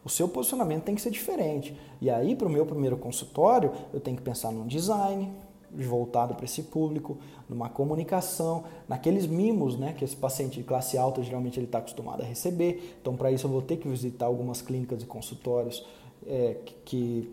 O 0.04 0.08
seu 0.08 0.28
posicionamento 0.28 0.84
tem 0.84 0.94
que 0.94 1.00
ser 1.00 1.10
diferente. 1.10 1.76
E 2.00 2.08
aí, 2.08 2.36
para 2.36 2.46
o 2.46 2.50
meu 2.50 2.64
primeiro 2.64 2.96
consultório, 2.96 3.72
eu 3.92 3.98
tenho 3.98 4.16
que 4.16 4.22
pensar 4.22 4.52
num 4.52 4.64
design 4.64 5.32
voltado 5.72 6.36
para 6.36 6.44
esse 6.44 6.62
público, 6.62 7.18
numa 7.48 7.68
comunicação, 7.68 8.62
naqueles 8.88 9.26
mimos 9.26 9.76
né, 9.76 9.94
que 9.98 10.04
esse 10.04 10.14
paciente 10.14 10.58
de 10.58 10.62
classe 10.62 10.96
alta 10.96 11.20
geralmente 11.20 11.58
ele 11.58 11.66
está 11.66 11.78
acostumado 11.78 12.22
a 12.22 12.24
receber. 12.24 12.96
Então, 13.02 13.16
para 13.16 13.32
isso, 13.32 13.44
eu 13.44 13.50
vou 13.50 13.60
ter 13.60 13.78
que 13.78 13.88
visitar 13.88 14.26
algumas 14.26 14.62
clínicas 14.62 15.02
e 15.02 15.06
consultórios 15.06 15.84
é, 16.24 16.58
que, 16.64 16.74
que 16.84 17.32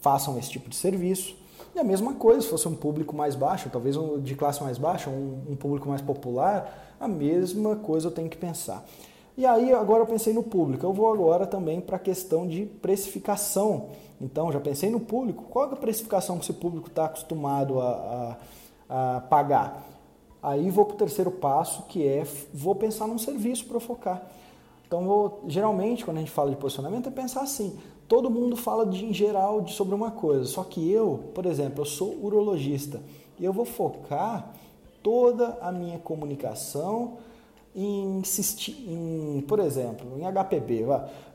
façam 0.00 0.38
esse 0.38 0.50
tipo 0.50 0.70
de 0.70 0.76
serviço. 0.76 1.42
E 1.74 1.78
a 1.78 1.84
mesma 1.84 2.14
coisa, 2.14 2.40
se 2.40 2.48
fosse 2.48 2.68
um 2.68 2.74
público 2.74 3.14
mais 3.14 3.34
baixo, 3.34 3.68
talvez 3.70 3.96
um 3.96 4.20
de 4.20 4.34
classe 4.34 4.62
mais 4.62 4.78
baixa, 4.78 5.10
um, 5.10 5.42
um 5.50 5.56
público 5.56 5.88
mais 5.88 6.00
popular, 6.00 6.96
a 7.00 7.08
mesma 7.08 7.76
coisa 7.76 8.08
eu 8.08 8.12
tenho 8.12 8.28
que 8.28 8.36
pensar. 8.36 8.84
E 9.36 9.44
aí, 9.44 9.72
agora 9.72 10.02
eu 10.02 10.06
pensei 10.06 10.32
no 10.32 10.44
público. 10.44 10.86
Eu 10.86 10.92
vou 10.92 11.12
agora 11.12 11.44
também 11.44 11.80
para 11.80 11.96
a 11.96 11.98
questão 11.98 12.46
de 12.46 12.66
precificação. 12.66 13.88
Então, 14.20 14.52
já 14.52 14.60
pensei 14.60 14.88
no 14.90 15.00
público. 15.00 15.44
Qual 15.50 15.68
é 15.68 15.72
a 15.72 15.76
precificação 15.76 16.38
que 16.38 16.44
esse 16.44 16.52
público 16.52 16.86
está 16.86 17.06
acostumado 17.06 17.80
a, 17.80 18.36
a, 18.88 19.16
a, 19.16 19.20
pagar? 19.22 19.84
Aí 20.40 20.70
vou 20.70 20.84
para 20.84 20.94
o 20.94 20.98
terceiro 20.98 21.32
passo, 21.32 21.82
que 21.84 22.06
é 22.06 22.24
vou 22.52 22.76
pensar 22.76 23.08
num 23.08 23.18
serviço 23.18 23.66
para 23.66 23.80
focar. 23.80 24.22
Então, 24.86 25.04
vou, 25.04 25.42
geralmente, 25.48 26.04
quando 26.04 26.18
a 26.18 26.20
gente 26.20 26.30
fala 26.30 26.50
de 26.50 26.56
posicionamento, 26.56 27.08
é 27.08 27.10
pensar 27.10 27.40
assim: 27.40 27.76
todo 28.08 28.30
mundo 28.30 28.56
fala 28.56 28.86
de, 28.86 29.04
em 29.04 29.12
geral 29.12 29.60
de, 29.60 29.72
sobre 29.72 29.94
uma 29.94 30.10
coisa, 30.10 30.44
só 30.44 30.62
que 30.62 30.90
eu, 30.90 31.30
por 31.34 31.46
exemplo, 31.46 31.82
eu 31.82 31.86
sou 31.86 32.16
urologista 32.22 33.00
e 33.38 33.44
eu 33.44 33.52
vou 33.52 33.64
focar 33.64 34.52
toda 35.02 35.58
a 35.60 35.70
minha 35.70 35.98
comunicação 35.98 37.18
em, 37.74 38.22
em 38.86 39.44
por 39.46 39.58
exemplo, 39.58 40.06
em 40.18 40.22
HPB. 40.22 40.84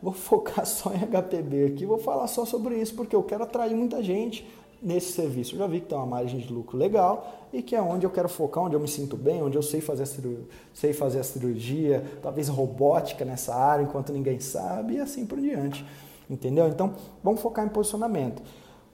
Vou 0.01 0.13
focar 0.13 0.65
só 0.65 0.91
em 0.93 0.99
HPB 0.99 1.65
aqui, 1.65 1.85
vou 1.85 1.99
falar 1.99 2.27
só 2.27 2.45
sobre 2.45 2.75
isso 2.75 2.95
porque 2.95 3.15
eu 3.15 3.23
quero 3.23 3.43
atrair 3.43 3.75
muita 3.75 4.01
gente 4.01 4.47
nesse 4.81 5.11
serviço. 5.11 5.55
Eu 5.55 5.59
já 5.59 5.67
vi 5.67 5.81
que 5.81 5.87
tem 5.87 5.97
uma 5.97 6.07
margem 6.07 6.39
de 6.39 6.51
lucro 6.51 6.77
legal 6.77 7.47
e 7.51 7.61
que 7.61 7.75
é 7.75 7.81
onde 7.81 8.05
eu 8.05 8.09
quero 8.09 8.29
focar, 8.29 8.63
onde 8.63 8.75
eu 8.75 8.79
me 8.79 8.87
sinto 8.87 9.17
bem, 9.17 9.41
onde 9.41 9.57
eu 9.57 9.61
sei 9.61 9.81
fazer 9.81 10.03
a 10.03 10.05
cirurgia, 10.05 10.45
sei 10.73 10.93
fazer 10.93 11.19
a 11.19 11.23
cirurgia 11.23 12.03
talvez 12.21 12.47
robótica 12.47 13.25
nessa 13.25 13.53
área 13.53 13.83
enquanto 13.83 14.13
ninguém 14.13 14.39
sabe 14.39 14.95
e 14.95 14.99
assim 14.99 15.25
por 15.25 15.39
diante. 15.39 15.85
Entendeu? 16.29 16.67
Então, 16.67 16.93
vamos 17.23 17.41
focar 17.41 17.65
em 17.65 17.69
posicionamento. 17.69 18.41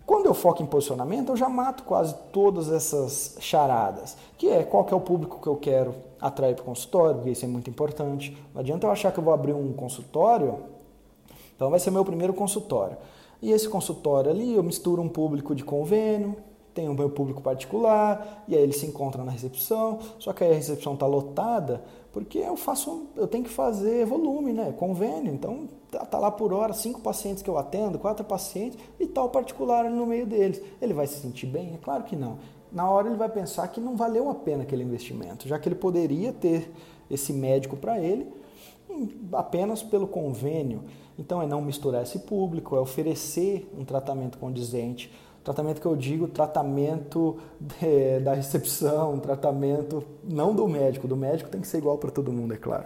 Quando 0.06 0.28
eu 0.28 0.36
foco 0.36 0.62
em 0.62 0.66
posicionamento, 0.68 1.30
eu 1.30 1.36
já 1.36 1.50
mato 1.50 1.84
quase 1.84 2.16
todas 2.32 2.72
essas 2.72 3.38
charadas, 3.40 4.16
que 4.38 4.48
é 4.48 4.64
qual 4.64 4.86
que 4.86 4.94
é 4.94 4.98
o 4.98 5.02
público 5.02 5.42
que 5.42 5.48
eu 5.48 5.56
quero 5.56 5.96
atrair 6.22 6.54
para 6.54 6.62
o 6.62 6.66
consultório, 6.66 7.16
porque 7.16 7.32
isso 7.32 7.44
é 7.44 7.48
muito 7.48 7.70
importante. 7.70 8.38
Não 8.54 8.62
adianta 8.62 8.86
eu 8.86 8.92
achar 8.92 9.12
que 9.12 9.20
eu 9.20 9.24
vou 9.24 9.34
abrir 9.34 9.54
um 9.54 9.74
consultório, 9.74 10.60
então 11.56 11.72
vai 11.72 11.80
ser 11.80 11.90
meu 11.90 12.06
primeiro 12.06 12.34
consultório. 12.34 12.98
E 13.42 13.52
esse 13.52 13.68
consultório 13.68 14.30
ali, 14.30 14.56
eu 14.56 14.64
misturo 14.64 15.02
um 15.02 15.10
público 15.10 15.56
de 15.56 15.64
convênio, 15.64 16.36
tem 16.76 16.90
o 16.90 16.94
meu 16.94 17.10
público 17.10 17.42
particular, 17.42 18.44
e 18.48 18.56
aí 18.56 18.62
ele 18.62 18.74
se 18.74 18.86
encontra 18.86 19.24
na 19.24 19.32
recepção, 19.32 20.00
só 20.20 20.34
que 20.34 20.44
aí 20.44 20.52
a 20.52 20.56
recepção 20.56 20.94
está 20.94 21.08
lotada, 21.08 21.82
porque 22.12 22.38
eu 22.38 22.58
faço, 22.58 23.08
eu 23.16 23.28
tenho 23.28 23.46
que 23.46 23.50
fazer 23.50 24.06
volume, 24.06 24.52
né? 24.52 24.74
Convênio, 24.78 25.34
então 25.34 25.70
tá, 25.90 26.06
tá 26.06 26.20
lá 26.20 26.30
por 26.30 26.52
hora, 26.52 26.74
cinco 26.74 27.00
pacientes 27.00 27.42
que 27.42 27.50
eu 27.50 27.58
atendo, 27.58 27.98
quatro 27.98 28.26
pacientes, 28.26 28.78
e 29.00 29.08
tal 29.08 29.30
particular 29.30 29.90
no 29.90 30.06
meio 30.06 30.28
deles. 30.28 30.62
Ele 30.82 30.94
vai 30.94 31.08
se 31.08 31.20
sentir 31.20 31.46
bem? 31.46 31.74
É 31.74 31.78
claro 31.78 32.04
que 32.04 32.16
não. 32.16 32.38
Na 32.72 32.90
hora 32.90 33.08
ele 33.08 33.18
vai 33.18 33.30
pensar 33.30 33.68
que 33.70 33.80
não 33.80 33.96
valeu 33.96 34.30
a 34.30 34.36
pena 34.36 34.64
aquele 34.64 34.84
investimento, 34.84 35.48
já 35.48 35.58
que 35.58 35.70
ele 35.70 35.76
poderia 35.76 36.34
ter 36.34 36.70
esse 37.10 37.32
médico 37.32 37.78
para 37.78 38.00
ele 38.00 38.28
apenas 39.32 39.82
pelo 39.82 40.08
convênio. 40.08 40.84
Então 41.18 41.42
é 41.42 41.48
não 41.48 41.62
misturar 41.62 42.04
esse 42.04 42.20
público, 42.20 42.76
é 42.76 42.80
oferecer 42.80 43.70
um 43.78 43.86
tratamento 43.86 44.38
condizente 44.38 45.10
Tratamento 45.46 45.80
que 45.80 45.86
eu 45.86 45.96
digo, 45.96 46.28
tratamento 46.28 47.38
de, 47.60 48.20
da 48.20 48.34
recepção, 48.34 49.20
tratamento 49.20 50.04
não 50.24 50.56
do 50.56 50.68
médico, 50.68 51.08
do 51.08 51.16
médico 51.16 51.52
tem 51.52 51.62
que 51.62 51.68
ser 51.68 51.78
igual 51.78 52.00
para 52.00 52.10
todo 52.10 52.34
mundo, 52.34 52.56
é 52.56 52.58
claro. 52.58 52.86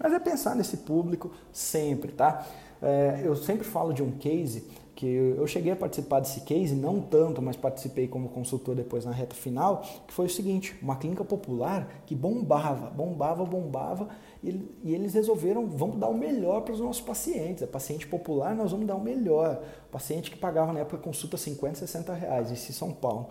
Mas 0.00 0.14
é 0.14 0.18
pensar 0.18 0.56
nesse 0.56 0.78
público 0.78 1.30
sempre, 1.52 2.10
tá? 2.10 2.46
É, 2.80 3.20
eu 3.24 3.36
sempre 3.36 3.64
falo 3.64 3.92
de 3.92 4.02
um 4.02 4.12
case 4.12 4.66
que 4.96 5.06
eu 5.06 5.46
cheguei 5.46 5.70
a 5.70 5.76
participar 5.76 6.20
desse 6.20 6.40
case, 6.40 6.74
não 6.74 6.98
tanto, 6.98 7.42
mas 7.42 7.56
participei 7.56 8.08
como 8.08 8.30
consultor 8.30 8.74
depois 8.74 9.04
na 9.04 9.12
reta 9.12 9.36
final, 9.36 9.82
que 10.06 10.12
foi 10.14 10.26
o 10.26 10.30
seguinte, 10.30 10.76
uma 10.80 10.96
clínica 10.96 11.22
popular 11.22 12.02
que 12.06 12.14
bombava, 12.16 12.88
bombava, 12.88 13.44
bombava, 13.44 14.08
e, 14.42 14.94
eles 14.94 15.14
resolveram, 15.14 15.66
vamos 15.66 15.98
dar 15.98 16.08
o 16.08 16.14
melhor 16.14 16.62
para 16.62 16.72
os 16.72 16.80
nossos 16.80 17.02
pacientes, 17.02 17.62
a 17.62 17.66
paciente 17.66 18.06
popular 18.06 18.54
nós 18.54 18.70
vamos 18.70 18.86
dar 18.86 18.94
o 18.94 19.00
melhor, 19.00 19.60
paciente 19.90 20.30
que 20.30 20.38
pagava 20.38 20.72
na 20.72 20.80
época 20.80 20.98
consulta 20.98 21.36
50, 21.36 21.74
60 21.76 22.14
reais, 22.14 22.50
isso 22.50 22.70
em 22.70 22.74
São 22.74 22.92
Paulo. 22.92 23.26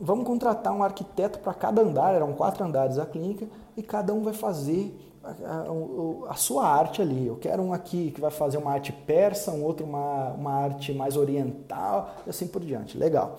Vamos 0.00 0.26
contratar 0.26 0.72
um 0.72 0.82
arquiteto 0.82 1.38
para 1.38 1.54
cada 1.54 1.82
andar, 1.82 2.14
eram 2.14 2.32
quatro 2.32 2.64
andares 2.64 2.98
a 2.98 3.06
clínica, 3.06 3.46
e 3.76 3.82
cada 3.82 4.12
um 4.14 4.22
vai 4.22 4.32
fazer 4.32 4.96
a, 5.22 5.30
a, 5.30 6.32
a, 6.32 6.34
sua 6.34 6.66
arte 6.66 7.00
ali. 7.00 7.26
Eu 7.26 7.36
quero 7.36 7.62
um 7.62 7.72
aqui 7.72 8.10
que 8.10 8.20
vai 8.20 8.30
fazer 8.30 8.58
uma 8.58 8.72
arte 8.72 8.92
persa, 8.92 9.52
um 9.52 9.62
outro 9.62 9.86
uma, 9.86 10.32
uma 10.32 10.52
arte 10.52 10.92
mais 10.92 11.16
oriental 11.16 12.14
e 12.26 12.30
assim 12.30 12.46
por 12.46 12.62
diante. 12.62 12.98
Legal. 12.98 13.38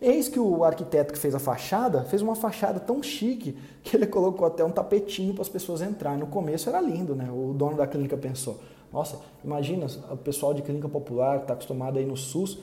Eis 0.00 0.28
que 0.28 0.40
o 0.40 0.64
arquiteto 0.64 1.12
que 1.12 1.18
fez 1.18 1.34
a 1.34 1.38
fachada 1.38 2.04
fez 2.04 2.22
uma 2.22 2.34
fachada 2.34 2.80
tão 2.80 3.02
chique 3.02 3.56
que 3.82 3.96
ele 3.96 4.06
colocou 4.06 4.46
até 4.46 4.64
um 4.64 4.70
tapetinho 4.70 5.34
para 5.34 5.42
as 5.42 5.48
pessoas 5.48 5.82
entrarem. 5.82 6.20
No 6.20 6.26
começo 6.26 6.70
era 6.70 6.80
lindo, 6.80 7.14
né? 7.14 7.28
O 7.30 7.52
dono 7.52 7.76
da 7.76 7.86
clínica 7.86 8.16
pensou: 8.16 8.58
nossa, 8.90 9.20
imagina 9.44 9.86
o 10.10 10.16
pessoal 10.16 10.54
de 10.54 10.62
clínica 10.62 10.88
popular 10.88 11.38
que 11.38 11.44
está 11.44 11.52
acostumado 11.52 11.98
aí 11.98 12.06
no 12.06 12.16
SUS, 12.16 12.58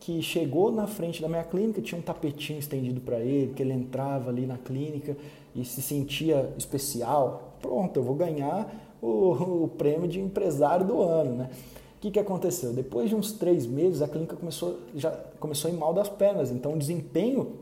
que 0.00 0.22
chegou 0.22 0.72
na 0.72 0.86
frente 0.86 1.20
da 1.20 1.28
minha 1.28 1.44
clínica, 1.44 1.82
tinha 1.82 1.98
um 1.98 2.02
tapetinho 2.02 2.58
estendido 2.58 3.02
para 3.02 3.18
ele, 3.20 3.52
que 3.52 3.62
ele 3.62 3.74
entrava 3.74 4.30
ali 4.30 4.46
na 4.46 4.56
clínica 4.56 5.14
e 5.54 5.66
se 5.66 5.82
sentia 5.82 6.52
especial. 6.56 7.54
Pronto, 7.60 7.98
eu 7.98 8.02
vou 8.02 8.14
ganhar 8.14 8.66
o, 9.02 9.64
o 9.64 9.68
prêmio 9.76 10.08
de 10.08 10.20
empresário 10.20 10.86
do 10.86 11.02
ano, 11.02 11.34
né? 11.34 11.50
O 11.98 12.00
que, 12.00 12.12
que 12.12 12.20
aconteceu? 12.20 12.72
Depois 12.72 13.10
de 13.10 13.16
uns 13.16 13.32
três 13.32 13.66
meses, 13.66 14.00
a 14.00 14.06
clínica 14.06 14.36
começou, 14.36 14.78
já 14.94 15.10
começou 15.40 15.68
a 15.68 15.74
ir 15.74 15.76
mal 15.76 15.92
das 15.92 16.08
pernas, 16.08 16.52
então 16.52 16.74
o 16.74 16.78
desempenho 16.78 17.56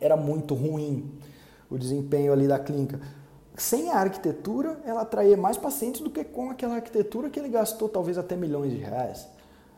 era 0.00 0.16
muito 0.16 0.54
ruim, 0.54 1.10
o 1.70 1.76
desempenho 1.76 2.32
ali 2.32 2.48
da 2.48 2.58
clínica. 2.58 2.98
Sem 3.54 3.90
a 3.90 3.98
arquitetura, 3.98 4.80
ela 4.86 5.02
atraía 5.02 5.36
mais 5.36 5.58
pacientes 5.58 6.00
do 6.00 6.08
que 6.08 6.24
com 6.24 6.50
aquela 6.50 6.76
arquitetura 6.76 7.28
que 7.28 7.38
ele 7.38 7.50
gastou 7.50 7.86
talvez 7.86 8.16
até 8.16 8.34
milhões 8.34 8.72
de 8.72 8.78
reais. 8.78 9.28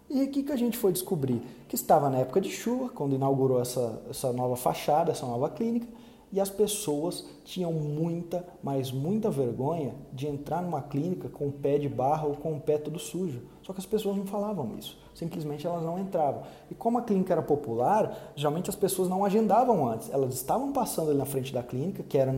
E 0.08 0.22
o 0.22 0.30
que, 0.30 0.44
que 0.44 0.52
a 0.52 0.56
gente 0.56 0.78
foi 0.78 0.92
descobrir? 0.92 1.42
Que 1.68 1.74
estava 1.74 2.08
na 2.08 2.18
época 2.18 2.40
de 2.40 2.50
chuva, 2.50 2.88
quando 2.88 3.16
inaugurou 3.16 3.60
essa, 3.60 4.00
essa 4.08 4.32
nova 4.32 4.54
fachada, 4.54 5.10
essa 5.10 5.26
nova 5.26 5.50
clínica, 5.50 5.88
e 6.32 6.40
as 6.40 6.50
pessoas 6.50 7.24
tinham 7.44 7.72
muita, 7.72 8.46
mas 8.62 8.92
muita 8.92 9.30
vergonha 9.30 9.94
de 10.12 10.26
entrar 10.26 10.62
numa 10.62 10.82
clínica 10.82 11.28
com 11.28 11.48
o 11.48 11.52
pé 11.52 11.78
de 11.78 11.88
barra 11.88 12.26
ou 12.26 12.34
com 12.34 12.54
o 12.54 12.60
pé 12.60 12.76
todo 12.76 12.98
sujo. 12.98 13.42
Só 13.62 13.72
que 13.72 13.80
as 13.80 13.86
pessoas 13.86 14.16
não 14.16 14.26
falavam 14.26 14.76
isso, 14.78 14.98
simplesmente 15.14 15.66
elas 15.66 15.82
não 15.82 15.98
entravam. 15.98 16.42
E 16.70 16.74
como 16.74 16.98
a 16.98 17.02
clínica 17.02 17.32
era 17.32 17.42
popular, 17.42 18.32
geralmente 18.36 18.68
as 18.68 18.76
pessoas 18.76 19.08
não 19.08 19.24
agendavam 19.24 19.88
antes, 19.88 20.10
elas 20.10 20.34
estavam 20.34 20.72
passando 20.72 21.10
ali 21.10 21.18
na 21.18 21.26
frente 21.26 21.52
da 21.52 21.62
clínica, 21.62 22.02
que 22.02 22.18
era 22.18 22.34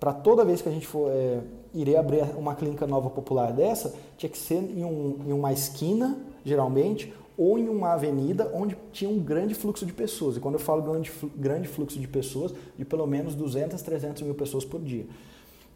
para 0.00 0.12
toda 0.12 0.44
vez 0.44 0.62
que 0.62 0.68
a 0.68 0.72
gente 0.72 0.86
for 0.86 1.10
é, 1.10 1.40
irei 1.74 1.96
abrir 1.96 2.24
uma 2.36 2.54
clínica 2.54 2.86
nova 2.86 3.10
popular 3.10 3.52
dessa, 3.52 3.94
tinha 4.16 4.30
que 4.30 4.38
ser 4.38 4.56
em, 4.56 4.84
um, 4.84 5.18
em 5.26 5.32
uma 5.32 5.52
esquina, 5.52 6.18
geralmente, 6.44 7.12
ou 7.38 7.56
em 7.56 7.68
uma 7.68 7.92
avenida 7.92 8.50
onde 8.52 8.76
tinha 8.92 9.08
um 9.08 9.20
grande 9.20 9.54
fluxo 9.54 9.86
de 9.86 9.92
pessoas. 9.92 10.36
E 10.36 10.40
quando 10.40 10.54
eu 10.54 10.60
falo 10.60 10.82
grande, 10.82 11.12
grande 11.36 11.68
fluxo 11.68 11.96
de 11.96 12.08
pessoas, 12.08 12.52
de 12.76 12.84
pelo 12.84 13.06
menos 13.06 13.36
200, 13.36 13.80
300 13.80 14.22
mil 14.22 14.34
pessoas 14.34 14.64
por 14.64 14.80
dia. 14.80 15.06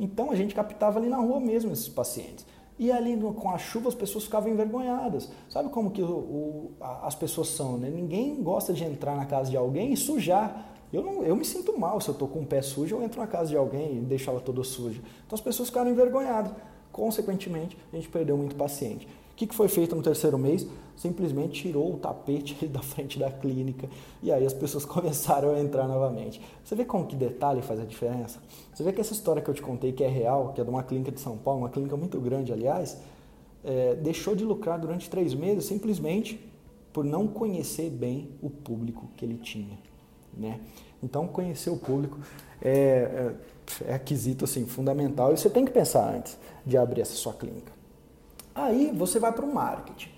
Então 0.00 0.32
a 0.32 0.34
gente 0.34 0.56
captava 0.56 0.98
ali 0.98 1.08
na 1.08 1.18
rua 1.18 1.38
mesmo 1.38 1.72
esses 1.72 1.88
pacientes. 1.88 2.44
E 2.78 2.90
ali 2.90 3.16
com 3.16 3.50
a 3.50 3.58
chuva 3.58 3.88
as 3.88 3.94
pessoas 3.94 4.24
ficavam 4.24 4.50
envergonhadas. 4.50 5.30
Sabe 5.48 5.68
como 5.68 5.92
que 5.92 6.02
o, 6.02 6.06
o, 6.10 6.72
as 6.80 7.14
pessoas 7.14 7.46
são? 7.48 7.78
Né? 7.78 7.88
Ninguém 7.88 8.42
gosta 8.42 8.72
de 8.72 8.82
entrar 8.82 9.14
na 9.14 9.24
casa 9.24 9.48
de 9.48 9.56
alguém 9.56 9.92
e 9.92 9.96
sujar. 9.96 10.66
Eu, 10.92 11.02
não, 11.02 11.22
eu 11.22 11.36
me 11.36 11.44
sinto 11.44 11.78
mal 11.78 12.00
se 12.00 12.08
eu 12.08 12.12
estou 12.12 12.26
com 12.26 12.40
o 12.40 12.46
pé 12.46 12.60
sujo, 12.60 12.96
eu 12.96 13.02
entro 13.02 13.20
na 13.20 13.26
casa 13.28 13.50
de 13.50 13.56
alguém 13.56 13.98
e 13.98 14.00
deixo 14.00 14.28
ela 14.28 14.40
toda 14.40 14.64
suja. 14.64 15.00
Então 15.24 15.36
as 15.36 15.40
pessoas 15.40 15.68
ficaram 15.68 15.90
envergonhadas. 15.92 16.52
Consequentemente, 16.90 17.78
a 17.92 17.96
gente 17.96 18.08
perdeu 18.08 18.36
muito 18.36 18.56
paciente. 18.56 19.06
O 19.32 19.36
que 19.36 19.54
foi 19.54 19.68
feito 19.68 19.94
no 19.94 20.02
terceiro 20.02 20.36
mês? 20.36 20.66
Simplesmente 20.96 21.62
tirou 21.62 21.94
o 21.94 21.96
tapete 21.98 22.66
da 22.68 22.80
frente 22.80 23.18
da 23.18 23.30
clínica 23.30 23.88
e 24.22 24.30
aí 24.30 24.44
as 24.46 24.52
pessoas 24.52 24.84
começaram 24.86 25.54
a 25.54 25.60
entrar 25.60 25.88
novamente. 25.88 26.40
Você 26.64 26.74
vê 26.74 26.84
como 26.84 27.06
que 27.06 27.16
detalhe 27.16 27.62
faz 27.62 27.80
a 27.80 27.84
diferença? 27.84 28.40
Você 28.74 28.82
vê 28.82 28.92
que 28.92 29.00
essa 29.00 29.12
história 29.12 29.42
que 29.42 29.48
eu 29.48 29.54
te 29.54 29.62
contei, 29.62 29.92
que 29.92 30.04
é 30.04 30.08
real, 30.08 30.52
que 30.52 30.60
é 30.60 30.64
de 30.64 30.70
uma 30.70 30.82
clínica 30.82 31.10
de 31.10 31.20
São 31.20 31.36
Paulo, 31.36 31.60
uma 31.60 31.68
clínica 31.68 31.96
muito 31.96 32.20
grande, 32.20 32.52
aliás, 32.52 32.98
é, 33.64 33.94
deixou 33.94 34.34
de 34.34 34.44
lucrar 34.44 34.78
durante 34.78 35.08
três 35.08 35.34
meses 35.34 35.64
simplesmente 35.64 36.52
por 36.92 37.04
não 37.04 37.26
conhecer 37.26 37.90
bem 37.90 38.30
o 38.42 38.50
público 38.50 39.08
que 39.16 39.24
ele 39.24 39.38
tinha. 39.38 39.78
Né? 40.36 40.60
Então, 41.02 41.26
conhecer 41.26 41.70
o 41.70 41.76
público 41.76 42.18
é, 42.60 42.70
é, 42.70 43.34
é 43.86 43.94
aquisito 43.94 44.44
assim, 44.44 44.66
fundamental 44.66 45.32
e 45.32 45.36
você 45.36 45.50
tem 45.50 45.64
que 45.64 45.72
pensar 45.72 46.14
antes 46.14 46.38
de 46.64 46.76
abrir 46.76 47.00
essa 47.00 47.14
sua 47.14 47.32
clínica. 47.32 47.72
Aí 48.54 48.92
você 48.94 49.18
vai 49.18 49.32
para 49.32 49.44
o 49.44 49.52
marketing. 49.52 50.10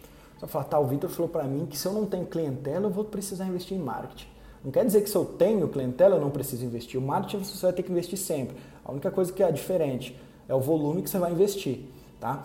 Vai 0.44 0.50
falar, 0.50 0.64
tá, 0.64 0.78
o 0.78 0.86
Vitor 0.86 1.08
falou 1.08 1.26
para 1.26 1.44
mim 1.44 1.64
que 1.64 1.74
se 1.74 1.86
eu 1.86 1.92
não 1.94 2.04
tenho 2.04 2.26
clientela, 2.26 2.84
eu 2.84 2.90
vou 2.90 3.02
precisar 3.02 3.46
investir 3.46 3.78
em 3.78 3.80
marketing. 3.80 4.26
Não 4.62 4.70
quer 4.70 4.84
dizer 4.84 5.00
que 5.00 5.08
se 5.08 5.16
eu 5.16 5.24
tenho 5.24 5.66
clientela, 5.68 6.16
eu 6.16 6.20
não 6.20 6.28
preciso 6.28 6.66
investir. 6.66 7.00
O 7.00 7.02
marketing 7.02 7.42
você 7.42 7.64
vai 7.64 7.72
ter 7.72 7.82
que 7.82 7.90
investir 7.90 8.18
sempre. 8.18 8.54
A 8.84 8.92
única 8.92 9.10
coisa 9.10 9.32
que 9.32 9.42
é 9.42 9.50
diferente 9.50 10.14
é 10.46 10.54
o 10.54 10.60
volume 10.60 11.00
que 11.00 11.08
você 11.08 11.16
vai 11.16 11.32
investir. 11.32 11.86
Tá? 12.20 12.44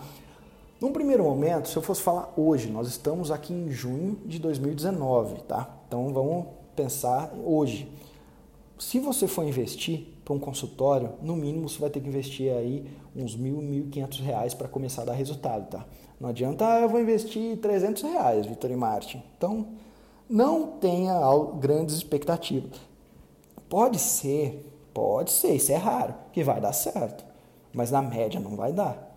Num 0.80 0.92
primeiro 0.92 1.24
momento, 1.24 1.68
se 1.68 1.76
eu 1.76 1.82
fosse 1.82 2.00
falar 2.00 2.32
hoje, 2.38 2.70
nós 2.70 2.88
estamos 2.88 3.30
aqui 3.30 3.52
em 3.52 3.70
junho 3.70 4.18
de 4.24 4.38
2019, 4.38 5.42
tá? 5.42 5.68
Então 5.86 6.10
vamos 6.10 6.46
pensar 6.74 7.30
hoje. 7.44 7.86
Se 8.78 8.98
você 8.98 9.28
for 9.28 9.44
investir 9.44 10.06
para 10.30 10.36
um 10.36 10.38
consultório, 10.38 11.14
no 11.20 11.34
mínimo 11.34 11.68
você 11.68 11.80
vai 11.80 11.90
ter 11.90 12.00
que 12.00 12.06
investir 12.06 12.52
aí 12.52 12.86
uns 13.16 13.34
mil, 13.34 13.56
mil 13.56 13.88
quinhentos 13.88 14.20
reais 14.20 14.54
para 14.54 14.68
começar 14.68 15.02
a 15.02 15.06
dar 15.06 15.14
resultado, 15.14 15.68
tá? 15.68 15.84
Não 16.20 16.28
adianta, 16.28 16.64
ah, 16.64 16.80
eu 16.82 16.88
vou 16.88 17.00
investir 17.00 17.56
300 17.56 18.04
reais, 18.04 18.46
Vitor 18.46 18.70
e 18.70 18.76
Martin. 18.76 19.20
Então, 19.36 19.66
não 20.28 20.68
tenha 20.78 21.18
grandes 21.58 21.96
expectativas. 21.96 22.78
Pode 23.68 23.98
ser, 23.98 24.72
pode 24.94 25.32
ser, 25.32 25.54
isso 25.54 25.72
é 25.72 25.76
raro, 25.76 26.14
que 26.32 26.44
vai 26.44 26.60
dar 26.60 26.72
certo, 26.72 27.24
mas 27.72 27.90
na 27.90 28.00
média 28.00 28.38
não 28.38 28.54
vai 28.54 28.72
dar 28.72 29.09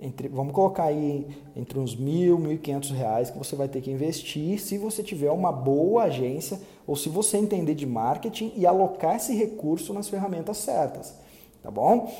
entre, 0.00 0.28
vamos 0.28 0.52
colocar 0.54 0.84
aí 0.84 1.26
entre 1.54 1.78
uns 1.78 1.94
mil, 1.94 2.38
mil 2.38 2.52
e 2.52 2.58
quinhentos 2.58 2.90
reais 2.90 3.30
que 3.30 3.38
você 3.38 3.54
vai 3.54 3.68
ter 3.68 3.80
que 3.80 3.90
investir 3.90 4.58
se 4.58 4.78
você 4.78 5.02
tiver 5.02 5.30
uma 5.30 5.52
boa 5.52 6.04
agência 6.04 6.58
ou 6.86 6.96
se 6.96 7.08
você 7.08 7.36
entender 7.36 7.74
de 7.74 7.86
marketing 7.86 8.52
e 8.56 8.66
alocar 8.66 9.16
esse 9.16 9.34
recurso 9.34 9.92
nas 9.92 10.08
ferramentas 10.08 10.56
certas, 10.56 11.14
tá 11.62 11.70
bom? 11.70 12.10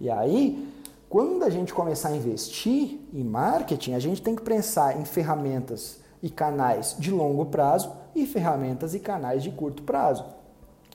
E 0.00 0.08
aí, 0.10 0.66
quando 1.08 1.44
a 1.44 1.50
gente 1.50 1.72
começar 1.72 2.08
a 2.08 2.16
investir 2.16 3.00
em 3.12 3.22
marketing, 3.22 3.92
a 3.92 3.98
gente 3.98 4.22
tem 4.22 4.34
que 4.34 4.42
pensar 4.42 4.98
em 5.00 5.04
ferramentas 5.04 6.00
e 6.22 6.30
canais 6.30 6.96
de 6.98 7.10
longo 7.10 7.46
prazo 7.46 7.92
e 8.14 8.26
ferramentas 8.26 8.94
e 8.94 8.98
canais 8.98 9.42
de 9.42 9.50
curto 9.50 9.82
prazo. 9.82 10.24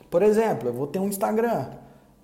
Por 0.09 0.21
exemplo, 0.21 0.67
eu 0.67 0.73
vou 0.73 0.87
ter 0.87 0.99
um 0.99 1.07
Instagram. 1.07 1.67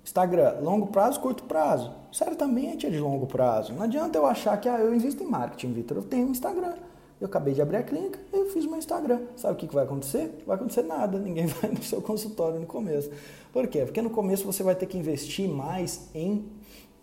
Instagram, 0.08 0.60
longo 0.62 0.86
prazo, 0.86 1.20
curto 1.20 1.42
prazo. 1.44 1.92
Certamente 2.10 2.86
é 2.86 2.90
de 2.90 2.98
longo 2.98 3.26
prazo. 3.26 3.74
Não 3.74 3.82
adianta 3.82 4.18
eu 4.18 4.24
achar 4.24 4.58
que 4.58 4.66
ah, 4.66 4.78
eu 4.78 4.94
invisto 4.94 5.22
em 5.22 5.26
marketing, 5.26 5.74
Vitor. 5.74 5.98
Eu 5.98 6.02
tenho 6.02 6.26
um 6.26 6.30
Instagram. 6.30 6.74
Eu 7.20 7.26
acabei 7.26 7.52
de 7.52 7.60
abrir 7.60 7.76
a 7.76 7.82
clínica, 7.82 8.18
eu 8.32 8.46
fiz 8.46 8.64
meu 8.64 8.76
Instagram. 8.76 9.20
Sabe 9.36 9.54
o 9.54 9.56
que 9.56 9.74
vai 9.74 9.84
acontecer? 9.84 10.42
Vai 10.46 10.56
acontecer 10.56 10.82
nada. 10.82 11.18
Ninguém 11.20 11.46
vai 11.46 11.70
no 11.70 11.82
seu 11.82 12.00
consultório 12.00 12.58
no 12.58 12.66
começo. 12.66 13.10
Por 13.52 13.66
quê? 13.66 13.84
Porque 13.84 14.00
no 14.00 14.08
começo 14.08 14.44
você 14.44 14.62
vai 14.62 14.74
ter 14.74 14.86
que 14.86 14.96
investir 14.96 15.48
mais 15.48 16.08
em, 16.14 16.46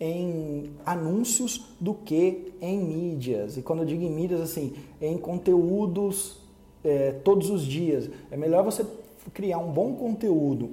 em 0.00 0.72
anúncios 0.84 1.76
do 1.78 1.94
que 1.94 2.54
em 2.60 2.78
mídias. 2.78 3.56
E 3.56 3.62
quando 3.62 3.80
eu 3.80 3.86
digo 3.86 4.02
em 4.02 4.10
mídias, 4.10 4.40
assim, 4.40 4.74
em 5.00 5.16
conteúdos 5.16 6.38
é, 6.82 7.12
todos 7.12 7.50
os 7.50 7.62
dias. 7.64 8.10
É 8.30 8.36
melhor 8.36 8.64
você 8.64 8.84
criar 9.32 9.58
um 9.58 9.70
bom 9.70 9.94
conteúdo 9.94 10.70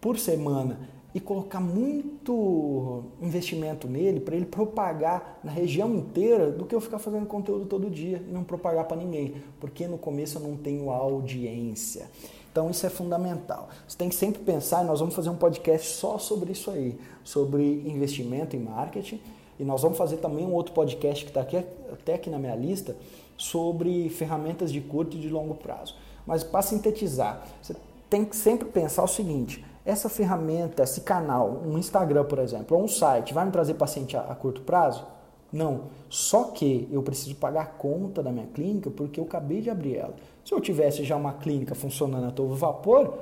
por 0.00 0.18
semana 0.18 0.78
e 1.18 1.20
colocar 1.20 1.58
muito 1.58 3.02
investimento 3.20 3.88
nele 3.88 4.20
para 4.20 4.36
ele 4.36 4.46
propagar 4.46 5.40
na 5.42 5.50
região 5.50 5.92
inteira 5.96 6.52
do 6.52 6.64
que 6.64 6.72
eu 6.72 6.80
ficar 6.80 7.00
fazendo 7.00 7.26
conteúdo 7.26 7.66
todo 7.66 7.90
dia 7.90 8.22
e 8.28 8.30
não 8.30 8.44
propagar 8.44 8.84
para 8.84 8.96
ninguém, 8.96 9.34
porque 9.58 9.88
no 9.88 9.98
começo 9.98 10.38
eu 10.38 10.42
não 10.42 10.56
tenho 10.56 10.90
audiência. 10.92 12.08
Então 12.52 12.70
isso 12.70 12.86
é 12.86 12.88
fundamental. 12.88 13.68
Você 13.86 13.98
tem 13.98 14.08
que 14.08 14.14
sempre 14.14 14.40
pensar, 14.42 14.84
nós 14.84 15.00
vamos 15.00 15.12
fazer 15.12 15.28
um 15.28 15.34
podcast 15.34 15.88
só 15.96 16.18
sobre 16.18 16.52
isso 16.52 16.70
aí, 16.70 16.96
sobre 17.24 17.64
investimento 17.84 18.54
em 18.54 18.60
marketing, 18.60 19.20
e 19.58 19.64
nós 19.64 19.82
vamos 19.82 19.98
fazer 19.98 20.18
também 20.18 20.46
um 20.46 20.54
outro 20.54 20.72
podcast 20.72 21.24
que 21.24 21.30
está 21.30 21.40
aqui, 21.40 21.56
até 21.56 22.14
aqui 22.14 22.30
na 22.30 22.38
minha 22.38 22.54
lista, 22.54 22.96
sobre 23.36 24.08
ferramentas 24.08 24.70
de 24.70 24.80
curto 24.80 25.16
e 25.16 25.20
de 25.20 25.28
longo 25.28 25.56
prazo. 25.56 25.96
Mas 26.24 26.44
para 26.44 26.62
sintetizar, 26.62 27.44
você 27.60 27.74
tem 28.08 28.24
que 28.24 28.36
sempre 28.36 28.68
pensar 28.68 29.02
o 29.02 29.08
seguinte: 29.08 29.64
essa 29.88 30.10
ferramenta, 30.10 30.82
esse 30.82 31.00
canal, 31.00 31.62
um 31.64 31.78
Instagram, 31.78 32.24
por 32.24 32.38
exemplo, 32.38 32.76
ou 32.76 32.84
um 32.84 32.88
site, 32.88 33.32
vai 33.32 33.46
me 33.46 33.50
trazer 33.50 33.72
paciente 33.72 34.18
a, 34.18 34.20
a 34.20 34.34
curto 34.34 34.60
prazo? 34.60 35.06
Não. 35.50 35.84
Só 36.10 36.44
que 36.44 36.86
eu 36.92 37.02
preciso 37.02 37.34
pagar 37.36 37.62
a 37.62 37.66
conta 37.66 38.22
da 38.22 38.30
minha 38.30 38.46
clínica 38.48 38.90
porque 38.90 39.18
eu 39.18 39.24
acabei 39.24 39.62
de 39.62 39.70
abrir 39.70 39.96
ela. 39.96 40.14
Se 40.44 40.52
eu 40.52 40.60
tivesse 40.60 41.04
já 41.04 41.16
uma 41.16 41.32
clínica 41.32 41.74
funcionando 41.74 42.26
a 42.26 42.30
todo 42.30 42.54
vapor, 42.54 43.14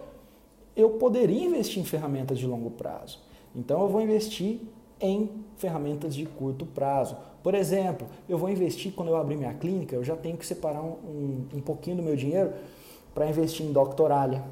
eu 0.74 0.90
poderia 0.90 1.44
investir 1.44 1.80
em 1.80 1.84
ferramentas 1.84 2.36
de 2.36 2.48
longo 2.48 2.72
prazo. 2.72 3.20
Então 3.54 3.82
eu 3.82 3.88
vou 3.88 4.00
investir 4.00 4.58
em 5.00 5.30
ferramentas 5.56 6.16
de 6.16 6.26
curto 6.26 6.66
prazo. 6.66 7.16
Por 7.44 7.54
exemplo, 7.54 8.08
eu 8.28 8.36
vou 8.36 8.50
investir 8.50 8.92
quando 8.92 9.10
eu 9.10 9.16
abrir 9.16 9.36
minha 9.36 9.54
clínica, 9.54 9.94
eu 9.94 10.02
já 10.02 10.16
tenho 10.16 10.36
que 10.36 10.44
separar 10.44 10.82
um, 10.82 10.96
um, 11.04 11.46
um 11.54 11.60
pouquinho 11.60 11.98
do 11.98 12.02
meu 12.02 12.16
dinheiro 12.16 12.52
para 13.14 13.28
investir 13.28 13.64
em 13.64 13.72
doctoralia, 13.72 14.42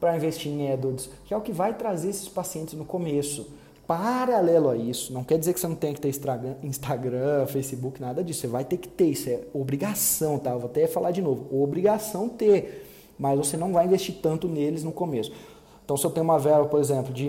para 0.00 0.16
investir 0.16 0.50
em 0.50 0.72
AdWords, 0.72 1.08
que 1.24 1.32
é 1.32 1.36
o 1.36 1.40
que 1.40 1.52
vai 1.52 1.74
trazer 1.74 2.10
esses 2.10 2.28
pacientes 2.28 2.74
no 2.74 2.84
começo. 2.84 3.46
Paralelo 3.86 4.70
a 4.70 4.76
isso, 4.76 5.12
não 5.12 5.22
quer 5.22 5.38
dizer 5.38 5.52
que 5.52 5.60
você 5.60 5.68
não 5.68 5.74
tem 5.74 5.92
que 5.92 6.00
ter 6.00 6.08
Instagram, 6.62 7.46
Facebook, 7.46 8.00
nada 8.00 8.24
disso. 8.24 8.40
Você 8.40 8.46
vai 8.46 8.64
ter 8.64 8.78
que 8.78 8.88
ter, 8.88 9.10
isso 9.10 9.28
é 9.28 9.40
obrigação, 9.52 10.38
tá? 10.38 10.50
Eu 10.50 10.58
vou 10.58 10.70
até 10.70 10.86
falar 10.86 11.10
de 11.10 11.20
novo, 11.20 11.46
obrigação 11.62 12.28
ter. 12.28 12.86
mas 13.18 13.38
você 13.38 13.56
não 13.56 13.72
vai 13.72 13.84
investir 13.84 14.16
tanto 14.22 14.48
neles 14.48 14.82
no 14.82 14.90
começo. 14.90 15.30
Então, 15.84 15.98
se 15.98 16.04
eu 16.04 16.10
tenho 16.10 16.24
uma 16.24 16.38
verba, 16.38 16.64
por 16.64 16.80
exemplo, 16.80 17.12
de 17.12 17.28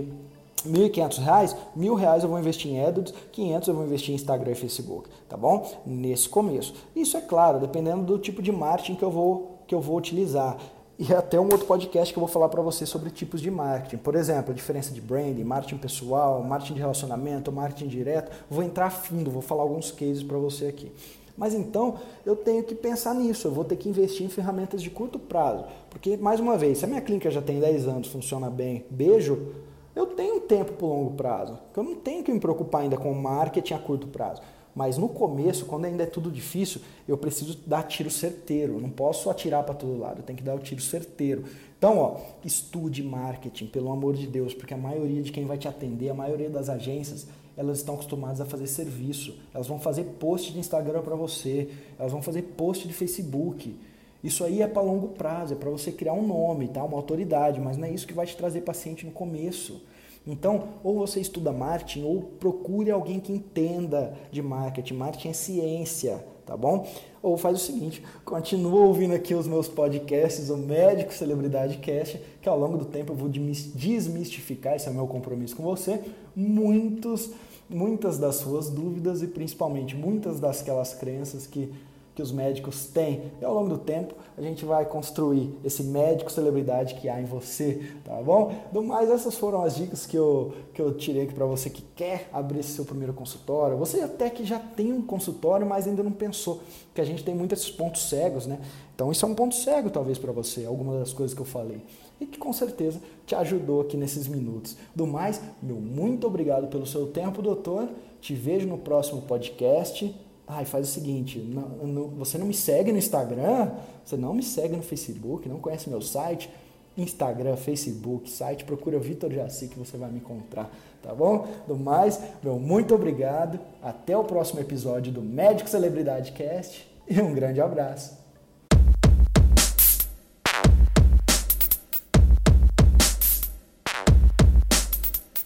R$ 0.63 0.89
1.500, 0.89 1.55
R$ 1.75 1.95
reais 1.99 2.23
eu 2.23 2.29
vou 2.29 2.39
investir 2.39 2.71
em 2.71 2.83
AdWords, 2.83 3.13
500 3.33 3.67
eu 3.67 3.75
vou 3.75 3.85
investir 3.85 4.11
em 4.11 4.15
Instagram 4.15 4.51
e 4.51 4.55
Facebook, 4.55 5.09
tá 5.27 5.35
bom? 5.35 5.69
Nesse 5.85 6.29
começo. 6.29 6.73
Isso 6.95 7.17
é 7.17 7.21
claro, 7.21 7.59
dependendo 7.59 8.03
do 8.03 8.17
tipo 8.17 8.41
de 8.41 8.51
marketing 8.51 8.95
que 8.95 9.03
eu 9.03 9.11
vou, 9.11 9.59
que 9.67 9.75
eu 9.75 9.81
vou 9.81 9.97
utilizar. 9.97 10.57
E 10.97 11.13
até 11.13 11.37
um 11.37 11.43
outro 11.43 11.65
podcast 11.65 12.13
que 12.13 12.17
eu 12.17 12.21
vou 12.21 12.29
falar 12.29 12.47
para 12.47 12.61
você 12.61 12.85
sobre 12.85 13.09
tipos 13.09 13.41
de 13.41 13.51
marketing. 13.51 13.97
Por 13.97 14.15
exemplo, 14.15 14.51
a 14.51 14.55
diferença 14.55 14.93
de 14.93 15.01
branding, 15.01 15.43
marketing 15.43 15.77
pessoal, 15.77 16.41
marketing 16.41 16.75
de 16.75 16.79
relacionamento, 16.79 17.51
marketing 17.51 17.87
direto. 17.87 18.31
Vou 18.49 18.63
entrar 18.63 18.85
a 18.85 18.89
fundo, 18.89 19.29
vou 19.29 19.41
falar 19.41 19.63
alguns 19.63 19.91
cases 19.91 20.23
para 20.23 20.37
você 20.37 20.67
aqui. 20.67 20.89
Mas 21.37 21.53
então 21.53 21.95
eu 22.25 22.33
tenho 22.33 22.63
que 22.63 22.73
pensar 22.73 23.13
nisso, 23.13 23.47
eu 23.47 23.51
vou 23.51 23.65
ter 23.65 23.75
que 23.75 23.89
investir 23.89 24.25
em 24.25 24.29
ferramentas 24.29 24.81
de 24.81 24.89
curto 24.89 25.19
prazo. 25.19 25.65
Porque, 25.89 26.15
mais 26.15 26.39
uma 26.39 26.57
vez, 26.57 26.77
se 26.77 26.85
a 26.85 26.87
minha 26.87 27.01
clínica 27.01 27.29
já 27.29 27.41
tem 27.41 27.59
10 27.59 27.89
anos, 27.89 28.07
funciona 28.07 28.49
bem, 28.49 28.85
beijo, 28.89 29.53
eu 29.93 30.05
tenho 30.05 30.39
tempo 30.39 30.73
para 30.73 30.85
o 30.85 30.89
longo 30.89 31.11
prazo. 31.11 31.59
Eu 31.75 31.83
não 31.83 31.95
tenho 31.95 32.23
que 32.23 32.31
me 32.31 32.39
preocupar 32.39 32.83
ainda 32.83 32.95
com 32.95 33.13
marketing 33.13 33.73
a 33.73 33.79
curto 33.79 34.07
prazo. 34.07 34.41
Mas 34.75 34.97
no 34.97 35.07
começo, 35.07 35.65
quando 35.65 35.85
ainda 35.85 36.03
é 36.03 36.05
tudo 36.05 36.29
difícil, 36.29 36.81
eu 37.07 37.17
preciso 37.17 37.57
dar 37.65 37.83
tiro 37.83 38.11
certeiro. 38.11 38.73
Eu 38.73 38.81
não 38.81 38.89
posso 38.89 39.29
atirar 39.29 39.63
para 39.63 39.73
todo 39.73 39.97
lado, 39.97 40.19
eu 40.19 40.23
tenho 40.23 40.37
que 40.37 40.43
dar 40.43 40.53
o 40.53 40.59
tiro 40.59 40.81
certeiro. 40.81 41.45
Então, 41.77 41.97
ó, 41.97 42.17
estude 42.43 43.01
marketing, 43.01 43.67
pelo 43.67 43.89
amor 43.91 44.15
de 44.15 44.27
Deus, 44.27 44.53
porque 44.53 44.73
a 44.73 44.77
maioria 44.77 45.21
de 45.21 45.31
quem 45.31 45.45
vai 45.45 45.57
te 45.57 45.67
atender, 45.67 46.09
a 46.09 46.13
maioria 46.13 46.49
das 46.49 46.67
agências, 46.67 47.25
elas 47.55 47.77
estão 47.77 47.95
acostumadas 47.95 48.41
a 48.41 48.45
fazer 48.45 48.67
serviço. 48.67 49.35
Elas 49.53 49.67
vão 49.67 49.79
fazer 49.79 50.03
post 50.19 50.51
de 50.51 50.59
Instagram 50.59 51.01
para 51.01 51.15
você, 51.15 51.69
elas 51.97 52.11
vão 52.11 52.21
fazer 52.21 52.41
post 52.41 52.85
de 52.85 52.93
Facebook. 52.93 53.75
Isso 54.21 54.43
aí 54.43 54.61
é 54.61 54.67
para 54.67 54.81
longo 54.81 55.09
prazo, 55.09 55.53
é 55.53 55.55
para 55.55 55.69
você 55.69 55.91
criar 55.91 56.13
um 56.13 56.25
nome, 56.25 56.67
tá? 56.67 56.83
uma 56.83 56.97
autoridade, 56.97 57.61
mas 57.61 57.77
não 57.77 57.87
é 57.87 57.91
isso 57.91 58.07
que 58.07 58.13
vai 58.13 58.25
te 58.25 58.35
trazer 58.35 58.61
paciente 58.61 59.05
no 59.05 59.11
começo. 59.11 59.81
Então, 60.27 60.69
ou 60.83 60.97
você 60.97 61.19
estuda 61.19 61.51
marketing 61.51 62.03
ou 62.03 62.21
procure 62.39 62.89
alguém 62.89 63.19
que 63.19 63.31
entenda 63.31 64.17
de 64.31 64.41
marketing. 64.41 64.95
Marketing 64.95 65.29
é 65.29 65.33
ciência, 65.33 66.25
tá 66.45 66.57
bom? 66.57 66.87
Ou 67.21 67.37
faz 67.37 67.61
o 67.61 67.63
seguinte, 67.63 68.03
continua 68.23 68.81
ouvindo 68.81 69.13
aqui 69.13 69.35
os 69.35 69.47
meus 69.47 69.67
podcasts, 69.67 70.49
o 70.49 70.57
Médico 70.57 71.13
Celebridade 71.13 71.77
Cast, 71.77 72.19
que 72.41 72.49
ao 72.49 72.59
longo 72.59 72.77
do 72.77 72.85
tempo 72.85 73.13
eu 73.13 73.15
vou 73.15 73.29
desmistificar, 73.29 74.75
esse 74.75 74.87
é 74.87 74.91
o 74.91 74.95
meu 74.95 75.07
compromisso 75.07 75.55
com 75.55 75.63
você, 75.63 76.01
muitos, 76.35 77.31
muitas 77.69 78.17
das 78.17 78.35
suas 78.35 78.69
dúvidas 78.69 79.21
e 79.21 79.27
principalmente 79.27 79.95
muitas 79.95 80.39
das 80.39 80.63
crenças 80.93 81.45
que 81.45 81.71
que 82.15 82.21
os 82.21 82.31
médicos 82.31 82.87
têm. 82.87 83.31
E 83.41 83.45
ao 83.45 83.53
longo 83.53 83.69
do 83.69 83.77
tempo 83.77 84.15
a 84.37 84.41
gente 84.41 84.65
vai 84.65 84.85
construir 84.85 85.53
esse 85.63 85.83
médico 85.83 86.31
celebridade 86.31 86.95
que 86.95 87.09
há 87.09 87.21
em 87.21 87.25
você, 87.25 87.91
tá 88.03 88.13
bom? 88.21 88.53
Do 88.71 88.81
mais, 88.81 89.09
essas 89.09 89.35
foram 89.35 89.61
as 89.61 89.75
dicas 89.75 90.05
que 90.05 90.17
eu, 90.17 90.53
que 90.73 90.81
eu 90.81 90.93
tirei 90.93 91.23
aqui 91.23 91.33
para 91.33 91.45
você 91.45 91.69
que 91.69 91.83
quer 91.95 92.29
abrir 92.31 92.63
seu 92.63 92.85
primeiro 92.85 93.13
consultório. 93.13 93.77
Você 93.77 93.99
até 94.01 94.29
que 94.29 94.45
já 94.45 94.57
tem 94.57 94.91
um 94.91 95.01
consultório, 95.01 95.67
mas 95.67 95.87
ainda 95.87 96.01
não 96.01 96.11
pensou, 96.11 96.61
que 96.93 97.01
a 97.01 97.05
gente 97.05 97.23
tem 97.23 97.35
muitos 97.35 97.69
pontos 97.69 98.09
cegos, 98.09 98.47
né? 98.47 98.59
Então 98.95 99.11
isso 99.11 99.25
é 99.25 99.29
um 99.29 99.35
ponto 99.35 99.53
cego 99.53 99.89
talvez 99.89 100.17
para 100.17 100.31
você, 100.31 100.65
algumas 100.65 100.99
das 100.99 101.13
coisas 101.13 101.35
que 101.35 101.41
eu 101.41 101.45
falei. 101.45 101.81
E 102.19 102.25
que 102.25 102.37
com 102.37 102.53
certeza 102.53 103.01
te 103.25 103.35
ajudou 103.35 103.81
aqui 103.81 103.97
nesses 103.97 104.27
minutos. 104.27 104.77
Do 104.95 105.05
mais, 105.05 105.41
meu 105.61 105.75
muito 105.75 106.25
obrigado 106.25 106.67
pelo 106.67 106.85
seu 106.85 107.07
tempo, 107.07 107.41
doutor. 107.41 107.89
Te 108.21 108.33
vejo 108.33 108.67
no 108.67 108.77
próximo 108.77 109.21
podcast. 109.21 110.15
Ai, 110.47 110.63
faz 110.63 110.89
o 110.89 110.91
seguinte, 110.91 111.39
não, 111.39 111.87
não, 111.87 112.07
você 112.09 112.37
não 112.37 112.45
me 112.45 112.53
segue 112.53 112.91
no 112.91 112.97
Instagram, 112.97 113.71
você 114.03 114.15
não 114.15 114.33
me 114.33 114.43
segue 114.43 114.75
no 114.75 114.83
Facebook, 114.83 115.49
não 115.49 115.59
conhece 115.59 115.89
meu 115.89 116.01
site, 116.01 116.49
Instagram, 116.95 117.55
Facebook, 117.55 118.29
site, 118.29 118.63
procura 118.63 118.99
Vitor 118.99 119.31
Jaci 119.31 119.67
que 119.67 119.77
você 119.77 119.97
vai 119.97 120.11
me 120.11 120.19
encontrar, 120.19 120.69
tá 121.01 121.13
bom? 121.13 121.47
Do 121.67 121.75
mais, 121.75 122.19
meu 122.43 122.59
muito 122.59 122.93
obrigado, 122.93 123.59
até 123.81 124.15
o 124.15 124.23
próximo 124.23 124.59
episódio 124.59 125.11
do 125.11 125.21
Médico 125.21 125.69
Celebridade 125.69 126.31
Cast 126.31 126.87
e 127.09 127.19
um 127.19 127.33
grande 127.33 127.59
abraço. 127.59 128.24